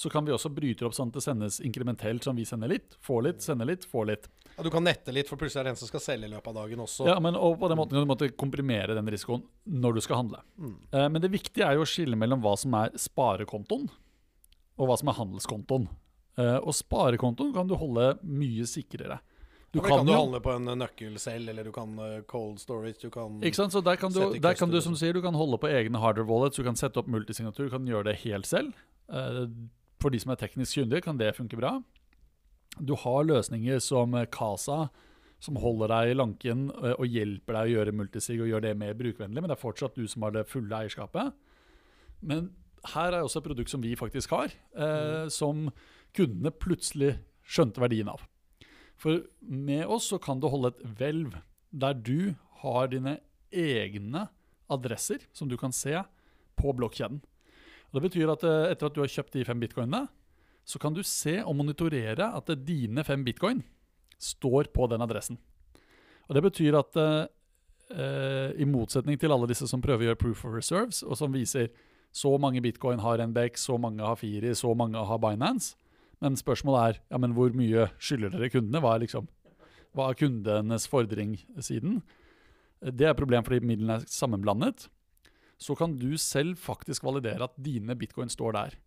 så 0.00 0.08
kan 0.10 0.24
vi 0.24 0.32
også 0.32 0.48
bryte 0.48 0.86
opp 0.86 0.94
sånn 0.96 1.10
at 1.10 1.18
det 1.18 1.20
sendes 1.20 1.58
inkrementelt, 1.60 2.24
sånn 2.24 2.38
vi 2.40 2.46
sender 2.48 2.70
litt, 2.72 2.94
får 3.04 3.24
litt, 3.26 3.42
sender 3.44 3.68
litt, 3.68 3.82
får 3.84 4.06
litt. 4.08 4.28
Ja, 4.54 4.64
du 4.64 4.70
kan 4.72 4.86
nette 4.86 5.12
litt, 5.12 5.28
for 5.28 5.36
plutselig 5.36 5.60
er 5.60 5.68
det 5.68 5.74
en 5.74 5.80
som 5.82 5.90
skal 5.90 6.00
selge 6.00 6.30
i 6.30 6.32
løpet 6.32 6.48
av 6.48 6.62
dagen 6.62 6.80
også. 6.80 7.04
Ja, 7.10 7.18
men 7.20 7.36
og 7.36 7.58
på 7.60 7.68
den 7.68 7.76
måten 7.76 7.98
kan 7.98 8.06
du 8.06 8.08
måtte 8.08 8.30
komprimere 8.32 8.96
den 8.96 9.10
risikoen 9.12 9.44
når 9.68 9.98
du 9.98 10.00
skal 10.06 10.22
handle. 10.22 10.40
Mm. 10.56 10.76
Eh, 10.88 11.08
men 11.12 11.20
det 11.20 11.28
viktige 11.34 11.68
er 11.68 11.76
jo 11.76 11.84
å 11.84 11.90
skille 11.90 12.16
mellom 12.16 12.40
hva 12.40 12.54
som 12.60 12.78
er 12.80 12.96
sparekontoen, 12.96 13.90
og 14.80 14.88
hva 14.88 14.96
som 14.96 15.12
er 15.12 15.18
handelskontoen. 15.20 15.84
Eh, 16.40 16.56
og 16.56 16.72
sparekontoen 16.80 17.52
kan 17.58 17.68
du 17.68 17.76
holde 17.76 18.14
mye 18.24 18.64
sikrere. 18.70 19.20
Du 19.70 19.82
ja, 19.82 19.84
kan, 19.84 20.00
kan 20.00 20.08
du 20.08 20.14
handle 20.16 20.40
på 20.42 20.54
en 20.56 20.72
nøkkel 20.80 21.18
selv, 21.20 21.52
eller 21.52 21.68
du 21.68 21.74
kan 21.76 21.92
uh, 22.00 22.22
cold 22.26 22.56
storage. 22.58 23.04
Du 23.04 23.12
kan 23.12 23.36
Ikke 23.44 23.60
sant, 23.60 23.76
så 23.76 23.84
Der 23.84 24.00
kan 24.00 24.16
du, 24.16 24.32
der 24.40 24.56
kan 24.56 24.72
du 24.72 24.80
som 24.80 24.96
sier, 24.98 25.12
du 25.12 25.20
kan 25.22 25.36
holde 25.36 25.60
på 25.60 25.68
egne 25.68 26.00
hardware 26.00 26.26
wallets, 26.26 26.56
du 26.56 26.64
kan 26.66 26.80
sette 26.80 26.98
opp 26.98 27.12
multisignatur, 27.12 27.68
du 27.68 27.76
kan 27.76 27.86
gjøre 27.86 28.08
det 28.08 28.16
helt 28.24 28.48
selv. 28.48 28.72
For 30.00 30.12
de 30.12 30.20
som 30.22 30.32
er 30.32 30.40
teknisk 30.40 30.78
kyndige, 30.78 31.04
kan 31.04 31.18
det 31.20 31.34
funke 31.36 31.58
bra. 31.60 31.76
Du 32.80 32.94
har 32.96 33.26
løsninger 33.26 33.80
som 33.84 34.14
Casa, 34.32 34.88
som 35.40 35.58
holder 35.60 35.92
deg 35.92 36.12
i 36.12 36.16
lanken 36.18 36.66
eh, 36.82 36.96
og 36.96 37.08
hjelper 37.08 37.56
deg 37.56 37.68
å 37.68 37.74
gjøre 37.74 37.96
multisig 37.96 38.38
og 38.40 38.50
gjøre 38.50 38.68
det 38.68 38.80
mer 38.80 38.96
brukvennlig, 38.96 39.40
men 39.40 39.48
det 39.48 39.56
er 39.56 39.62
fortsatt 39.62 39.96
du 39.96 40.04
som 40.08 40.26
har 40.26 40.34
det 40.36 40.48
fulle 40.50 40.82
eierskapet. 40.82 41.32
Men 42.20 42.50
her 42.94 43.14
er 43.14 43.24
også 43.24 43.40
et 43.40 43.48
produkt 43.48 43.72
som 43.72 43.82
vi 43.84 43.94
faktisk 43.96 44.34
har, 44.36 44.52
eh, 44.76 45.24
mm. 45.26 45.32
som 45.32 45.68
kundene 46.16 46.52
plutselig 46.52 47.14
skjønte 47.50 47.82
verdien 47.82 48.10
av. 48.12 48.22
For 49.00 49.24
med 49.40 49.86
oss 49.88 50.10
så 50.12 50.20
kan 50.20 50.40
du 50.40 50.48
holde 50.52 50.74
et 50.74 50.84
hvelv 50.98 51.38
der 51.72 51.96
du 51.96 52.34
har 52.60 52.90
dine 52.92 53.18
egne 53.50 54.26
adresser 54.70 55.24
som 55.32 55.48
du 55.48 55.56
kan 55.60 55.72
se 55.74 55.96
på 56.60 56.74
blokkjeden. 56.76 57.22
Og 57.90 57.98
det 57.98 58.06
betyr 58.06 58.30
at 58.30 58.46
eh, 58.46 58.70
etter 58.72 58.86
at 58.88 58.96
du 58.96 59.02
har 59.02 59.10
kjøpt 59.10 59.34
de 59.34 59.44
fem 59.46 59.60
bitcoinene, 59.62 60.06
så 60.66 60.78
kan 60.78 60.94
du 60.94 61.02
se 61.06 61.40
og 61.42 61.56
monitorere 61.58 62.30
at 62.36 62.50
dine 62.62 63.02
fem 63.06 63.24
bitcoin 63.26 63.64
står 64.20 64.70
på 64.74 64.86
den 64.92 65.02
adressen. 65.02 65.38
Og 66.28 66.36
Det 66.36 66.42
betyr 66.44 66.76
at 66.78 66.98
uh, 67.00 68.50
i 68.54 68.66
motsetning 68.68 69.18
til 69.18 69.32
alle 69.34 69.48
disse 69.50 69.66
som 69.66 69.82
prøver 69.82 70.04
å 70.04 70.08
gjøre 70.10 70.20
proof 70.20 70.44
of 70.46 70.54
reserves, 70.54 71.00
og 71.02 71.18
som 71.18 71.32
viser 71.34 71.72
så 72.14 72.36
mange 72.38 72.62
bitcoin 72.62 73.02
har 73.02 73.22
NBX, 73.24 73.64
så 73.66 73.78
mange 73.80 74.04
har 74.04 74.18
Firi, 74.20 74.52
så 74.54 74.70
mange 74.78 75.00
har 75.08 75.18
Binance, 75.18 75.74
men 76.22 76.38
spørsmålet 76.38 76.80
er 76.84 77.00
ja, 77.00 77.18
men 77.18 77.34
hvor 77.34 77.50
mye 77.56 77.88
skylder 77.98 78.36
dere 78.36 78.52
kundene? 78.52 78.82
Hva 78.84 78.94
er, 78.94 79.06
liksom, 79.08 79.26
hva 79.96 80.10
er 80.10 80.20
kundenes 80.20 80.86
fordring 80.90 81.34
siden? 81.58 82.02
Det 82.84 83.08
er 83.08 83.14
et 83.14 83.18
problem 83.18 83.46
fordi 83.46 83.64
midlene 83.66 83.98
er 83.98 84.06
sammenblandet 84.10 84.86
så 85.60 85.76
kan 85.76 85.96
du 86.00 86.14
selv 86.20 86.58
faktisk 86.60 87.04
validere 87.04 87.46
at 87.46 87.58
dine 87.60 87.96
bitcoin 87.98 88.32
står 88.32 88.56
der. 88.56 88.78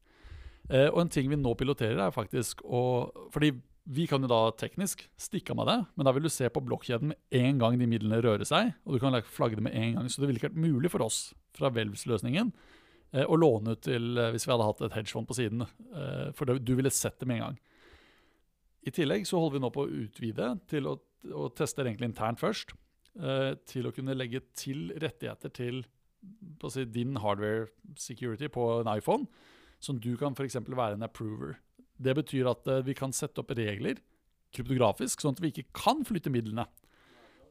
Eh, 0.69 0.89
og 0.89 1.03
en 1.03 1.13
ting 1.13 1.29
vi 1.29 1.37
nå 1.37 1.53
piloterer, 1.59 1.99
er 1.99 2.15
faktisk 2.15 2.63
å 2.63 3.11
Fordi 3.33 3.51
vi 3.83 4.05
kan 4.07 4.23
jo 4.23 4.29
da 4.31 4.47
teknisk 4.55 5.01
stikke 5.19 5.51
av 5.51 5.57
med 5.59 5.67
det, 5.67 5.79
men 5.97 6.07
da 6.07 6.13
vil 6.15 6.23
du 6.23 6.31
se 6.31 6.47
på 6.47 6.61
blokkjeden 6.63 7.09
med 7.11 7.35
en 7.35 7.57
gang 7.59 7.75
de 7.75 7.87
midlene 7.89 8.21
rører 8.23 8.47
seg, 8.47 8.71
og 8.87 8.95
du 8.95 9.01
kan 9.03 9.17
flagge 9.27 9.59
det 9.59 9.65
med 9.65 9.75
en 9.75 9.97
gang. 9.97 10.07
Så 10.07 10.21
det 10.21 10.29
ville 10.29 10.39
ikke 10.39 10.53
vært 10.53 10.63
mulig 10.63 10.91
for 10.93 11.03
oss 11.03 11.33
fra 11.57 11.67
Welvs-løsningen 11.75 12.53
eh, 13.11 13.25
å 13.27 13.35
låne 13.35 13.75
ut 13.75 13.83
til 13.83 14.15
eh, 14.15 14.31
hvis 14.31 14.47
vi 14.47 14.53
hadde 14.53 14.69
hatt 14.69 14.85
et 14.87 14.95
hedgefond 14.95 15.27
på 15.27 15.35
siden. 15.35 15.65
Eh, 15.67 16.29
for 16.37 16.47
det, 16.47 16.61
du 16.63 16.77
ville 16.79 16.93
sett 16.95 17.19
det 17.19 17.27
med 17.27 17.41
en 17.41 17.45
gang. 17.49 17.59
I 18.87 18.95
tillegg 18.95 19.27
så 19.27 19.39
holder 19.39 19.57
vi 19.57 19.63
nå 19.65 19.73
på 19.75 19.83
å 19.83 19.91
utvide 20.05 20.47
til 20.71 20.87
å, 20.87 20.95
å 21.35 21.49
teste 21.55 21.83
egentlig 21.83 22.13
internt 22.13 22.39
først. 22.39 22.71
Eh, 23.13 23.51
til 23.69 23.85
å 23.85 23.93
kunne 23.93 24.15
legge 24.17 24.41
til 24.57 24.87
rettigheter 24.97 25.51
til 25.53 25.83
si, 26.71 26.85
din 26.85 27.17
hardware 27.17 27.67
security 27.99 28.47
på 28.51 28.67
en 28.81 28.89
iPhone, 28.97 29.27
som 29.79 29.99
du 29.99 30.15
kan 30.17 30.35
f.eks. 30.37 30.57
være 30.67 30.97
en 30.97 31.03
approver. 31.03 31.57
Det 31.97 32.15
betyr 32.15 32.49
at 32.51 32.67
uh, 32.69 32.81
vi 32.85 32.95
kan 32.97 33.13
sette 33.13 33.41
opp 33.41 33.51
regler 33.57 33.99
kryptografisk, 34.53 35.21
sånn 35.21 35.35
at 35.35 35.41
vi 35.41 35.49
ikke 35.49 35.71
kan 35.75 36.03
flytte 36.05 36.31
midlene. 36.33 36.67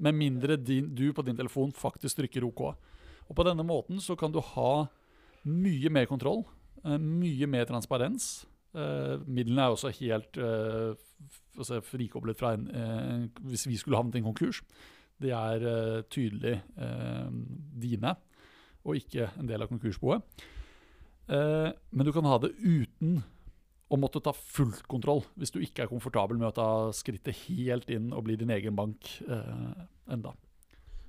Med 0.03 0.17
mindre 0.17 0.57
din, 0.57 0.93
du 0.95 1.11
på 1.15 1.25
din 1.27 1.39
telefon 1.39 1.75
faktisk 1.75 2.21
trykker 2.21 2.47
OK. 2.47 2.63
Og 3.29 3.37
På 3.37 3.47
denne 3.47 3.65
måten 3.67 4.01
så 4.03 4.17
kan 4.19 4.33
du 4.33 4.41
ha 4.41 4.87
mye 5.43 5.91
mer 5.91 6.07
kontroll, 6.11 6.45
uh, 6.87 6.99
mye 6.99 7.49
mer 7.51 7.69
transparens. 7.71 8.47
Uh, 8.73 9.21
midlene 9.27 9.67
er 9.67 9.75
også 9.75 9.93
helt 9.99 10.39
si, 11.61 11.81
frikoblet 11.85 12.39
fra 12.39 12.55
en 12.57 13.29
Hvis 13.45 13.67
vi 13.69 13.77
skulle 13.77 13.99
havnet 13.99 14.17
i 14.17 14.23
en 14.23 14.31
konkurs. 14.31 14.63
De 15.21 15.29
er 15.31 16.03
tydelig 16.11 16.57
dine 17.79 18.15
og 18.83 18.99
ikke 18.99 19.31
en 19.39 19.49
del 19.51 19.65
av 19.65 19.71
konkursboet. 19.73 20.45
Eh, 21.29 21.71
men 21.91 22.07
du 22.07 22.13
kan 22.15 22.27
ha 22.29 22.39
det 22.43 22.55
uten 22.59 23.21
å 23.93 23.99
måtte 24.01 24.23
ta 24.25 24.33
fullt 24.33 24.87
kontroll, 24.89 25.21
hvis 25.37 25.53
du 25.53 25.61
ikke 25.61 25.85
er 25.85 25.91
komfortabel 25.91 26.39
med 26.41 26.51
å 26.51 26.57
ta 26.57 26.71
skrittet 26.97 27.45
helt 27.49 27.91
inn 27.93 28.11
og 28.17 28.25
bli 28.27 28.39
din 28.41 28.53
egen 28.55 28.77
bank 28.79 29.11
eh, 29.29 29.85
enda. 30.13 30.33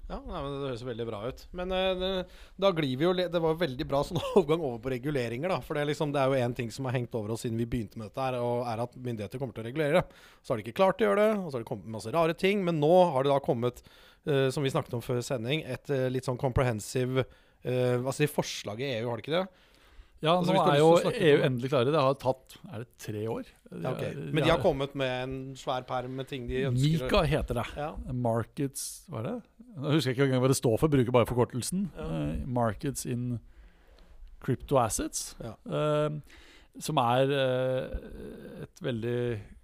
Ja, 0.09 0.17
nei, 0.19 0.41
Det 0.43 0.67
høres 0.67 0.83
veldig 0.83 1.05
bra 1.07 1.19
ut. 1.31 1.43
Men 1.55 1.71
eh, 1.73 2.39
da 2.59 2.71
glir 2.75 2.97
vi 2.99 3.05
jo 3.05 3.13
Det 3.15 3.39
var 3.41 3.59
veldig 3.59 3.85
bra 3.87 4.01
sånn 4.07 4.19
overgang 4.33 4.61
over 4.61 4.81
på 4.83 4.91
reguleringer. 4.93 5.53
da 5.53 5.61
For 5.63 5.79
Det 5.79 5.85
liksom, 5.93 6.11
det 6.13 6.21
er 6.21 6.31
jo 6.31 6.41
én 6.43 6.55
ting 6.57 6.71
som 6.75 6.89
har 6.89 6.97
hengt 6.97 7.15
over 7.15 7.33
oss 7.33 7.45
siden 7.45 7.61
vi 7.61 7.69
begynte 7.69 7.99
med 7.99 8.11
dette, 8.11 8.25
her, 8.27 8.39
og 8.43 8.67
er 8.69 8.83
at 8.83 8.97
myndigheter 8.97 9.41
kommer 9.41 9.55
til 9.55 9.63
å 9.63 9.69
regulere 9.69 10.01
det. 10.01 10.25
Så 10.43 10.53
har 10.53 10.59
de 10.59 10.67
ikke 10.67 10.81
klart 10.81 10.99
å 10.99 11.07
gjøre 11.07 11.21
det, 11.23 11.37
og 11.39 11.47
så 11.47 11.57
har 11.57 11.63
det 11.63 11.71
kommet 11.71 11.95
masse 11.95 12.13
rare 12.13 12.35
ting. 12.35 12.65
Men 12.67 12.83
nå 12.83 12.91
har 13.15 13.23
det 13.23 13.31
da 13.31 13.39
kommet, 13.43 13.79
eh, 14.27 14.49
som 14.53 14.65
vi 14.65 14.73
snakket 14.73 14.99
om 14.99 15.05
før 15.05 15.23
sending, 15.23 15.63
et 15.63 15.93
eh, 15.93 16.09
litt 16.11 16.27
sånn 16.27 16.41
comprehensive 16.41 17.25
uh, 17.67 17.99
Hva 18.03 18.13
forslaget 18.31 18.85
i 18.87 18.97
EU, 18.99 19.09
har 19.09 19.19
det 19.19 19.25
ikke 19.25 19.37
det? 19.37 19.45
Ja, 20.23 20.37
Altså, 20.37 20.53
nå 20.55 20.61
er 20.63 20.77
jo 20.79 20.89
EU 21.03 21.11
det. 21.11 21.45
endelig 21.45 21.69
klare. 21.73 21.91
Det 21.91 21.99
har 21.99 22.13
tatt 22.15 22.53
er 22.71 22.83
det 22.85 22.87
tre 23.03 23.23
år? 23.27 23.47
Ja, 23.73 23.91
okay. 23.91 24.13
Men 24.15 24.45
de 24.45 24.51
har 24.53 24.61
kommet 24.63 24.93
med 24.95 25.11
en 25.23 25.33
svær 25.59 25.83
perm 25.83 26.13
med 26.15 26.29
ting 26.29 26.45
de 26.47 26.61
ønsker 26.69 27.03
Mika 27.03 27.23
heter 27.27 27.59
det. 27.59 27.65
Ja. 27.75 27.89
Markets 28.13 29.03
Hva 29.11 29.19
er 29.19 29.27
det? 29.27 29.35
Nå 29.73 29.95
husker 29.97 30.13
jeg 30.13 30.15
ikke 30.15 30.29
engang 30.29 30.45
hva 30.45 30.51
det 30.53 30.59
står 30.61 30.77
for, 30.79 30.93
bruker 30.93 31.15
bare 31.15 31.27
forkortelsen. 31.27 31.89
Ja. 31.97 32.07
Uh, 32.07 32.47
markets 32.47 33.07
in 33.09 33.41
crypto 34.43 34.77
assets. 34.79 35.33
Ja. 35.43 35.55
Eh, 35.65 36.39
som 36.83 36.99
er 36.99 37.31
uh, 37.31 38.63
et 38.63 38.81
veldig 38.83 39.19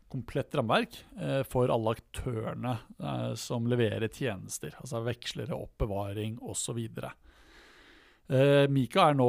komplett 0.09 0.55
rammeverk 0.55 0.97
eh, 1.21 1.41
for 1.47 1.69
alle 1.71 1.93
aktørene 1.97 2.75
eh, 2.97 3.33
som 3.37 3.67
leverer 3.69 4.09
tjenester. 4.09 4.73
Altså 4.81 5.03
vekslere, 5.05 5.55
oppbevaring 5.55 6.39
osv. 6.41 6.79
Uh, 6.97 7.11
Mika 8.69 9.09
er 9.09 9.15
nå 9.17 9.25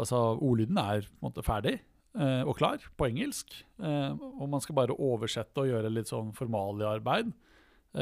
Altså 0.00 0.18
ordlyden 0.34 0.78
er 0.82 1.06
måte 1.22 1.44
ferdig 1.46 1.76
eh, 2.18 2.42
og 2.42 2.56
klar 2.58 2.82
på 2.98 3.06
engelsk. 3.06 3.54
eh, 3.78 4.10
og 4.12 4.48
man 4.50 4.60
skal 4.60 4.74
bare 4.80 4.96
oversette 4.98 5.62
og 5.62 5.70
gjøre 5.70 5.92
litt 5.92 6.10
sånn 6.10 6.32
formaliearbeid. 6.34 7.32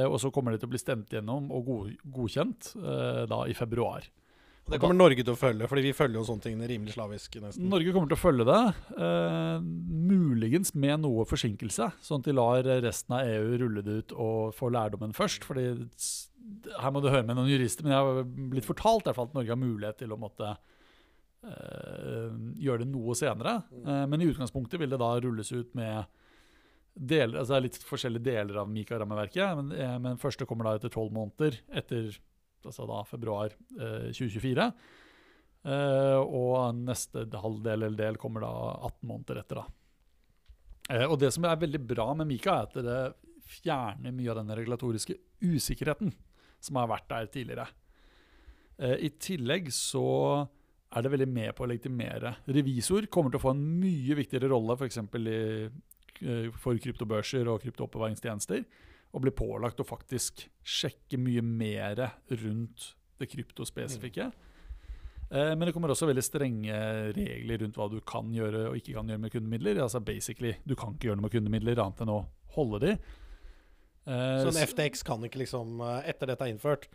Og 0.07 0.21
så 0.23 0.31
kommer 0.31 0.55
det 0.55 0.61
til 0.63 0.69
å 0.69 0.71
bli 0.71 0.79
stemt 0.79 1.11
gjennom 1.11 1.49
og 1.51 1.65
god, 1.67 1.95
godkjent 2.15 2.69
eh, 2.79 3.25
da 3.27 3.41
i 3.51 3.57
februar. 3.59 4.05
Det 4.71 4.79
kommer 4.79 4.95
Norge 4.95 5.25
til 5.25 5.35
å 5.35 5.39
følge, 5.39 5.67
Fordi 5.67 5.83
vi 5.83 5.93
følger 5.97 6.21
jo 6.21 6.27
sånne 6.29 6.45
ting 6.45 6.61
rimelig 6.63 6.95
slavisk. 6.95 7.41
nesten. 7.43 7.67
Norge 7.69 7.91
kommer 7.93 8.07
til 8.07 8.15
å 8.15 8.23
følge 8.23 8.47
det, 8.47 8.75
eh, 9.03 9.59
muligens 9.61 10.75
med 10.75 11.01
noe 11.03 11.25
forsinkelse. 11.27 11.91
Sånn 12.01 12.23
at 12.23 12.29
de 12.29 12.33
lar 12.33 12.63
resten 12.63 13.17
av 13.17 13.27
EU 13.27 13.59
rulle 13.59 13.83
det 13.83 13.97
ut 14.05 14.13
og 14.15 14.55
få 14.55 14.71
lærdommen 14.71 15.13
først. 15.13 15.43
fordi 15.43 15.75
her 16.81 16.93
må 16.93 17.03
du 17.03 17.11
høre 17.11 17.27
med 17.27 17.39
noen 17.39 17.51
jurister, 17.51 17.87
men 17.87 17.95
jeg 17.95 18.07
har 18.07 18.31
blitt 18.53 18.69
fortalt 18.69 19.05
i 19.05 19.11
hvert 19.11 19.19
fall 19.19 19.31
at 19.31 19.37
Norge 19.37 19.53
har 19.53 19.61
mulighet 19.61 20.01
til 20.03 20.15
å 20.15 20.19
måtte 20.21 20.49
eh, 21.47 22.31
gjøre 22.61 22.85
det 22.85 22.89
noe 22.91 23.17
senere. 23.19 23.61
Eh, 23.81 24.07
men 24.11 24.23
i 24.23 24.31
utgangspunktet 24.31 24.81
vil 24.81 24.93
det 24.93 25.01
da 25.01 25.13
rulles 25.21 25.53
ut 25.53 25.75
med 25.79 26.05
deler, 26.95 27.39
altså 27.39 27.55
det 27.55 27.59
er 27.59 27.67
litt 27.69 27.85
forskjellige 27.87 28.27
deler 28.27 28.63
av 28.63 28.73
Mika-rammeverket. 28.73 29.61
Men, 29.61 29.71
eh, 29.77 29.97
men 30.03 30.21
første 30.21 30.49
kommer 30.49 30.69
da 30.69 30.79
etter 30.79 30.93
tolv 30.93 31.15
måneder, 31.17 31.61
etter 31.81 32.11
altså 32.67 32.89
da 32.89 33.05
februar 33.09 33.55
eh, 33.79 34.11
2024. 34.13 34.71
Uh, 35.61 36.17
og 36.25 36.79
neste 36.87 37.27
halvdel 37.37 37.83
eller 37.85 37.97
del 37.99 38.17
kommer 38.17 38.47
da 38.47 38.53
18 38.89 39.11
måneder 39.11 39.43
etter. 39.43 39.59
da. 39.61 39.67
Uh, 40.89 41.07
og 41.11 41.19
Det 41.21 41.29
som 41.37 41.45
er 41.45 41.59
veldig 41.61 41.83
bra 41.85 42.07
med 42.17 42.31
Mika, 42.31 42.55
er 42.55 42.71
at 42.71 42.79
det 42.87 43.01
fjerner 43.61 44.15
mye 44.17 44.31
av 44.33 44.39
den 44.41 44.55
regulatoriske 44.57 45.19
usikkerheten 45.45 46.15
som 46.61 46.79
har 46.81 46.91
vært 46.91 47.09
der 47.11 47.31
tidligere. 47.33 47.67
Eh, 48.81 48.97
I 49.07 49.13
tillegg 49.21 49.71
så 49.75 50.07
er 50.91 51.05
det 51.05 51.13
veldig 51.13 51.31
med 51.31 51.55
på 51.55 51.65
å 51.65 51.71
legitimere. 51.71 52.35
Revisor 52.51 53.07
kommer 53.13 53.33
til 53.33 53.41
å 53.41 53.45
få 53.45 53.55
en 53.55 53.65
mye 53.81 54.17
viktigere 54.19 54.51
rolle 54.51 54.77
f.eks. 54.79 55.01
Uh, 56.21 56.51
for 56.61 56.77
kryptobørser 56.77 57.49
og 57.49 57.63
kryptooppbevaringstjenester. 57.63 58.65
Og 59.15 59.23
blir 59.25 59.35
pålagt 59.35 59.81
å 59.81 59.87
faktisk 59.87 60.43
sjekke 60.67 61.19
mye 61.19 61.43
mer 61.45 62.03
rundt 62.43 62.91
det 63.21 63.29
kryptospesifikke. 63.31 64.31
Mm. 65.31 65.57
men 65.59 65.61
det 65.63 65.73
kommer 65.73 65.93
også 65.93 66.09
veldig 66.09 66.23
strenge 66.27 66.77
regler 67.15 67.61
rundt 67.63 67.77
hva 67.79 67.87
du 67.93 68.01
kan 68.03 68.33
gjøre 68.35 68.65
og 68.71 68.79
ikke 68.81 68.97
kan 68.97 69.11
gjøre 69.11 69.23
med 69.23 69.33
kundemidler. 69.33 69.81
Altså 69.85 70.01
basically, 70.01 70.55
Du 70.67 70.75
kan 70.75 70.95
ikke 70.95 71.11
gjøre 71.11 71.21
noe 71.21 71.29
med 71.29 71.35
kundemidler 71.35 71.83
annet 71.85 72.03
enn 72.03 72.13
å 72.13 72.25
holde 72.57 72.81
de. 72.85 72.95
Eh, 74.11 74.43
Så 74.43 74.51
en 74.51 74.67
FTX 74.67 75.05
kan 75.07 75.23
ikke 75.27 75.45
liksom 75.45 75.81
eh, 75.87 76.11
Etter 76.11 76.33
dette 76.33 76.47
er 76.47 76.53
innført, 76.55 76.89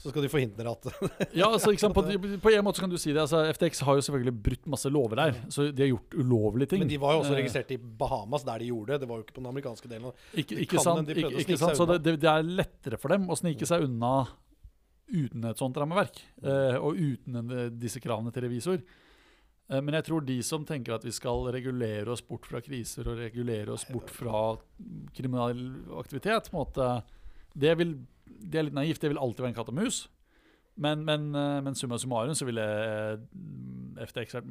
så 0.00 0.08
skal 0.12 0.24
de 0.24 0.30
forhindre 0.32 0.70
at 0.70 0.86
ja, 1.40 1.50
altså, 1.50 1.74
ikke? 1.74 1.90
På, 1.92 2.04
på 2.40 2.52
en 2.54 2.64
måte 2.64 2.80
kan 2.80 2.92
du 2.92 2.96
si 2.96 3.10
det. 3.12 3.20
Altså, 3.20 3.42
FTX 3.52 3.82
har 3.84 3.98
jo 3.98 4.04
selvfølgelig 4.06 4.34
brutt 4.46 4.70
masse 4.72 4.92
lover 4.92 5.20
der. 5.20 5.40
Så 5.52 5.66
de 5.68 5.84
har 5.84 5.90
gjort 5.90 6.16
ulovlige 6.16 6.72
ting. 6.72 6.84
Men 6.86 6.92
de 6.92 7.00
var 7.02 7.16
jo 7.16 7.24
også 7.24 7.34
Eh, 7.34 7.40
registrert 7.42 7.74
i 7.74 7.76
Bahamas, 7.76 8.46
der 8.48 8.62
de 8.62 8.70
gjorde 8.70 8.94
det. 8.94 9.02
Det 9.02 9.10
var 9.10 9.20
jo 9.20 9.26
ikke 9.26 9.36
på 9.36 9.42
den 9.42 9.50
amerikanske 9.50 9.90
delen. 9.90 10.14
Ikke, 10.32 10.62
ikke 10.64 10.78
kan 10.78 10.86
sant? 10.86 11.10
de 11.10 11.18
Ikke, 11.18 11.34
ikke 11.44 11.60
sant? 11.60 11.76
Så 11.76 11.88
det, 11.90 12.00
det, 12.06 12.30
er 12.30 12.48
lettere 12.48 13.00
for 13.02 13.12
dem 13.12 13.28
å 13.28 13.36
snike 13.36 13.68
seg 13.68 13.84
unna 13.88 14.14
uten 15.10 15.44
et 15.50 15.60
sånt 15.60 15.76
rammeverk. 15.76 16.22
Eh, 16.40 16.80
og 16.80 16.96
uten 16.96 17.52
disse 17.82 18.00
kravene 18.00 18.32
til 18.32 18.46
revisor. 18.46 18.80
Eh, 19.70 19.80
men 19.82 19.96
jeg 19.98 20.08
tror 20.08 20.26
de 20.26 20.38
som 20.46 20.66
tenker 20.66 20.96
at 20.96 21.06
vi 21.06 21.14
skal 21.14 21.46
regulere 21.54 22.10
oss 22.12 22.24
bort 22.26 22.48
fra 22.50 22.62
kriser 22.64 23.08
og 23.08 23.20
regulere 23.22 23.74
oss 23.74 23.86
bort 23.90 24.10
fra 24.12 24.56
kriminell 25.16 25.66
aktivitet, 26.00 26.50
måte, 26.54 26.92
det, 27.54 27.76
vil, 27.78 27.94
det 28.26 28.60
er 28.60 28.68
litt 28.68 28.78
naivt. 28.78 29.02
Det 29.02 29.12
vil 29.12 29.22
alltid 29.22 29.46
være 29.46 29.54
en 29.54 29.60
katt 29.60 29.72
og 29.72 29.78
mus. 29.78 30.04
Men, 30.80 31.04
men, 31.04 31.30
eh, 31.36 31.60
men 31.64 31.76
summa 31.76 31.98
summarum 32.00 32.36
så 32.36 32.48
ville 32.48 32.64
eh, 32.64 34.06
FTX 34.06 34.38
vært 34.38 34.50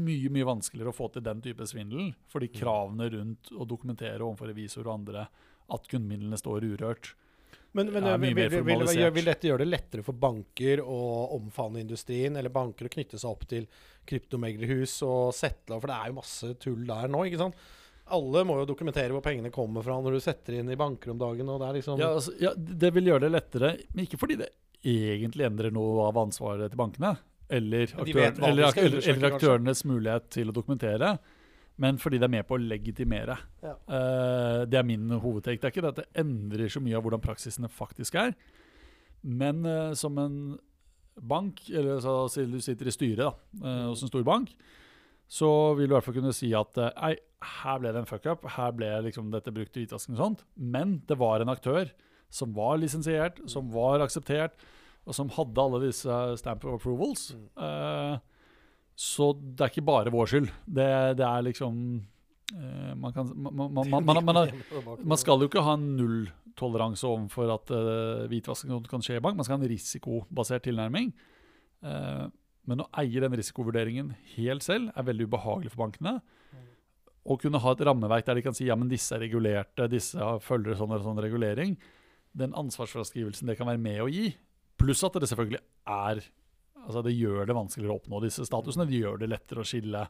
mye 0.00 0.30
mye 0.32 0.48
vanskeligere 0.48 0.90
å 0.90 0.96
få 0.96 1.10
til 1.12 1.24
den 1.24 1.42
type 1.44 1.66
svindel. 1.68 2.12
Fordi 2.32 2.50
kravene 2.52 3.10
rundt 3.12 3.52
å 3.54 3.68
dokumentere 3.68 4.24
overfor 4.24 4.50
revisor 4.50 4.88
og 4.88 4.96
andre 4.98 5.28
at 5.70 5.90
kundemidlene 5.90 6.38
står 6.40 6.66
urørt. 6.72 7.12
Men, 7.72 7.92
men 7.94 8.06
Ja, 8.06 8.16
vil, 8.18 8.34
vil, 8.34 8.62
vil, 8.66 9.10
vil, 9.14 9.28
dette 9.28 9.46
gjøre 9.46 9.62
det 9.62 9.70
lettere 9.70 10.04
for 10.06 10.18
banker 10.18 10.82
å 10.82 11.00
omfavne 11.36 11.82
industrien, 11.84 12.36
eller 12.36 12.52
banker 12.52 12.88
å 12.88 12.92
knytte 12.92 13.20
seg 13.20 13.30
opp 13.30 13.44
til 13.50 13.68
kryptomeglerhus 14.10 14.96
og 15.06 15.30
settle? 15.36 15.78
For 15.78 15.90
det 15.90 15.98
er 15.98 16.10
jo 16.10 16.18
masse 16.18 16.54
tull 16.62 16.82
der 16.88 17.12
nå, 17.12 17.22
ikke 17.28 17.42
sant? 17.44 17.68
Alle 18.10 18.42
må 18.42 18.56
jo 18.58 18.66
dokumentere 18.66 19.14
hvor 19.14 19.22
pengene 19.22 19.52
kommer 19.54 19.86
fra 19.86 20.00
når 20.02 20.18
du 20.18 20.24
setter 20.24 20.58
inn 20.58 20.70
i 20.72 20.78
banker 20.78 21.12
om 21.12 21.20
dagen. 21.20 21.48
og 21.48 21.60
det 21.62 21.68
er 21.68 21.78
liksom... 21.78 22.00
Ja, 22.02 22.10
altså, 22.18 22.34
ja, 22.42 22.54
det 22.56 22.90
vil 22.96 23.12
gjøre 23.12 23.28
det 23.28 23.34
lettere, 23.36 23.74
men 23.94 24.08
ikke 24.08 24.18
fordi 24.18 24.40
det 24.40 24.50
egentlig 24.80 25.46
endrer 25.46 25.74
noe 25.74 26.08
av 26.08 26.18
ansvaret 26.18 26.72
til 26.72 26.80
bankene. 26.80 27.14
Eller, 27.50 27.90
Men 27.90 28.02
aktør, 28.02 28.18
vet 28.18 28.38
hva 28.38 28.46
de 28.46 28.50
eller, 28.50 28.80
eller, 28.82 29.06
eller 29.12 29.36
aktørenes 29.36 29.84
mulighet 29.86 30.26
til 30.38 30.50
å 30.50 30.54
dokumentere. 30.54 31.14
Men 31.80 32.00
fordi 32.00 32.18
det 32.20 32.26
er 32.28 32.34
med 32.34 32.48
på 32.48 32.58
å 32.58 32.62
legitimere. 32.62 33.36
Ja. 33.64 33.76
Uh, 33.88 34.62
det 34.68 34.80
er 34.80 34.86
min 34.86 35.08
hovedtek. 35.10 35.60
Det 35.60 35.68
er 35.68 35.74
ikke 35.74 35.84
det 35.86 35.94
at 35.94 36.02
det 36.02 36.22
endrer 36.22 36.72
så 36.72 36.82
mye 36.84 36.98
av 36.98 37.06
hvordan 37.06 37.24
praksisene 37.24 37.70
faktisk 37.72 38.18
er. 38.20 38.34
Men 39.24 39.64
uh, 39.64 39.94
som 39.96 40.18
en 40.20 40.36
bank, 41.20 41.62
eller 41.72 42.02
så, 42.04 42.22
så 42.32 42.44
du 42.48 42.60
sitter 42.64 42.88
i 42.88 42.94
styret 42.94 43.24
da, 43.24 43.32
uh, 43.64 43.88
hos 43.88 44.04
en 44.04 44.12
stor 44.12 44.26
bank, 44.28 44.52
så 45.30 45.48
vil 45.78 45.88
du 45.88 45.94
i 45.94 45.96
hvert 45.96 46.08
fall 46.08 46.18
kunne 46.18 46.34
si 46.36 46.50
at 46.58 46.78
nei, 46.80 47.14
Ei, 47.14 47.16
her 47.62 47.80
ble 47.80 47.92
det 47.94 48.02
en 48.02 48.08
fuck-up. 48.08 48.44
Her 48.56 48.72
ble 48.76 48.88
liksom 49.06 49.30
dette 49.32 49.52
brukt 49.54 49.72
til 49.72 49.86
hvitvasking 49.86 50.16
og 50.18 50.20
sånt. 50.20 50.44
Men 50.56 50.98
det 51.08 51.16
var 51.20 51.40
en 51.40 51.52
aktør 51.52 51.88
som 52.30 52.52
var 52.54 52.78
lisensiert, 52.82 53.40
som 53.50 53.70
var 53.72 54.02
akseptert, 54.04 54.58
og 55.08 55.16
som 55.16 55.30
hadde 55.34 55.62
alle 55.62 55.80
disse 55.86 56.18
stamp 56.42 56.66
approvals. 56.68 57.30
Eh, 57.56 58.18
så 59.00 59.30
det 59.32 59.64
er 59.64 59.72
ikke 59.72 59.86
bare 59.88 60.12
vår 60.12 60.28
skyld. 60.28 60.48
Det, 60.66 60.88
det 61.16 61.24
er 61.24 61.44
liksom 61.46 61.76
eh, 62.52 62.90
Man 63.00 63.14
kan 63.16 63.30
man, 63.32 63.70
man, 63.72 64.24
man, 64.28 65.18
skal 65.22 65.40
jo 65.40 65.48
ikke 65.48 65.64
ha 65.64 65.76
nulltoleranse 65.80 67.08
overfor 67.08 67.54
at 67.54 67.72
uh, 67.72 68.26
hvitvasking 68.28 68.74
kan 68.90 69.04
skje 69.04 69.16
i 69.16 69.22
bank. 69.24 69.38
Man 69.38 69.48
skal 69.48 69.56
ha 69.56 69.62
en 69.62 69.72
risikobasert 69.72 70.66
tilnærming. 70.68 71.14
Uh, 71.80 72.28
men 72.68 72.84
å 72.84 72.90
eie 73.00 73.22
den 73.24 73.38
risikovurderingen 73.40 74.12
helt 74.34 74.66
selv 74.66 74.92
er 74.92 75.06
veldig 75.08 75.30
ubehagelig 75.30 75.72
for 75.72 75.86
bankene. 75.86 76.18
Å 77.20 77.36
kunne 77.40 77.60
ha 77.62 77.72
et 77.72 77.84
rammeverk 77.88 78.26
der 78.26 78.36
de 78.36 78.44
kan 78.44 78.56
si 78.56 78.68
ja, 78.68 78.76
men 78.76 78.90
disse 78.90 79.16
er 79.16 79.24
regulerte, 79.24 79.88
disse 79.92 80.28
følger 80.44 80.76
sånn 80.76 80.92
og 80.96 81.06
sånn 81.06 81.22
regulering. 81.24 81.78
Den 82.36 82.52
ansvarsfraskrivelsen 82.56 83.48
det 83.48 83.56
kan 83.58 83.68
være 83.68 83.80
med 83.80 84.04
å 84.04 84.10
gi, 84.12 84.34
pluss 84.80 85.02
at 85.08 85.16
det 85.20 85.28
selvfølgelig 85.32 85.62
er 85.88 86.22
Altså 86.86 87.04
Det 87.06 87.14
gjør 87.16 87.46
det 87.46 87.56
vanskeligere 87.58 87.94
å 87.94 88.00
oppnå 88.00 88.22
disse 88.24 88.46
statusene. 88.48 88.88
Det 88.88 89.02
gjør 89.02 89.20
det 89.22 89.30
lettere 89.34 89.62
å 89.64 89.68
skille 89.68 90.06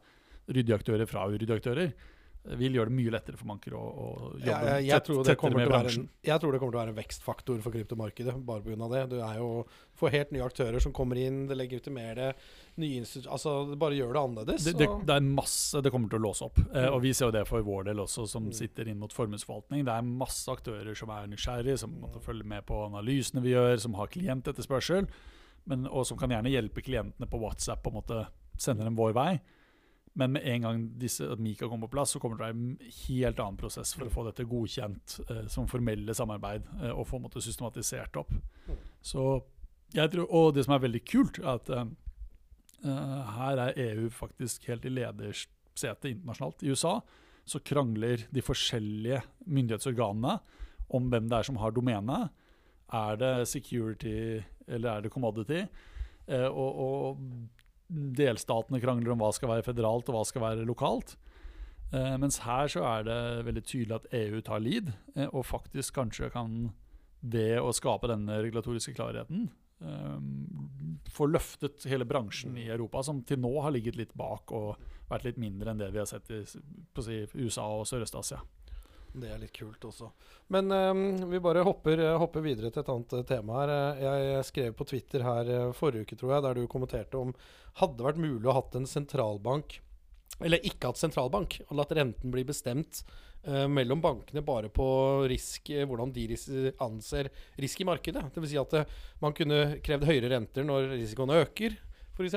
ryddige 0.51 0.81
aktører 0.81 1.07
fra 1.11 1.27
uryddige 1.31 1.61
aktører. 1.61 1.93
Det 2.41 2.57
vil 2.57 2.73
gjøre 2.79 2.89
det 2.89 2.97
mye 2.97 3.11
lettere 3.13 3.37
for 3.37 3.51
banker 3.51 3.75
å, 3.77 3.81
å 3.85 4.05
jobbe 4.33 4.47
Ja, 4.49 4.61
jeg, 4.79 4.87
jeg, 4.89 5.05
tror 5.05 5.19
tettere 5.29 5.59
med 5.59 5.67
bransjen. 5.69 6.07
en, 6.07 6.21
jeg 6.25 6.41
tror 6.41 6.55
det 6.55 6.61
kommer 6.63 6.73
til 6.73 6.79
å 6.79 6.81
være 6.81 6.93
en 6.95 6.97
vekstfaktor 6.97 7.59
for 7.61 7.75
kryptomarkedet 7.75 8.35
bare 8.49 8.65
på 8.65 8.71
grunn 8.71 8.85
av 8.87 8.95
det. 8.95 9.03
Du 9.11 9.17
er 9.21 9.35
jo 9.43 9.49
får 10.01 10.15
helt 10.15 10.31
nye 10.33 10.47
aktører 10.47 10.81
som 10.81 10.95
kommer 10.97 11.21
inn, 11.21 11.43
det 11.51 11.59
legitimerer 11.61 12.21
det. 12.23 12.31
Nye 12.81 13.03
altså, 13.29 13.53
det 13.69 13.77
bare 13.83 13.99
gjør 13.99 14.17
det 14.17 14.23
annerledes. 14.23 14.65
Det, 14.71 14.73
det, 14.81 14.89
det 15.11 15.19
er 15.19 15.27
masse 15.27 15.83
det 15.85 15.93
kommer 15.93 16.09
til 16.15 16.23
å 16.23 16.25
låse 16.31 16.49
opp. 16.49 16.63
Eh, 16.73 16.89
og 16.89 17.03
vi 17.05 17.13
ser 17.13 17.29
jo 17.29 17.35
det 17.37 17.45
for 17.51 17.67
vår 17.67 17.91
del 17.91 18.01
også, 18.07 18.25
som 18.33 18.49
Mm. 18.49 18.55
sitter 18.57 18.89
inn 18.89 18.99
mot 18.99 19.13
formuesforvaltning. 19.13 19.85
Det 19.85 19.93
er 19.93 20.09
masse 20.09 20.49
aktører 20.49 20.97
som 20.97 21.13
er 21.13 21.29
nysgjerrige, 21.29 21.77
som 21.85 21.93
måtte 22.01 22.25
følge 22.25 22.49
med 22.49 22.65
på 22.65 22.87
analysene 22.87 23.45
vi 23.45 23.53
gjør, 23.53 23.77
som 23.85 24.01
har 24.01 24.09
klientetterspørsel, 24.17 25.11
men, 25.69 25.87
og 25.87 26.07
som 26.09 26.19
kan 26.19 26.33
gjerne 26.33 26.53
hjelpe 26.53 26.83
klientene 26.85 27.29
på 27.31 27.41
WhatsApp 27.41 27.87
og 27.87 28.01
måte 28.01 28.25
sende 28.61 28.87
dem 28.87 28.99
vår 28.99 29.15
vei. 29.17 29.33
Men 30.19 30.33
med 30.35 30.47
en 30.49 30.65
gang 30.67 30.83
disse, 30.99 31.27
at 31.33 31.41
Mika 31.41 31.69
kommer 31.69 31.87
på 31.87 31.95
plass, 31.95 32.15
så 32.15 32.21
kommer 32.21 32.41
det 32.41 32.49
til 32.51 32.57
en 32.59 32.95
helt 33.07 33.43
annen 33.43 33.59
prosess 33.61 33.93
for 33.95 34.09
å 34.09 34.13
få 34.13 34.25
dette 34.27 34.47
godkjent 34.49 35.21
eh, 35.29 35.45
som 35.53 35.69
formelle 35.71 36.15
samarbeid, 36.17 36.67
eh, 36.81 36.91
og 36.91 37.07
få 37.09 37.21
en 37.21 37.29
måte 37.29 37.43
systematisert 37.45 38.19
opp. 38.21 38.35
Så 39.03 39.43
Jeg 39.91 40.11
tror, 40.13 40.29
og 40.31 40.53
det 40.55 40.63
som 40.63 40.77
er 40.77 40.85
veldig 40.85 41.01
kult, 41.03 41.39
er 41.43 41.57
at 41.57 41.71
eh, 41.75 41.89
eh, 42.87 43.31
her 43.35 43.59
er 43.59 43.81
EU 43.89 44.11
faktisk 44.15 44.69
helt 44.71 44.85
i 44.87 44.93
ledersetet 44.95 46.13
internasjonalt. 46.13 46.63
I 46.63 46.71
USA 46.71 47.01
så 47.45 47.59
krangler 47.59 48.23
de 48.31 48.43
forskjellige 48.43 49.23
myndighetsorganene 49.47 50.37
om 50.95 51.09
hvem 51.11 51.27
det 51.31 51.39
er 51.39 51.49
som 51.49 51.59
har 51.59 51.75
domenet. 51.75 52.31
Er 52.93 53.19
det 53.19 53.49
security 53.49 54.43
eller 54.71 54.93
er 54.93 55.05
det 55.05 55.13
commodity? 55.15 55.65
Eh, 56.31 56.47
og, 56.47 56.81
og 56.85 57.61
delstatene 57.91 58.81
krangler 58.83 59.15
om 59.15 59.23
hva 59.23 59.33
skal 59.35 59.51
være 59.57 59.67
federalt 59.67 60.09
og 60.11 60.19
hva 60.19 60.25
skal 60.29 60.45
være 60.45 60.69
lokalt. 60.69 61.17
Eh, 61.91 62.17
mens 62.23 62.39
her 62.45 62.71
så 62.71 62.85
er 62.87 63.07
det 63.09 63.21
veldig 63.49 63.65
tydelig 63.67 63.97
at 63.97 64.13
EU 64.15 64.43
tar 64.47 64.63
lead, 64.63 64.93
eh, 65.17 65.27
og 65.27 65.49
faktisk 65.49 65.97
kanskje 65.99 66.31
kan 66.31 66.71
det 67.21 67.59
å 67.61 67.73
skape 67.75 68.09
denne 68.09 68.39
regulatoriske 68.41 68.95
klarheten 68.97 69.49
eh, 69.83 70.21
få 71.11 71.27
løftet 71.29 71.85
hele 71.91 72.07
bransjen 72.09 72.55
i 72.63 72.69
Europa, 72.71 73.03
som 73.03 73.25
til 73.27 73.43
nå 73.43 73.53
har 73.65 73.75
ligget 73.75 73.99
litt 73.99 74.15
bak 74.15 74.55
og 74.55 74.79
vært 75.11 75.27
litt 75.27 75.43
mindre 75.43 75.73
enn 75.73 75.83
det 75.83 75.91
vi 75.91 76.01
har 76.01 76.09
sett 76.09 76.31
i 76.31 76.45
si, 76.47 77.19
USA 77.35 77.67
og 77.75 77.89
Sørøst-Asia. 77.91 78.39
Det 79.13 79.27
er 79.27 79.41
litt 79.43 79.55
kult 79.57 79.83
også. 79.89 80.11
Men 80.55 80.71
um, 80.71 81.31
vi 81.31 81.41
bare 81.43 81.65
hopper, 81.67 81.99
eh, 81.99 82.19
hopper 82.21 82.45
videre 82.45 82.71
til 82.71 82.85
et 82.85 82.91
annet 82.93 83.15
eh, 83.19 83.25
tema 83.27 83.57
her. 83.59 83.73
Eh, 83.99 84.27
Jeg 84.37 84.45
skrev 84.47 84.77
på 84.79 84.87
Twitter 84.87 85.25
her 85.27 85.73
forrige 85.77 86.07
uke, 86.07 86.19
tror 86.19 86.37
jeg, 86.37 86.45
der 86.47 86.61
du 86.61 86.69
kommenterte 86.71 87.19
om 87.19 87.33
hadde 87.81 87.99
det 87.99 88.07
vært 88.07 88.23
mulig 88.23 88.47
å 88.51 88.55
hatt 88.55 88.77
en 88.79 88.87
sentralbank 88.91 89.81
eller 90.41 90.63
ikke 90.65 90.89
hatt 90.89 90.97
sentralbank, 90.97 91.59
og 91.69 91.75
latt 91.77 91.91
renten 91.93 92.33
bli 92.33 92.47
bestemt 92.49 93.03
uh, 93.45 93.67
mellom 93.69 94.01
bankene 94.01 94.41
bare 94.47 94.71
på 94.73 94.87
risk, 95.29 95.69
hvordan 95.69 96.15
de 96.15 96.25
ris 96.31 96.47
anser 96.81 97.29
risk 97.61 97.83
i 97.83 97.87
markedet. 97.91 98.23
Dvs. 98.33 98.55
Si 98.55 98.61
at 98.63 98.95
man 99.21 99.37
kunne 99.37 99.83
krevd 99.85 100.07
høyere 100.09 100.31
renter 100.33 100.65
når 100.65 100.95
risikoen 100.95 101.35
øker, 101.43 101.77
f.eks. 102.17 102.35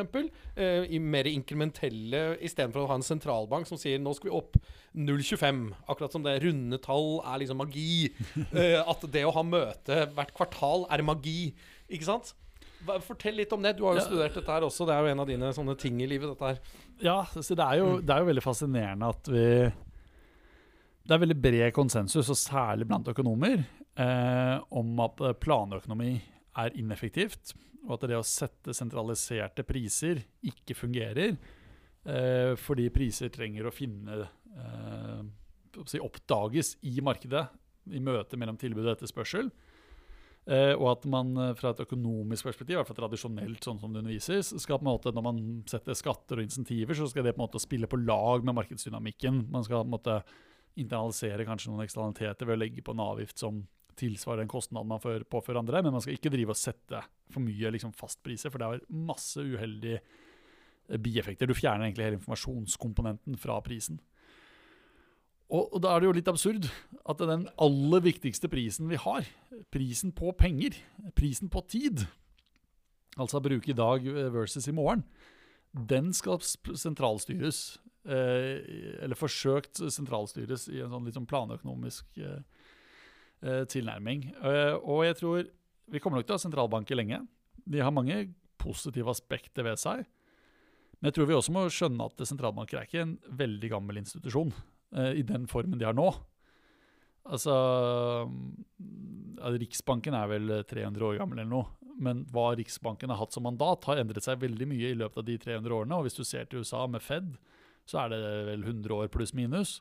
Uh, 0.57 0.83
I 0.87 0.99
mer 1.01 1.27
inkrementelle 1.31 2.37
istedenfor 2.43 2.83
å 2.85 2.91
ha 2.91 2.97
en 2.99 3.05
sentralbank 3.05 3.67
som 3.67 3.77
sier 3.81 3.99
nå 3.99 4.13
skal 4.15 4.29
vi 4.31 4.37
opp 4.37 4.57
0,25. 4.95 5.63
Akkurat 5.89 6.13
som 6.13 6.23
det 6.23 6.37
runde 6.43 6.77
tall 6.83 7.17
er 7.25 7.41
liksom 7.43 7.59
magi. 7.63 8.13
Eh, 8.53 8.77
at 8.79 9.01
det 9.11 9.23
å 9.25 9.31
ha 9.33 9.41
møte 9.43 10.03
hvert 10.13 10.33
kvartal 10.37 10.85
er 10.93 11.01
magi. 11.05 11.53
Ikke 11.89 12.05
sant? 12.05 12.33
Fortell 13.05 13.37
litt 13.39 13.53
om 13.55 13.63
det. 13.63 13.75
Du 13.77 13.85
har 13.87 13.95
jo 13.95 14.01
Ja. 14.03 14.05
studert 14.05 14.35
dette 14.37 14.51
her 14.51 14.65
også. 14.67 14.85
Det 14.85 14.93
er 14.93 15.01
jo 15.05 15.11
en 15.13 15.19
av 15.23 15.27
dine 15.29 15.49
sånne 15.55 15.75
ting 15.79 16.01
i 16.03 16.07
livet. 16.07 16.29
dette 16.33 16.45
her 16.45 16.59
Ja, 17.01 17.23
så 17.25 17.55
det 17.55 17.63
er, 17.65 17.79
jo, 17.79 17.99
det 18.01 18.09
er 18.13 18.19
jo 18.21 18.29
veldig 18.29 18.43
fascinerende 18.43 19.09
at 19.09 19.27
vi 19.31 19.45
Det 21.03 21.11
er 21.15 21.19
veldig 21.25 21.41
bred 21.41 21.73
konsensus, 21.75 22.29
og 22.31 22.37
særlig 22.39 22.87
blant 22.87 23.07
økonomer, 23.11 23.65
eh, 23.97 24.59
om 24.71 24.99
at 25.03 25.19
eh, 25.21 25.33
planøkonomi 25.33 26.13
er 26.59 26.77
ineffektivt, 26.79 27.53
og 27.83 27.97
at 27.97 28.07
det 28.09 28.17
å 28.17 28.25
sette 28.27 28.75
sentraliserte 28.75 29.65
priser 29.67 30.21
ikke 30.45 30.77
fungerer, 30.77 31.35
eh, 32.05 32.53
fordi 32.59 32.87
priser 32.93 33.33
trenger 33.33 33.67
å 33.67 33.75
finne 33.75 34.23
eh, 34.23 35.23
Oppdages 35.73 36.75
i 36.85 36.99
markedet, 37.01 37.47
i 37.89 37.99
møte 37.99 38.37
mellom 38.37 38.59
tilbud 38.61 38.85
og 38.85 38.91
etterspørsel. 38.93 39.49
Eh, 40.43 40.73
og 40.75 40.89
at 40.91 41.05
man 41.07 41.29
eh, 41.39 41.53
fra 41.55 41.71
et 41.71 41.81
økonomisk 41.85 42.49
perspektiv, 42.49 42.75
i 42.75 42.79
hvert 42.81 42.89
fall 42.89 42.97
tradisjonelt, 42.97 43.63
sånn 43.63 43.79
som 43.79 43.93
det 43.93 44.01
undervises, 44.03 44.51
skal 44.59 44.79
på 44.79 44.83
en 44.83 44.89
måte, 44.89 45.13
når 45.15 45.23
man 45.23 45.37
setter 45.71 45.95
skatter 45.95 46.41
og 46.41 46.43
insentiver, 46.43 46.97
så 46.99 47.07
skal 47.07 47.23
det 47.23 47.35
på 47.35 47.39
en 47.39 47.45
måte 47.45 47.61
spille 47.63 47.87
på 47.87 48.01
lag 48.03 48.43
med 48.43 48.57
markedsdynamikken. 48.59 49.45
Man 49.53 49.63
skal 49.63 49.85
på 49.85 49.87
en 49.87 49.95
måte 49.95 50.17
internalisere 50.79 51.45
kanskje 51.47 51.71
noen 51.71 51.85
eksternaliteter 51.85 52.49
ved 52.49 52.57
å 52.57 52.61
legge 52.65 52.83
på 52.83 52.95
en 52.95 53.05
avgift 53.05 53.39
som 53.39 53.61
tilsvarer 53.99 54.43
den 54.43 54.51
kostnaden 54.51 54.89
man 54.89 55.01
påfører 55.01 55.61
andre, 55.61 55.83
men 55.83 55.95
man 55.95 56.03
skal 56.03 56.17
ikke 56.17 56.31
drive 56.33 56.53
og 56.55 56.59
sette 56.59 57.03
for 57.33 57.43
mye 57.43 57.73
liksom, 57.75 57.93
fastpriser, 57.97 58.53
for 58.53 58.61
det 58.61 58.69
har 58.69 58.87
masse 58.89 59.41
uheldige 59.41 59.99
eh, 59.99 60.99
bieffekter. 61.01 61.49
Du 61.49 61.57
fjerner 61.57 61.87
egentlig 61.87 62.09
hele 62.09 62.19
informasjonskomponenten 62.19 63.39
fra 63.41 63.59
prisen. 63.65 64.01
Og, 65.53 65.67
og 65.75 65.83
da 65.83 65.93
er 65.93 66.01
det 66.01 66.09
jo 66.09 66.15
litt 66.17 66.31
absurd 66.31 66.67
at 67.09 67.21
den 67.21 67.45
aller 67.61 68.03
viktigste 68.05 68.49
prisen 68.49 68.89
vi 68.89 68.97
har, 69.01 69.27
prisen 69.73 70.13
på 70.15 70.31
penger, 70.37 70.79
prisen 71.17 71.51
på 71.53 71.61
tid, 71.69 72.07
altså 73.19 73.43
bruke 73.43 73.69
i 73.69 73.77
dag 73.77 74.07
versus 74.33 74.67
i 74.67 74.75
morgen, 74.75 75.03
den 75.73 76.11
skal 76.13 76.41
sentralstyres, 76.41 77.79
eh, 78.05 78.61
eller 79.03 79.17
forsøkt 79.17 79.81
sentralstyres 79.93 80.67
i 80.69 80.81
en 80.83 80.93
sånn 80.93 81.07
litt 81.07 81.17
sånn 81.17 81.29
planøkonomisk 81.29 82.21
eh, 82.21 82.39
eh, 82.39 82.52
tilnærming. 83.69 84.25
Eh, 84.39 84.75
og 84.79 85.03
jeg 85.07 85.19
tror 85.19 85.47
vi 85.93 85.99
kommer 86.01 86.19
nok 86.19 86.27
til 86.27 86.35
å 86.35 86.39
ha 86.39 86.43
sentralbanker 86.45 86.97
lenge. 86.97 87.21
De 87.67 87.81
har 87.83 87.93
mange 87.93 88.25
positive 88.61 89.11
aspekter 89.11 89.65
ved 89.67 89.81
seg. 89.81 90.05
Men 90.99 91.09
jeg 91.09 91.17
tror 91.17 91.29
vi 91.29 91.35
også 91.37 91.55
må 91.55 91.65
skjønne 91.67 92.07
at 92.07 92.23
sentralbanker 92.29 92.79
er 92.79 92.87
ikke 92.87 93.03
en 93.03 93.17
veldig 93.43 93.71
gammel 93.73 93.99
institusjon 93.99 94.53
eh, 94.95 95.19
i 95.19 95.25
den 95.27 95.49
formen 95.51 95.79
de 95.79 95.89
har 95.89 95.97
nå. 95.97 96.07
Altså 97.23 97.55
Riksbanken 99.53 100.15
er 100.15 100.27
vel 100.31 100.53
300 100.67 101.07
år 101.07 101.19
gammel 101.21 101.39
eller 101.39 101.51
noe. 101.51 101.93
Men 102.03 102.23
hva 102.33 102.49
Riksbanken 102.57 103.11
har 103.11 103.19
hatt 103.19 103.35
som 103.35 103.45
mandat, 103.45 103.85
har 103.87 104.01
endret 104.01 104.25
seg 104.25 104.41
veldig 104.41 104.67
mye 104.71 104.91
i 104.91 104.97
løpet 104.97 105.21
av 105.21 105.27
de 105.27 105.37
300 105.39 105.75
årene. 105.77 105.99
Og 105.99 106.07
hvis 106.07 106.17
du 106.17 106.23
ser 106.27 106.47
til 106.49 106.63
USA 106.63 106.85
med 106.89 107.03
Fed, 107.03 107.35
så 107.87 108.03
er 108.03 108.13
det 108.13 108.21
vel 108.49 108.63
100 108.65 108.95
år 108.95 109.11
pluss 109.13 109.35
minus. 109.37 109.77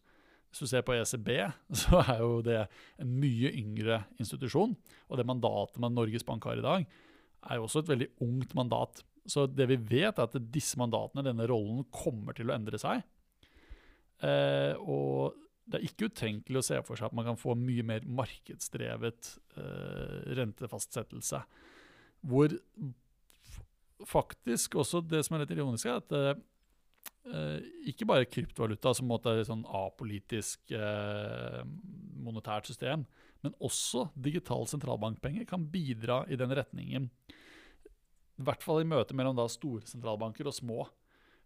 Hvis 0.53 0.67
du 0.67 0.69
ser 0.69 0.85
på 0.85 0.93
ECB, 0.93 1.31
så 1.83 2.03
er 2.05 2.19
jo 2.21 2.43
det 2.45 2.59
en 3.01 3.15
mye 3.23 3.53
yngre 3.57 4.03
institusjon. 4.21 4.77
Og 5.09 5.19
det 5.19 5.29
mandatet 5.29 5.81
man 5.81 5.97
Norges 5.97 6.27
Bank 6.29 6.45
har 6.49 6.61
i 6.61 6.67
dag, 6.67 6.85
er 7.43 7.59
jo 7.59 7.65
også 7.67 7.83
et 7.83 7.91
veldig 7.91 8.11
ungt 8.23 8.53
mandat. 8.55 9.01
Så 9.27 9.47
det 9.49 9.69
vi 9.71 9.79
vet, 9.79 10.19
er 10.19 10.29
at 10.29 10.37
disse 10.53 10.79
mandatene, 10.79 11.25
denne 11.27 11.47
rollen, 11.49 11.87
kommer 11.95 12.37
til 12.37 12.51
å 12.51 12.57
endre 12.57 12.79
seg. 12.81 13.01
Eh, 14.23 14.77
og 14.79 15.39
det 15.67 15.79
er 15.79 15.87
ikke 15.89 16.11
utenkelig 16.13 16.61
å 16.61 16.67
se 16.67 16.79
for 16.87 16.99
seg 16.99 17.09
at 17.09 17.17
man 17.17 17.27
kan 17.31 17.39
få 17.39 17.55
mye 17.59 17.85
mer 17.87 18.05
markedsdrevet 18.07 19.37
eh, 19.57 20.19
rentefastsettelse. 20.39 21.43
Hvor 22.29 22.55
faktisk 24.07 24.77
også 24.83 25.03
det 25.07 25.23
som 25.25 25.37
er 25.37 25.45
litt 25.45 25.55
ironisk, 25.55 25.89
er 25.89 26.03
at 26.03 26.17
eh, 26.19 26.43
ikke 27.87 28.07
bare 28.09 28.27
kryptovaluta 28.27 28.91
som 28.97 29.07
på 29.07 29.13
måte 29.15 29.31
er 29.31 29.43
et 29.43 29.49
sånn 29.49 29.63
apolitisk 29.67 30.73
eh, 30.75 31.61
monetært 32.23 32.67
system, 32.71 33.05
men 33.43 33.55
også 33.63 34.09
digital 34.19 34.67
sentralbankpenger 34.71 35.47
kan 35.47 35.69
bidra 35.71 36.23
i 36.31 36.39
den 36.39 36.51
retningen. 36.55 37.09
I 38.39 38.47
hvert 38.47 38.65
fall 38.65 38.83
i 38.83 38.89
møte 38.89 39.15
mellom 39.15 39.39
store 39.51 39.87
sentralbanker 39.87 40.49
og 40.51 40.57
små. 40.57 40.85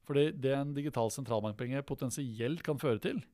Fordi 0.06 0.30
det 0.38 0.52
en 0.54 0.74
digital 0.76 1.10
sentralbankpenge 1.10 1.82
potensielt 1.82 2.62
kan 2.62 2.78
føre 2.78 3.00
til, 3.02 3.24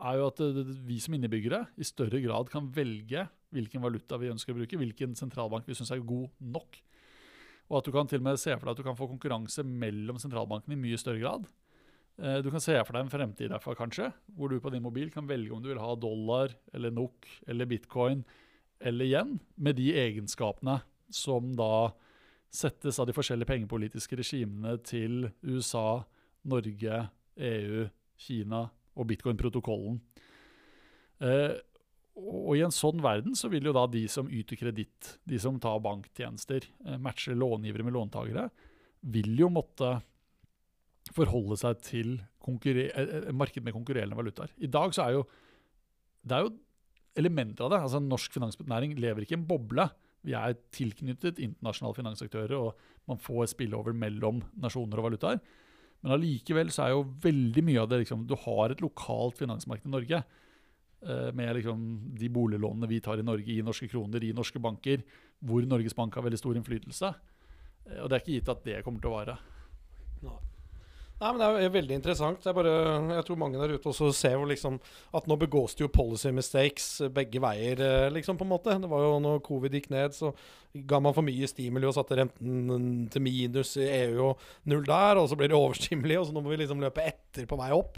er 0.00 0.18
jo 0.18 0.30
at 0.30 0.40
eh, 0.42 0.62
vi 0.88 0.98
som 1.02 1.14
innebyggere 1.16 1.66
i 1.76 1.86
større 1.86 2.20
grad 2.24 2.50
kan 2.52 2.70
velge 2.72 3.28
hvilken 3.54 3.84
valuta 3.84 4.18
vi 4.20 4.32
ønsker 4.32 4.52
å 4.52 4.58
bruke, 4.58 4.80
hvilken 4.80 5.14
sentralbank 5.16 5.68
vi 5.68 5.76
syns 5.76 5.92
er 5.94 6.02
god 6.04 6.28
nok. 6.42 6.80
Og 7.70 7.78
at 7.78 7.86
du 7.86 7.94
kan 7.94 8.08
til 8.10 8.20
og 8.22 8.26
med 8.26 8.40
se 8.40 8.54
for 8.54 8.66
deg 8.66 8.74
at 8.74 8.80
du 8.82 8.86
kan 8.86 8.98
få 8.98 9.08
konkurranse 9.10 9.64
mellom 9.66 10.18
sentralbankene 10.22 10.76
i 10.76 10.82
mye 10.82 10.98
større 11.00 11.22
grad. 11.22 11.46
Eh, 12.18 12.40
Du 12.42 12.50
kan 12.50 12.60
se 12.60 12.76
for 12.84 12.96
deg 12.96 13.04
en 13.04 13.12
fremtid 13.12 13.50
derfor, 13.52 13.76
kanskje, 13.76 14.12
hvor 14.36 14.48
du 14.48 14.60
på 14.60 14.72
din 14.72 14.84
mobil 14.84 15.10
kan 15.12 15.26
velge 15.28 15.52
om 15.52 15.62
du 15.62 15.68
vil 15.68 15.82
ha 15.82 15.94
dollar 15.94 16.54
eller 16.72 16.90
NOK 16.90 17.26
eller 17.46 17.66
bitcoin 17.66 18.24
eller 18.80 19.04
yen, 19.08 19.38
med 19.56 19.76
de 19.76 19.92
egenskapene 19.96 20.80
som 21.10 21.52
da 21.56 21.92
settes 22.52 22.98
av 23.00 23.08
de 23.08 23.14
forskjellige 23.16 23.48
pengepolitiske 23.48 24.16
regimene 24.16 24.76
til 24.84 25.30
USA, 25.44 26.04
Norge, 26.48 27.08
EU, 27.36 27.86
Kina 28.16 28.66
og 28.96 29.08
bitcoin-protokollen. 29.10 30.00
Eh, 31.20 31.56
og 32.16 32.52
i 32.56 32.62
en 32.64 32.72
sånn 32.72 33.02
verden 33.04 33.36
så 33.36 33.50
vil 33.52 33.68
jo 33.68 33.74
da 33.76 33.84
de 33.92 34.06
som 34.08 34.28
yter 34.32 34.56
kreditt, 34.56 35.16
de 35.28 35.40
som 35.40 35.58
tar 35.60 35.82
banktjenester, 35.84 36.64
eh, 36.86 36.96
matcher 36.96 37.36
långivere 37.36 37.84
med 37.84 37.96
låntakere, 37.96 38.48
vil 39.04 39.36
jo 39.36 39.50
måtte 39.52 39.98
forholde 41.14 41.56
seg 41.60 41.80
til 41.86 42.14
konkurre- 42.42 42.90
eh, 42.94 43.28
eh, 43.28 43.32
marked 43.32 43.62
med 43.62 43.74
konkurrerende 43.74 44.16
valutaer. 44.18 44.50
I 44.58 44.66
dag 44.66 44.94
så 44.94 45.06
er 45.06 45.12
jo 45.18 45.26
det 46.26 46.34
er 46.34 46.42
jo 46.42 46.56
elementer 47.16 47.64
av 47.64 47.70
det. 47.70 47.80
altså 47.80 48.00
Norsk 48.02 48.32
finansnæring 48.32 48.98
lever 48.98 49.22
ikke 49.22 49.36
i 49.36 49.40
en 49.40 49.46
boble. 49.46 49.90
Vi 50.24 50.32
er 50.34 50.56
tilknyttet 50.74 51.38
internasjonale 51.38 51.94
finansaktører, 51.94 52.56
og 52.58 52.74
man 53.06 53.18
får 53.18 53.54
spilleover 53.54 53.94
mellom 53.94 54.42
nasjoner 54.58 54.98
og 54.98 55.12
valutaer. 55.12 55.40
Men 56.02 56.12
allikevel 56.12 56.68
så 56.74 56.84
er 56.84 56.90
jo 56.90 57.04
veldig 57.22 57.62
mye 57.64 57.80
av 57.80 57.88
det 57.88 58.00
liksom, 58.02 58.26
Du 58.26 58.34
har 58.34 58.70
et 58.70 58.82
lokalt 58.82 59.38
finansmarked 59.38 59.86
i 59.86 59.90
Norge. 59.94 60.24
eh, 61.02 61.30
Med 61.32 61.56
liksom 61.56 62.14
de 62.18 62.28
boliglånene 62.28 62.88
vi 62.88 63.00
tar 63.00 63.18
i 63.18 63.22
Norge 63.22 63.48
i 63.48 63.62
norske 63.62 63.88
kroner, 63.88 64.22
i 64.22 64.32
norske 64.32 64.58
banker, 64.60 65.02
hvor 65.44 65.64
Norges 65.64 65.94
Bank 65.94 66.14
har 66.14 66.22
veldig 66.22 66.38
stor 66.38 66.54
innflytelse. 66.54 67.14
Eh, 67.86 68.02
Og 68.02 68.08
det 68.10 68.16
er 68.16 68.24
ikke 68.24 68.40
gitt 68.40 68.48
at 68.48 68.64
det 68.64 68.84
kommer 68.84 69.00
til 69.00 69.10
å 69.10 69.24
vare. 69.24 69.38
Nei, 70.22 70.38
men 71.32 71.40
Det 71.40 71.64
er 71.64 71.72
veldig 71.72 71.96
interessant. 71.96 72.42
Det 72.44 72.50
er 72.50 72.56
bare, 72.58 72.74
jeg 73.16 73.24
tror 73.24 73.38
mange 73.40 73.60
der 73.60 73.72
ute 73.72 73.88
også 73.88 74.10
ser 74.12 74.36
liksom, 74.50 74.76
at 75.16 75.28
nå 75.30 75.38
begås 75.40 75.76
det 75.76 75.86
jo 75.86 75.92
policy 75.92 76.28
mistakes 76.36 76.88
begge 77.14 77.40
veier, 77.40 77.80
eh, 77.80 78.10
liksom, 78.12 78.36
på 78.36 78.44
en 78.44 78.52
måte. 78.52 78.76
Det 78.82 78.90
var 78.90 79.06
jo 79.06 79.16
når 79.24 79.40
covid 79.46 79.78
gikk 79.78 79.88
ned, 79.94 80.12
så 80.16 80.34
ga 80.76 81.00
man 81.00 81.16
for 81.16 81.24
mye 81.24 81.48
stimuli 81.48 81.88
og 81.88 81.96
satte 81.96 82.18
renten 82.20 83.08
til 83.08 83.24
minus 83.24 83.78
i 83.80 83.88
EU 84.02 84.28
og 84.28 84.46
null 84.68 84.84
der, 84.84 85.16
og 85.16 85.30
så 85.30 85.40
blir 85.40 85.48
det 85.48 85.56
overstimuli, 85.56 86.18
og 86.20 86.28
så 86.28 86.36
nå 86.36 86.44
må 86.44 86.52
vi 86.52 86.60
liksom 86.60 86.84
løpe 86.84 87.04
etter 87.08 87.48
på 87.48 87.60
vei 87.62 87.72
opp. 87.72 87.96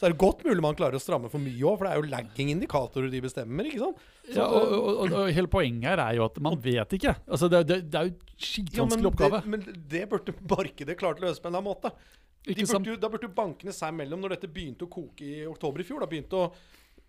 Så 0.00 0.06
er 0.08 0.14
det 0.14 0.20
godt 0.22 0.46
mulig 0.48 0.62
man 0.64 0.76
klarer 0.76 0.96
å 0.96 1.02
stramme 1.02 1.28
for 1.28 1.40
mye 1.44 1.60
òg, 1.60 1.74
for 1.76 1.84
det 1.84 1.90
er 1.90 1.98
jo 2.00 2.08
lagging-indikatorer 2.08 3.10
de 3.12 3.18
bestemmer. 3.20 3.66
ikke 3.68 3.82
sant? 3.82 4.06
Så, 4.30 4.36
Ja, 4.38 4.46
og, 4.46 4.70
og, 4.72 4.86
og, 4.88 5.16
og 5.18 5.32
hele 5.36 5.50
poenget 5.52 5.90
her 5.90 6.00
er 6.06 6.16
jo 6.16 6.24
at 6.24 6.38
man 6.40 6.56
vet 6.64 6.96
ikke. 6.96 7.12
Altså, 7.28 7.50
det, 7.52 7.66
det, 7.68 7.82
det 7.92 8.00
er 8.00 8.08
jo 8.08 8.14
en 8.14 8.16
ja, 8.16 8.30
men, 8.30 8.46
skitvanskelig 8.46 9.10
oppgave. 9.10 9.42
det, 9.44 9.52
men 9.52 9.84
det 9.92 10.06
burde 10.08 10.36
markedet 10.40 10.96
klart 11.00 11.20
å 11.20 11.26
løse 11.26 11.40
på 11.40 11.50
en 11.50 11.52
eller 11.52 11.60
annen 11.60 11.72
måte. 11.74 11.92
Burde, 12.40 12.96
da 12.96 13.08
burde 13.12 13.28
jo 13.28 13.36
bankene 13.36 13.72
seg 13.76 13.92
mellom, 13.92 14.20
når 14.22 14.36
dette 14.36 14.48
begynte 14.48 14.86
å 14.86 14.92
koke 14.92 15.26
i 15.26 15.40
oktober 15.48 15.82
i 15.82 15.84
fjor, 15.84 16.00
da 16.00 16.08
begynte 16.08 16.38
å 16.38 16.52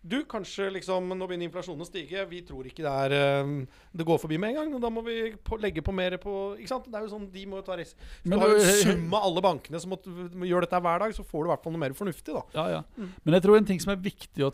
Du, 0.02 0.24
kanskje 0.26 0.66
liksom 0.74 1.12
Nå 1.14 1.28
begynner 1.30 1.46
inflasjonen 1.46 1.86
å 1.86 1.88
stige. 1.88 2.24
Vi 2.26 2.40
tror 2.42 2.66
ikke 2.66 2.82
det 2.82 2.94
er 3.06 3.14
eh, 3.14 3.52
Det 3.94 4.08
går 4.08 4.18
forbi 4.18 4.40
med 4.42 4.50
en 4.50 4.58
gang. 4.58 4.74
og 4.74 4.82
Da 4.82 4.90
må 4.90 5.04
vi 5.06 5.36
på, 5.38 5.60
legge 5.62 5.84
på 5.86 5.94
mer 5.94 6.18
på 6.18 6.34
Ikke 6.58 6.72
sant? 6.72 6.90
Det 6.90 6.98
er 6.98 7.06
jo 7.06 7.12
sånn, 7.14 7.30
De 7.32 7.46
må 7.46 7.62
jo 7.62 7.68
ta 7.68 7.78
risk. 7.78 7.96
Du 8.26 8.34
har 8.34 8.50
jo 8.50 8.66
sum 8.82 9.14
av 9.14 9.30
alle 9.30 9.46
bankene 9.46 9.80
som 9.80 9.94
må, 9.94 10.02
må 10.34 10.50
gjøre 10.50 10.66
dette 10.66 10.82
hver 10.82 11.06
dag, 11.06 11.16
så 11.16 11.24
får 11.24 11.46
du 11.46 11.52
i 11.52 11.54
hvert 11.54 11.64
fall 11.64 11.78
noe 11.78 11.86
mer 11.86 11.96
fornuftig, 11.96 12.34
da. 12.34 12.44
Ja, 12.58 12.68
ja. 12.80 13.08
Men 13.24 13.38
jeg 13.38 13.46
tror 13.46 13.62
en 13.62 13.70
ting 13.70 13.80
som 13.84 13.94
er 13.94 14.02
viktig 14.02 14.50
å 14.50 14.52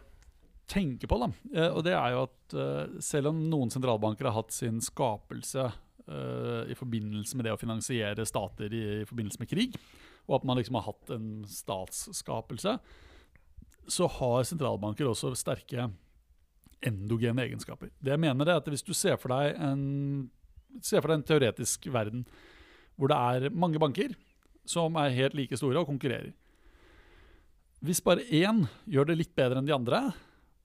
tenke 0.68 1.08
på, 1.08 1.18
da, 1.22 1.32
eh, 1.56 1.72
og 1.72 1.84
det 1.88 1.96
er 1.96 2.14
jo 2.14 2.24
at 2.28 2.56
eh, 2.60 2.98
selv 3.04 3.32
om 3.32 3.40
noen 3.50 3.72
sentralbanker 3.74 4.28
har 4.28 4.36
hatt 4.36 4.52
sin 4.56 4.82
skapelse 4.84 5.70
uh, 6.08 6.64
i 6.68 6.76
forbindelse 6.78 7.38
med 7.38 7.48
det 7.48 7.56
å 7.56 7.60
finansiere 7.60 8.28
stater 8.28 8.74
i, 8.76 8.84
i 9.02 9.08
forbindelse 9.08 9.42
med 9.42 9.52
krig, 9.52 9.78
og 10.28 10.40
at 10.40 10.48
man 10.48 10.60
liksom 10.60 10.78
har 10.80 10.90
hatt 10.90 11.14
en 11.16 11.30
statsskapelse, 11.48 12.78
så 13.88 14.08
har 14.18 14.48
sentralbanker 14.48 15.08
også 15.08 15.32
sterke 15.40 15.88
endogene 16.84 17.46
egenskaper. 17.48 17.90
Det 18.04 18.14
jeg 18.14 18.22
mener 18.22 18.50
er 18.50 18.60
at 18.60 18.68
Hvis 18.68 18.86
du 18.86 18.94
ser 18.94 19.16
for 19.18 19.32
deg 19.34 19.56
en, 19.56 20.30
ser 20.84 21.02
for 21.02 21.10
deg 21.10 21.22
en 21.22 21.30
teoretisk 21.32 21.88
verden 21.90 22.28
hvor 22.98 23.10
det 23.12 23.18
er 23.18 23.54
mange 23.54 23.80
banker 23.80 24.16
som 24.68 24.98
er 25.00 25.16
helt 25.16 25.36
like 25.38 25.58
store 25.58 25.80
og 25.80 25.88
konkurrerer, 25.88 26.34
hvis 27.86 28.02
bare 28.02 28.26
én 28.34 28.64
gjør 28.90 29.12
det 29.12 29.20
litt 29.20 29.36
bedre 29.38 29.62
enn 29.62 29.68
de 29.68 29.76
andre, 29.76 30.00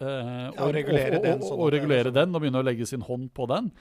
Eh, 0.00 0.06
Ja, 0.06 0.50
å 0.60 0.68
regulere 0.74 1.16
og, 1.16 1.22
den 1.24 1.38
og, 1.40 1.46
sånn 1.48 1.58
og, 1.58 1.66
er 1.72 1.76
regulere 1.78 2.04
liksom- 2.10 2.14
den 2.20 2.34
og 2.36 2.42
begynne 2.42 2.60
å 2.60 2.66
legge 2.66 2.86
sin 2.86 3.00
hånd 3.06 3.30
på 3.32 3.46
den. 3.48 3.72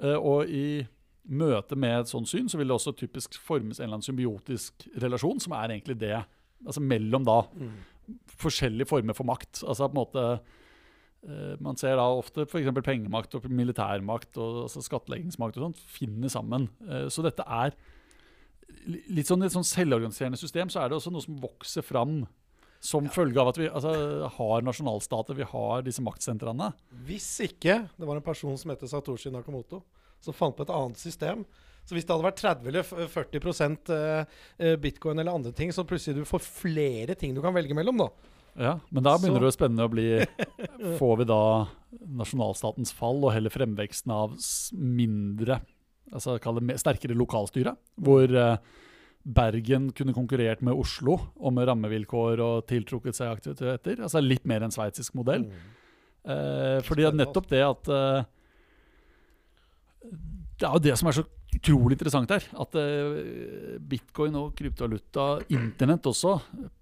Eh, 0.00 0.14
og 0.16 0.46
i 0.48 0.86
møte 1.28 1.76
med 1.76 2.00
et 2.00 2.06
sånt 2.06 2.28
syn, 2.28 2.46
så 2.48 2.56
vil 2.56 2.68
det 2.68 2.76
også 2.76 2.94
typisk 2.96 3.34
formes 3.34 3.80
en 3.80 3.84
eller 3.90 3.98
annen 3.98 4.06
symbiotisk 4.08 4.86
relasjon, 5.02 5.40
som 5.40 5.52
er 5.52 5.68
egentlig 5.74 5.98
det. 5.98 6.24
Altså 6.66 6.80
mellom 6.80 7.24
da 7.24 7.42
Mm. 7.42 7.72
forskjellige 8.38 8.86
former 8.88 9.14
for 9.14 9.24
makt. 9.24 9.62
Altså 9.66 9.88
på 9.88 9.94
en 9.96 10.04
måte 10.06 10.40
eh, 11.28 11.56
Man 11.60 11.76
ser 11.76 11.96
da 11.96 12.02
ofte 12.08 12.46
f.eks. 12.48 12.70
pengemakt 12.82 13.34
og 13.34 13.44
militærmakt 13.50 14.36
og 14.38 14.62
altså 14.68 14.80
skattleggingsmakt 14.82 15.56
og 15.58 15.66
sånt 15.74 15.76
finner 15.86 16.28
sammen. 16.28 16.68
Eh, 16.88 17.08
så 17.08 17.22
dette 17.22 17.44
er 17.46 17.72
litt 18.86 19.28
sånn 19.28 19.44
et 19.46 19.54
sånn 19.54 19.66
selvorganiserende 19.66 20.40
system, 20.40 20.70
så 20.72 20.82
er 20.82 20.90
det 20.90 20.98
også 20.98 21.12
noe 21.14 21.24
som 21.24 21.38
vokser 21.40 21.84
fram 21.86 22.22
som 22.80 23.08
følge 23.12 23.40
av 23.42 23.50
at 23.50 23.58
vi 23.60 23.68
altså, 23.68 23.92
har 24.38 24.62
nasjonalstater, 24.64 25.36
vi 25.36 25.46
har 25.50 25.82
disse 25.84 26.02
maktsentrene. 26.04 26.70
Hvis 27.04 27.28
ikke 27.44 27.82
det 27.92 28.08
var 28.08 28.16
en 28.16 28.24
person 28.24 28.56
som 28.58 28.72
heter 28.72 28.88
Satoshi 28.88 29.32
Nakamoto, 29.32 29.82
som 30.24 30.36
fant 30.36 30.56
på 30.56 30.64
et 30.64 30.72
annet 30.72 31.00
system. 31.00 31.44
Så 31.84 31.96
hvis 31.96 32.06
det 32.06 32.14
hadde 32.14 32.26
vært 32.26 32.40
30 32.40 32.70
eller 32.70 33.08
40 33.08 33.94
eh, 33.96 34.40
eh, 34.60 34.76
bitcoin 34.80 35.20
eller 35.20 35.36
andre 35.36 35.52
ting, 35.56 35.72
så 35.72 35.84
plutselig 35.88 36.20
du 36.20 36.28
får 36.28 36.44
flere 36.44 37.16
ting 37.18 37.34
du 37.36 37.42
kan 37.44 37.56
velge 37.56 37.76
mellom, 37.76 38.00
da. 38.04 38.08
Ja, 38.60 38.72
Men 38.90 39.04
da 39.04 39.16
begynner 39.16 39.40
Så- 39.40 39.46
det 39.46 39.54
spennende 39.54 39.86
å 39.86 39.92
bli 39.92 40.26
Får 40.98 41.18
vi 41.20 41.24
da 41.24 41.68
nasjonalstatens 42.06 42.92
fall 42.92 43.22
og 43.24 43.32
heller 43.32 43.52
fremveksten 43.52 44.10
av 44.10 44.34
mindre 44.74 45.60
altså 46.12 46.36
kall 46.42 46.60
det 46.60 46.78
sterkere 46.80 47.16
lokalstyre? 47.18 47.74
Hvor 48.00 48.36
eh, 48.36 48.56
Bergen 49.20 49.90
kunne 49.92 50.16
konkurrert 50.16 50.62
med 50.64 50.78
Oslo 50.80 51.18
om 51.36 51.58
rammevilkår 51.60 52.40
og 52.40 52.64
tiltrukket 52.70 53.18
seg 53.18 53.34
aktiviteter. 53.34 54.00
Altså 54.00 54.22
litt 54.24 54.46
mer 54.48 54.64
enn 54.64 54.72
sveitsisk 54.72 55.18
modell. 55.18 55.44
Eh, 56.24 56.78
fordi 56.86 57.04
Spennende, 57.04 57.26
nettopp 57.26 57.46
det 57.48 57.60
at 57.64 57.90
eh, 57.96 58.24
Det 60.60 60.66
er 60.68 60.74
jo 60.74 60.82
det 60.84 60.96
som 61.00 61.08
er 61.08 61.16
så 61.16 61.24
utrolig 61.50 61.98
interessant 61.98 62.32
her. 62.32 62.48
At 62.64 62.76
eh, 62.80 63.76
bitcoin 63.92 64.38
og 64.40 64.54
kryptovaluta, 64.56 65.28
internett 65.52 66.08
også, 66.08 66.38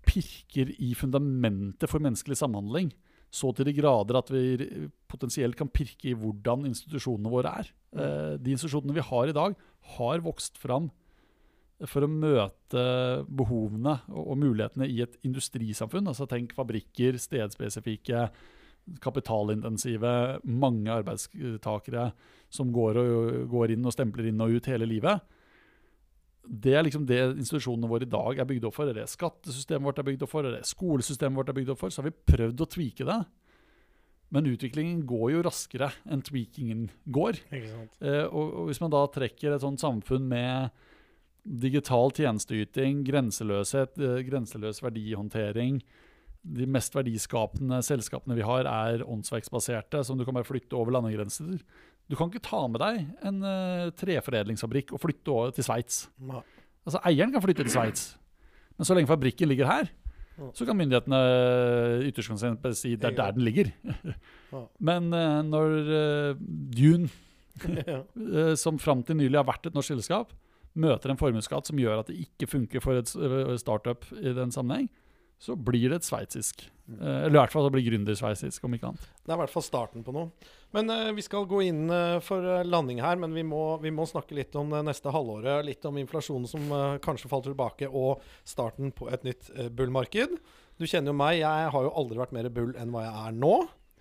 pirker 0.07 0.71
i 0.79 0.95
fundamentet 0.99 1.91
for 1.91 2.03
menneskelig 2.05 2.39
samhandling. 2.39 2.93
Så 3.29 3.51
til 3.53 3.69
de 3.69 3.75
grader 3.77 4.19
at 4.21 4.31
vi 4.33 4.89
potensielt 5.09 5.57
kan 5.59 5.69
pirke 5.69 6.11
i 6.11 6.17
hvordan 6.17 6.65
institusjonene 6.71 7.33
våre 7.33 7.53
er. 7.61 7.73
Eh, 7.93 8.37
de 8.41 8.55
institusjonene 8.55 8.97
vi 8.97 9.05
har 9.05 9.29
i 9.29 9.37
dag, 9.37 9.57
har 9.99 10.25
vokst 10.25 10.59
fram 10.61 10.89
for 11.87 12.03
å 12.03 12.11
møte 12.11 12.85
behovene 13.29 14.01
og 14.11 14.35
mulighetene 14.41 14.89
i 14.91 15.03
et 15.05 15.15
industrisamfunn. 15.27 16.09
Altså 16.11 16.27
tenk 16.31 16.57
fabrikker, 16.57 17.21
stedspesifikke, 17.23 18.27
kapitalintensive, 19.05 20.13
mange 20.49 20.91
arbeidstakere 20.91 22.11
som 22.51 22.73
går, 22.75 22.99
og, 22.99 23.43
går 23.53 23.77
inn 23.77 23.87
og 23.87 23.95
stempler 23.95 24.31
inn 24.31 24.43
og 24.43 24.57
ut 24.57 24.71
hele 24.73 24.89
livet. 24.89 25.23
Det 26.49 26.73
er 26.73 26.87
liksom 26.87 27.05
det 27.09 27.21
institusjonene 27.35 27.91
våre 27.91 28.07
i 28.07 28.11
dag 28.11 28.39
er 28.41 28.49
bygd 28.49 28.69
opp 28.71 28.79
for. 28.79 28.89
Det 28.89 29.05
er 29.05 29.11
skattesystemet 29.11 29.85
vårt 29.85 30.01
er 30.01 30.07
bygd 30.09 30.25
opp 30.25 30.33
for, 30.33 30.47
det 30.47 30.63
er 30.63 30.71
skolesystemet 30.71 31.37
vårt 31.37 31.53
er 31.53 31.59
bygd 31.59 31.75
opp 31.75 31.83
for. 31.83 31.93
Så 31.93 32.01
har 32.01 32.09
vi 32.09 32.33
prøvd 32.33 32.65
å 32.65 32.71
tweake 32.73 33.09
det. 33.09 33.19
Men 34.35 34.49
utviklingen 34.49 35.05
går 35.09 35.31
jo 35.33 35.45
raskere 35.45 35.91
enn 36.09 36.23
tweakingen 36.25 36.89
går. 37.13 37.41
Eh, 37.53 38.25
og, 38.29 38.45
og 38.45 38.69
hvis 38.69 38.81
man 38.83 38.93
da 38.93 39.07
trekker 39.13 39.55
et 39.55 39.65
sånt 39.65 39.81
samfunn 39.81 40.27
med 40.29 40.73
digital 41.49 42.13
tjenesteyting, 42.13 43.05
grenseløshet, 43.09 43.97
eh, 43.97 44.21
grenseløs 44.29 44.83
verdihåndtering 44.85 45.81
De 46.49 46.65
mest 46.71 46.95
verdiskapende 46.95 47.81
selskapene 47.83 48.37
vi 48.39 48.45
har, 48.47 48.65
er 48.65 49.03
åndsverksbaserte, 49.03 50.05
som 50.07 50.17
du 50.17 50.25
kan 50.25 50.37
bare 50.37 50.47
flytte 50.47 50.77
over 50.79 50.95
landegrenser. 50.95 51.59
Du 52.09 52.17
kan 52.17 52.31
ikke 52.31 52.45
ta 52.45 52.63
med 52.73 52.81
deg 52.81 53.03
en 53.29 53.43
uh, 53.45 53.89
treforedlingsfabrikk 53.99 54.95
og 54.97 55.03
flytte 55.03 55.33
over 55.33 55.53
til 55.53 55.67
Sveits. 55.67 56.07
Altså, 56.87 57.03
eieren 57.05 57.35
kan 57.35 57.45
flytte 57.45 57.67
til 57.67 57.75
Sveits, 57.75 58.15
men 58.79 58.89
så 58.89 58.97
lenge 58.97 59.11
fabrikken 59.11 59.51
ligger 59.51 59.69
her, 59.69 59.91
så 60.55 60.67
kan 60.67 60.77
myndighetene 60.79 61.19
eh, 61.19 62.09
ytterst 62.09 62.79
si 62.79 62.95
det 62.95 63.11
er 63.11 63.17
der 63.17 63.35
den 63.35 63.45
ligger. 63.47 63.73
Men 64.89 65.11
uh, 65.13 65.43
når 65.43 65.75
uh, 65.89 66.43
Dune 66.77 67.11
eh, 67.67 68.55
som 68.55 68.79
fram 68.79 69.03
til 69.03 69.19
nylig 69.19 69.39
har 69.39 69.49
vært 69.49 69.67
et 69.67 69.75
norsk 69.75 69.97
selskap, 69.97 70.33
møter 70.79 71.11
en 71.11 71.19
formuesskatt 71.19 71.67
som 71.67 71.81
gjør 71.81 72.05
at 72.05 72.11
det 72.11 72.21
ikke 72.23 72.47
funker 72.47 72.83
for 72.85 73.01
et 73.01 73.11
startup 73.59 74.07
i 74.15 74.35
den 74.37 74.55
sammenheng, 74.55 74.87
så 75.43 75.57
blir 75.59 75.91
det 75.91 76.01
et 76.01 76.07
sveitsisk 76.07 76.69
eller 76.97 77.35
i 77.35 77.41
hvert 77.41 77.53
fall 77.53 77.67
så 77.67 77.73
blir 77.73 77.85
gründersveitsisk, 77.85 78.65
om 78.65 78.75
ikke 78.77 78.89
annet. 78.89 79.09
Det 79.21 79.33
er 79.33 79.37
i 79.37 79.43
hvert 79.43 79.53
fall 79.53 79.65
starten 79.67 80.05
på 80.07 80.15
noe. 80.17 80.55
Men 80.77 80.93
uh, 80.93 81.11
vi 81.17 81.25
skal 81.25 81.49
gå 81.49 81.63
inn 81.65 81.87
uh, 81.89 82.19
for 82.25 82.45
eh, 82.45 82.65
landing 82.67 83.01
her, 83.05 83.17
men 83.21 83.33
vi 83.37 83.45
må, 83.47 83.79
vi 83.81 83.93
må 83.95 84.05
snakke 84.09 84.37
litt 84.37 84.57
om 84.59 84.73
det 84.75 84.83
neste 84.89 85.13
halvåret. 85.13 85.65
Litt 85.67 85.85
om 85.89 85.97
inflasjonen 86.01 86.49
som 86.49 86.65
uh, 86.73 86.99
kanskje 87.05 87.31
faller 87.31 87.53
tilbake, 87.53 87.89
og 87.89 88.25
starten 88.49 88.93
på 88.97 89.09
et 89.13 89.25
nytt 89.29 89.51
bullmarked. 89.77 90.37
Du 90.79 90.87
kjenner 90.87 91.13
jo 91.13 91.19
meg, 91.21 91.41
jeg 91.41 91.73
har 91.75 91.87
jo 91.89 91.95
aldri 92.01 92.21
vært 92.21 92.37
mer 92.37 92.49
bull 92.53 92.75
enn 92.79 92.93
hva 92.95 93.05
jeg 93.07 93.17
er 93.27 93.39
nå. 93.41 93.55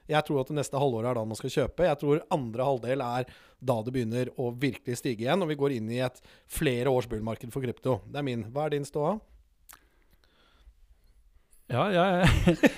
Jeg 0.07 0.23
tror 0.23 0.39
at 0.39 0.51
det 0.51 0.55
neste 0.55 0.79
halvåret 0.79 1.09
er 1.11 1.17
da 1.17 1.23
man 1.27 1.39
skal 1.39 1.51
kjøpe. 1.51 1.88
Jeg 1.88 1.99
tror 1.99 2.21
andre 2.31 2.67
halvdel 2.67 3.03
er 3.03 3.31
da 3.59 3.79
det 3.83 3.93
begynner 3.95 4.29
å 4.39 4.53
virkelig 4.55 5.01
stige 5.01 5.25
igjen, 5.25 5.43
og 5.43 5.51
vi 5.51 5.57
går 5.59 5.75
inn 5.79 5.89
i 5.91 6.03
et 6.05 6.21
flere 6.47 6.93
års 6.93 7.09
bullmarked 7.11 7.51
for 7.51 7.65
krypto. 7.65 7.99
Det 8.07 8.21
er 8.21 8.27
min. 8.27 8.45
Hva 8.53 8.67
er 8.67 8.77
din 8.77 8.88
ståa? 8.88 9.17
Ja, 11.68 11.84
jeg, 11.91 12.28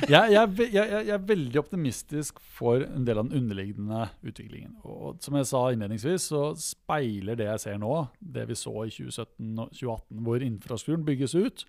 jeg, 0.10 0.32
jeg, 0.34 0.74
jeg, 0.74 1.10
er 1.14 1.26
veldig 1.30 1.60
optimistisk 1.62 2.40
for 2.42 2.82
en 2.88 3.06
del 3.06 3.20
av 3.22 3.28
den 3.28 3.44
underliggende 3.44 4.08
utviklingen. 4.26 4.80
Og 4.82 5.20
som 5.22 5.38
jeg 5.38 5.50
sa 5.52 5.62
innledningsvis, 5.70 6.26
så 6.32 6.42
speiler 6.58 7.38
det 7.38 7.52
jeg 7.52 7.64
ser 7.68 7.78
nå, 7.82 7.94
det 8.20 8.48
vi 8.50 8.58
så 8.58 8.74
i 8.88 8.94
2017 8.96 9.62
og 9.62 9.76
2018, 9.78 10.24
hvor 10.26 10.46
infrastrukturen 10.48 11.06
bygges 11.06 11.38
ut, 11.38 11.64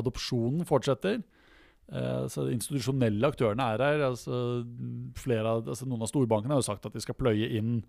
adopsjonen 0.00 0.64
fortsetter. 0.68 1.20
Eh, 1.92 2.24
så 2.32 2.46
De 2.46 2.56
institusjonelle 2.56 3.28
aktørene 3.28 3.68
er 3.74 3.84
her. 3.84 4.06
Altså, 4.08 4.40
av, 4.64 5.68
altså 5.68 5.90
noen 5.90 6.06
av 6.06 6.12
storbankene 6.12 6.56
har 6.56 6.64
jo 6.64 6.70
sagt 6.70 6.88
at 6.88 6.96
de 6.96 7.04
skal 7.04 7.18
pløye 7.20 7.52
inn 7.58 7.82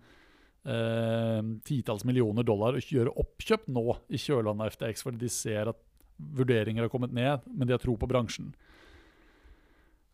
eh, 0.68 1.40
titalls 1.64 2.04
millioner 2.04 2.44
dollar 2.44 2.76
og 2.76 2.92
gjøre 2.92 3.16
oppkjøp 3.24 3.64
nå 3.72 3.86
i 4.12 4.20
kjølvannet 4.20 4.68
av 4.68 4.76
FTX, 4.76 5.08
fordi 5.08 5.24
de 5.24 5.32
ser 5.32 5.72
at 5.72 5.80
vurderinger 6.18 6.84
har 6.84 6.92
kommet 6.92 7.14
ned, 7.14 7.44
men 7.50 7.68
de 7.68 7.74
har 7.74 7.82
tro 7.82 7.96
på 7.98 8.08
bransjen. 8.10 8.52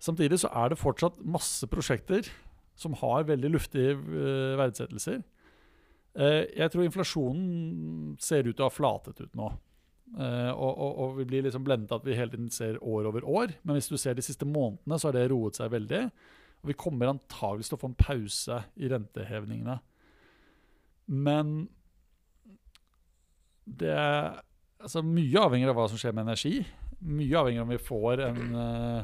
Samtidig 0.01 0.40
så 0.40 0.51
er 0.57 0.72
det 0.72 0.80
fortsatt 0.80 1.20
masse 1.20 1.66
prosjekter 1.68 2.28
som 2.80 2.96
har 3.03 3.28
veldig 3.28 3.51
luftige 3.53 3.96
uh, 3.98 4.57
verdsettelser. 4.61 5.20
Uh, 6.16 6.46
jeg 6.57 6.72
tror 6.72 6.86
inflasjonen 6.86 8.14
ser 8.22 8.48
ut 8.48 8.55
til 8.55 8.64
å 8.64 8.70
ha 8.70 8.74
flatet 8.74 9.20
ut 9.20 9.36
nå. 9.36 9.51
Uh, 10.11 10.51
og, 10.57 10.72
og, 10.72 10.90
og, 10.90 11.12
vi 11.20 11.26
blir 11.28 11.44
liksom 11.46 11.62
blendet 11.66 11.92
at 11.94 12.07
vi 12.07 12.16
hele 12.18 12.32
tiden 12.32 12.48
ser 12.51 12.80
år 12.80 13.11
over 13.12 13.26
år. 13.28 13.55
Men 13.62 13.76
hvis 13.76 13.90
du 13.92 13.98
ser 14.01 14.16
de 14.16 14.24
siste 14.24 14.48
månedene, 14.48 14.98
så 14.98 15.11
har 15.11 15.18
det 15.18 15.28
roet 15.30 15.61
seg 15.61 15.74
veldig. 15.76 16.07
Og 16.61 16.72
vi 16.72 16.78
kommer 16.80 17.12
antagelig 17.12 17.68
til 17.68 17.76
å 17.76 17.82
få 17.84 17.92
en 17.92 18.01
pause 18.01 18.62
i 18.80 18.88
rentehevningene. 18.90 19.76
Men 21.11 21.68
det 23.70 24.01
altså, 24.83 25.03
Mye 25.07 25.41
avhenger 25.41 25.72
av 25.72 25.78
hva 25.78 25.87
som 25.91 25.99
skjer 26.01 26.14
med 26.16 26.28
energi. 26.28 26.55
Mye 27.01 27.41
avhenger 27.41 27.62
av 27.62 27.66
om 27.68 27.74
vi 27.74 27.87
får 27.87 28.14
en 28.26 28.41
eh, 28.61 29.01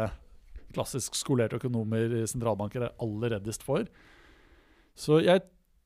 klassisk 0.72 1.14
skolerte 1.18 1.56
økonomer 1.60 2.04
i 2.22 2.24
sentralbanker 2.26 2.80
er 2.86 2.96
aller 3.02 3.28
reddest 3.36 3.62
for. 3.66 3.82
Så 4.96 5.12
jeg 5.24 5.40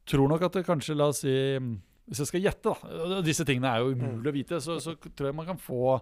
tror 0.06 0.28
nok 0.30 0.42
at 0.46 0.54
det 0.54 0.66
kanskje, 0.66 0.98
la 0.98 1.06
oss 1.10 1.20
si 1.22 1.36
Hvis 2.06 2.20
jeg 2.22 2.26
skal 2.26 2.42
gjette, 2.42 2.70
da 3.10 3.20
Disse 3.22 3.44
tingene 3.46 3.70
er 3.70 3.78
jo 3.82 3.94
umulig 3.94 4.30
å 4.30 4.34
vite, 4.34 4.60
så, 4.62 4.78
så 4.82 4.94
tror 4.94 5.26
jeg 5.26 5.34
man 5.34 5.46
kan 5.46 5.58
få 5.58 6.00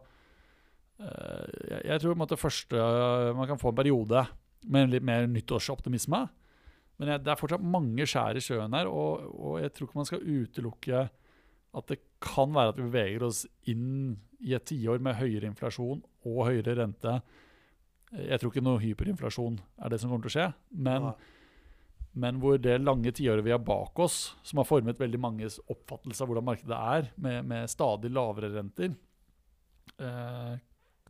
jeg, 0.98 1.80
jeg, 1.88 2.00
tror 2.00 2.14
på 2.14 2.26
en 2.26 2.38
første 2.38 2.88
man 3.34 3.48
kan 3.50 3.60
få 3.60 3.72
en 3.72 3.78
periode 3.80 4.24
med 4.70 4.92
litt 4.92 5.04
mer 5.04 5.26
nyttårsoptimisme. 5.28 6.22
Men 7.00 7.10
jeg, 7.10 7.24
det 7.26 7.32
er 7.32 7.40
fortsatt 7.40 7.66
mange 7.66 8.06
skjær 8.06 8.38
i 8.38 8.42
sjøen 8.44 8.74
her, 8.76 8.88
og, 8.88 9.26
og, 9.34 9.58
jeg 9.62 9.74
tror 9.74 9.88
ikke 9.88 10.00
man 10.00 10.10
skal 10.10 10.26
utelukke 10.26 11.04
at 11.74 11.88
det 11.90 11.98
kan 12.22 12.52
være 12.54 12.70
at 12.70 12.78
vi 12.78 12.86
beveger 12.86 13.24
oss 13.26 13.42
inn 13.70 14.14
i 14.44 14.54
et 14.54 14.66
tiår 14.68 15.02
med 15.02 15.18
høyere 15.18 15.48
inflasjon 15.50 16.04
og 16.28 16.44
høyere 16.46 16.76
rente. 16.78 17.16
Jeg 18.14 18.38
tror 18.38 18.52
ikke 18.52 18.62
noe 18.62 18.82
hyperinflasjon 18.82 19.56
er 19.82 19.90
det 19.90 19.98
som 19.98 20.12
kommer 20.12 20.28
til 20.28 20.30
å 20.30 20.34
skje, 20.36 20.46
men, 20.86 21.08
men 22.14 22.38
hvor 22.42 22.60
det 22.62 22.76
lange 22.78 23.10
tiåret 23.16 23.42
vi 23.42 23.50
har 23.50 23.64
bak 23.64 23.98
oss, 24.04 24.36
som 24.46 24.62
har 24.62 24.68
formet 24.68 25.02
veldig 25.02 25.18
manges 25.18 25.58
oppfattelse 25.66 26.22
av 26.22 26.30
hvordan 26.30 26.46
markedet 26.46 26.78
er, 26.94 27.10
med, 27.18 27.40
med 27.50 27.72
stadig 27.72 28.12
lavere 28.14 28.52
renter 28.54 28.94
eh, 29.98 30.54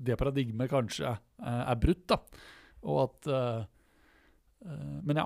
Det 0.01 0.19
paradigmet 0.19 0.71
kanskje 0.73 1.13
eh, 1.13 1.63
er 1.65 1.81
brutt. 1.81 2.07
da 2.11 2.21
og 2.85 2.99
at 3.07 3.31
uh, 3.33 3.63
men 5.05 5.19
ja. 5.21 5.25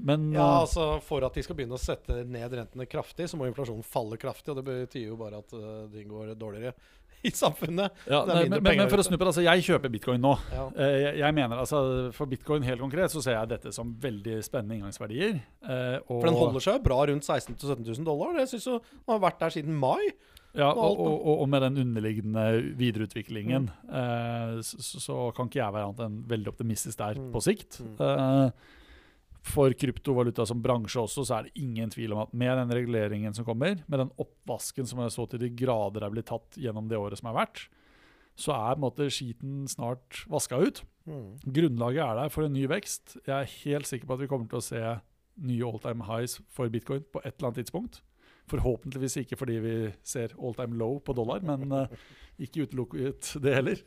Men 0.00 0.30
Ja, 0.32 0.62
altså 0.62 0.94
For 1.04 1.24
at 1.26 1.34
de 1.36 1.42
skal 1.44 1.58
begynne 1.58 1.76
å 1.76 1.80
sette 1.80 2.22
ned 2.24 2.54
rentene 2.56 2.86
kraftig, 2.88 3.26
så 3.28 3.36
må 3.36 3.50
inflasjonen 3.50 3.84
falle 3.84 4.16
kraftig. 4.16 4.54
Og 4.54 4.56
det 4.56 4.64
betyr 4.64 5.10
jo 5.10 5.18
bare 5.20 5.42
at 5.42 5.52
de 5.92 6.04
går 6.08 6.30
dårligere 6.40 6.72
i 7.28 7.32
samfunnet. 7.36 7.92
Ja, 8.08 8.22
nei, 8.24 8.46
men, 8.48 8.62
men, 8.64 8.80
for 8.88 9.02
å 9.02 9.04
snu 9.04 9.18
på 9.18 9.26
det, 9.26 9.34
altså 9.34 9.44
jeg 9.44 9.66
kjøper 9.66 9.92
bitcoin 9.92 10.24
nå. 10.24 10.32
Ja. 10.54 10.64
Jeg, 10.72 11.12
jeg, 11.20 11.36
mener 11.36 11.60
altså 11.66 11.82
For 12.16 12.32
bitcoin 12.32 12.64
helt 12.64 12.80
konkret 12.80 13.12
så 13.12 13.20
ser 13.24 13.36
jeg 13.36 13.52
dette 13.52 13.74
som 13.76 13.92
veldig 14.00 14.38
spennende 14.46 14.78
inngangsverdier. 14.78 15.36
for 16.08 16.24
den 16.24 16.40
holder 16.40 16.64
seg 16.70 16.80
bra 16.86 17.02
rundt 17.12 17.28
16 17.28 17.58
000-17 17.60 17.84
000 17.92 18.08
dollar. 18.08 18.38
Det 18.40 18.48
syns 18.54 18.70
jo 18.70 18.78
den 18.80 19.12
har 19.18 19.24
vært 19.28 19.44
der 19.44 19.58
siden 19.58 19.76
mai. 19.84 20.00
Ja, 20.56 20.70
og, 20.72 21.00
og, 21.02 21.26
og, 21.42 21.44
med 21.52 21.62
den 21.66 21.82
underliggende 21.82 22.46
videreutviklingen 22.78 23.68
mm. 23.68 23.92
eh, 24.00 24.56
så, 24.64 25.00
så, 25.02 25.18
kan 25.36 25.50
ikke 25.50 25.60
jeg 25.60 25.74
være 25.74 25.90
annet 25.90 26.02
enn 26.06 26.18
veldig 26.30 26.52
optimistisk 26.54 27.00
der 27.02 27.20
mm. 27.20 27.30
på 27.34 27.42
sikt. 27.44 27.78
Mm. 27.84 27.96
Eh, 28.06 28.74
for 29.46 29.74
kryptovaluta 29.78 30.46
som 30.48 30.62
bransje 30.62 31.02
også, 31.04 31.24
så 31.26 31.36
er 31.36 31.46
det 31.46 31.62
ingen 31.62 31.92
tvil 31.92 32.16
om 32.16 32.24
at 32.24 32.32
med 32.34 32.56
den 32.58 32.72
reguleringen 32.80 33.36
som 33.36 33.46
kommer, 33.46 33.78
med 33.86 34.02
den 34.02 34.12
oppvasken 34.22 34.88
som 34.88 35.02
jeg 35.04 35.14
så 35.14 35.26
til 35.30 35.44
de 35.44 35.52
grader 35.54 36.06
er 36.06 36.14
blitt 36.14 36.30
tatt 36.32 36.58
gjennom 36.58 36.88
det 36.90 36.98
året 36.98 37.20
som 37.20 37.30
er 37.30 37.36
vært, 37.36 37.66
så 38.36 38.52
er 38.56 38.74
på 38.74 38.80
en 38.80 38.84
måte 38.84 39.10
skiten 39.12 39.60
snart 39.70 40.24
vaska 40.32 40.58
ut. 40.60 40.82
Mm. 41.08 41.28
Grunnlaget 41.58 42.02
er 42.04 42.18
der 42.18 42.32
for 42.32 42.46
en 42.46 42.56
ny 42.56 42.66
vekst. 42.70 43.18
Jeg 43.22 43.36
er 43.36 43.54
helt 43.62 43.88
sikker 43.88 44.08
på 44.08 44.16
at 44.16 44.24
vi 44.24 44.30
kommer 44.32 44.50
til 44.50 44.60
å 44.60 44.66
se 44.66 44.82
nye 45.46 45.68
all 45.68 45.80
time 45.80 46.08
highs 46.08 46.40
for 46.52 46.72
bitcoin 46.72 47.04
på 47.12 47.22
et 47.22 47.34
eller 47.36 47.50
annet 47.50 47.62
tidspunkt. 47.62 48.02
Forhåpentligvis 48.50 49.20
ikke 49.24 49.38
fordi 49.38 49.58
vi 49.62 49.74
ser 50.06 50.34
all 50.38 50.54
time 50.54 50.78
low 50.78 51.00
på 51.02 51.14
dollar, 51.16 51.42
men 51.46 51.72
uh, 51.72 51.86
ikke 52.38 52.66
utelukket 52.66 53.32
det 53.42 53.54
heller. 53.56 53.80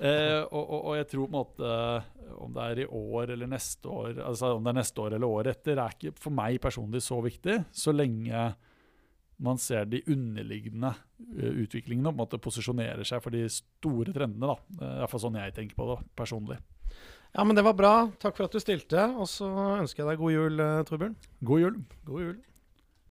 uh, 0.00 0.42
og, 0.56 0.62
og, 0.62 0.78
og, 0.78 0.92
jeg 0.96 1.08
tror 1.10 1.26
på 1.26 1.30
en 1.30 1.38
måte 1.38 1.72
om 2.40 2.54
det 2.54 2.68
er 2.68 2.84
i 2.84 2.86
år 2.88 3.34
eller 3.34 3.50
neste 3.50 3.90
år, 3.90 4.22
altså 4.30 4.54
om 4.56 4.64
det 4.64 4.72
er 4.72 4.78
neste 4.80 5.02
år 5.04 5.16
eller 5.18 5.38
året 5.38 5.58
etter, 5.58 5.80
er 5.80 5.96
ikke 5.96 6.14
for 6.20 6.34
meg 6.34 6.60
personlig 6.62 7.04
så 7.04 7.20
viktig, 7.24 7.58
så 7.72 7.94
lenge 7.94 8.46
man 9.44 9.58
ser 9.58 9.88
de 9.90 10.00
underliggende 10.08 10.94
uh, 10.94 11.52
utviklingene 11.66 12.08
og 12.08 12.14
på 12.14 12.16
en 12.16 12.22
måte 12.24 12.40
posisjonerer 12.40 13.04
seg 13.04 13.20
for 13.24 13.34
de 13.34 13.44
store 13.52 14.14
trendene. 14.14 14.54
da. 14.54 14.88
Iallfall 15.02 15.26
sånn 15.26 15.40
jeg 15.42 15.56
tenker 15.58 15.76
på 15.76 15.90
det 15.90 16.00
personlig. 16.16 16.60
Ja, 17.34 17.42
men 17.42 17.58
det 17.58 17.64
var 17.66 17.74
bra. 17.74 17.94
Takk 18.22 18.38
for 18.38 18.46
at 18.46 18.54
du 18.54 18.62
stilte. 18.62 19.08
Og 19.18 19.26
så 19.26 19.50
ønsker 19.80 20.04
jeg 20.04 20.12
deg 20.12 20.20
god 20.22 20.34
jul, 20.36 20.66
Torbjørn. 20.86 21.16
God 21.42 21.64
jul. 21.64 21.80
God 22.06 22.28
jul. 22.28 22.36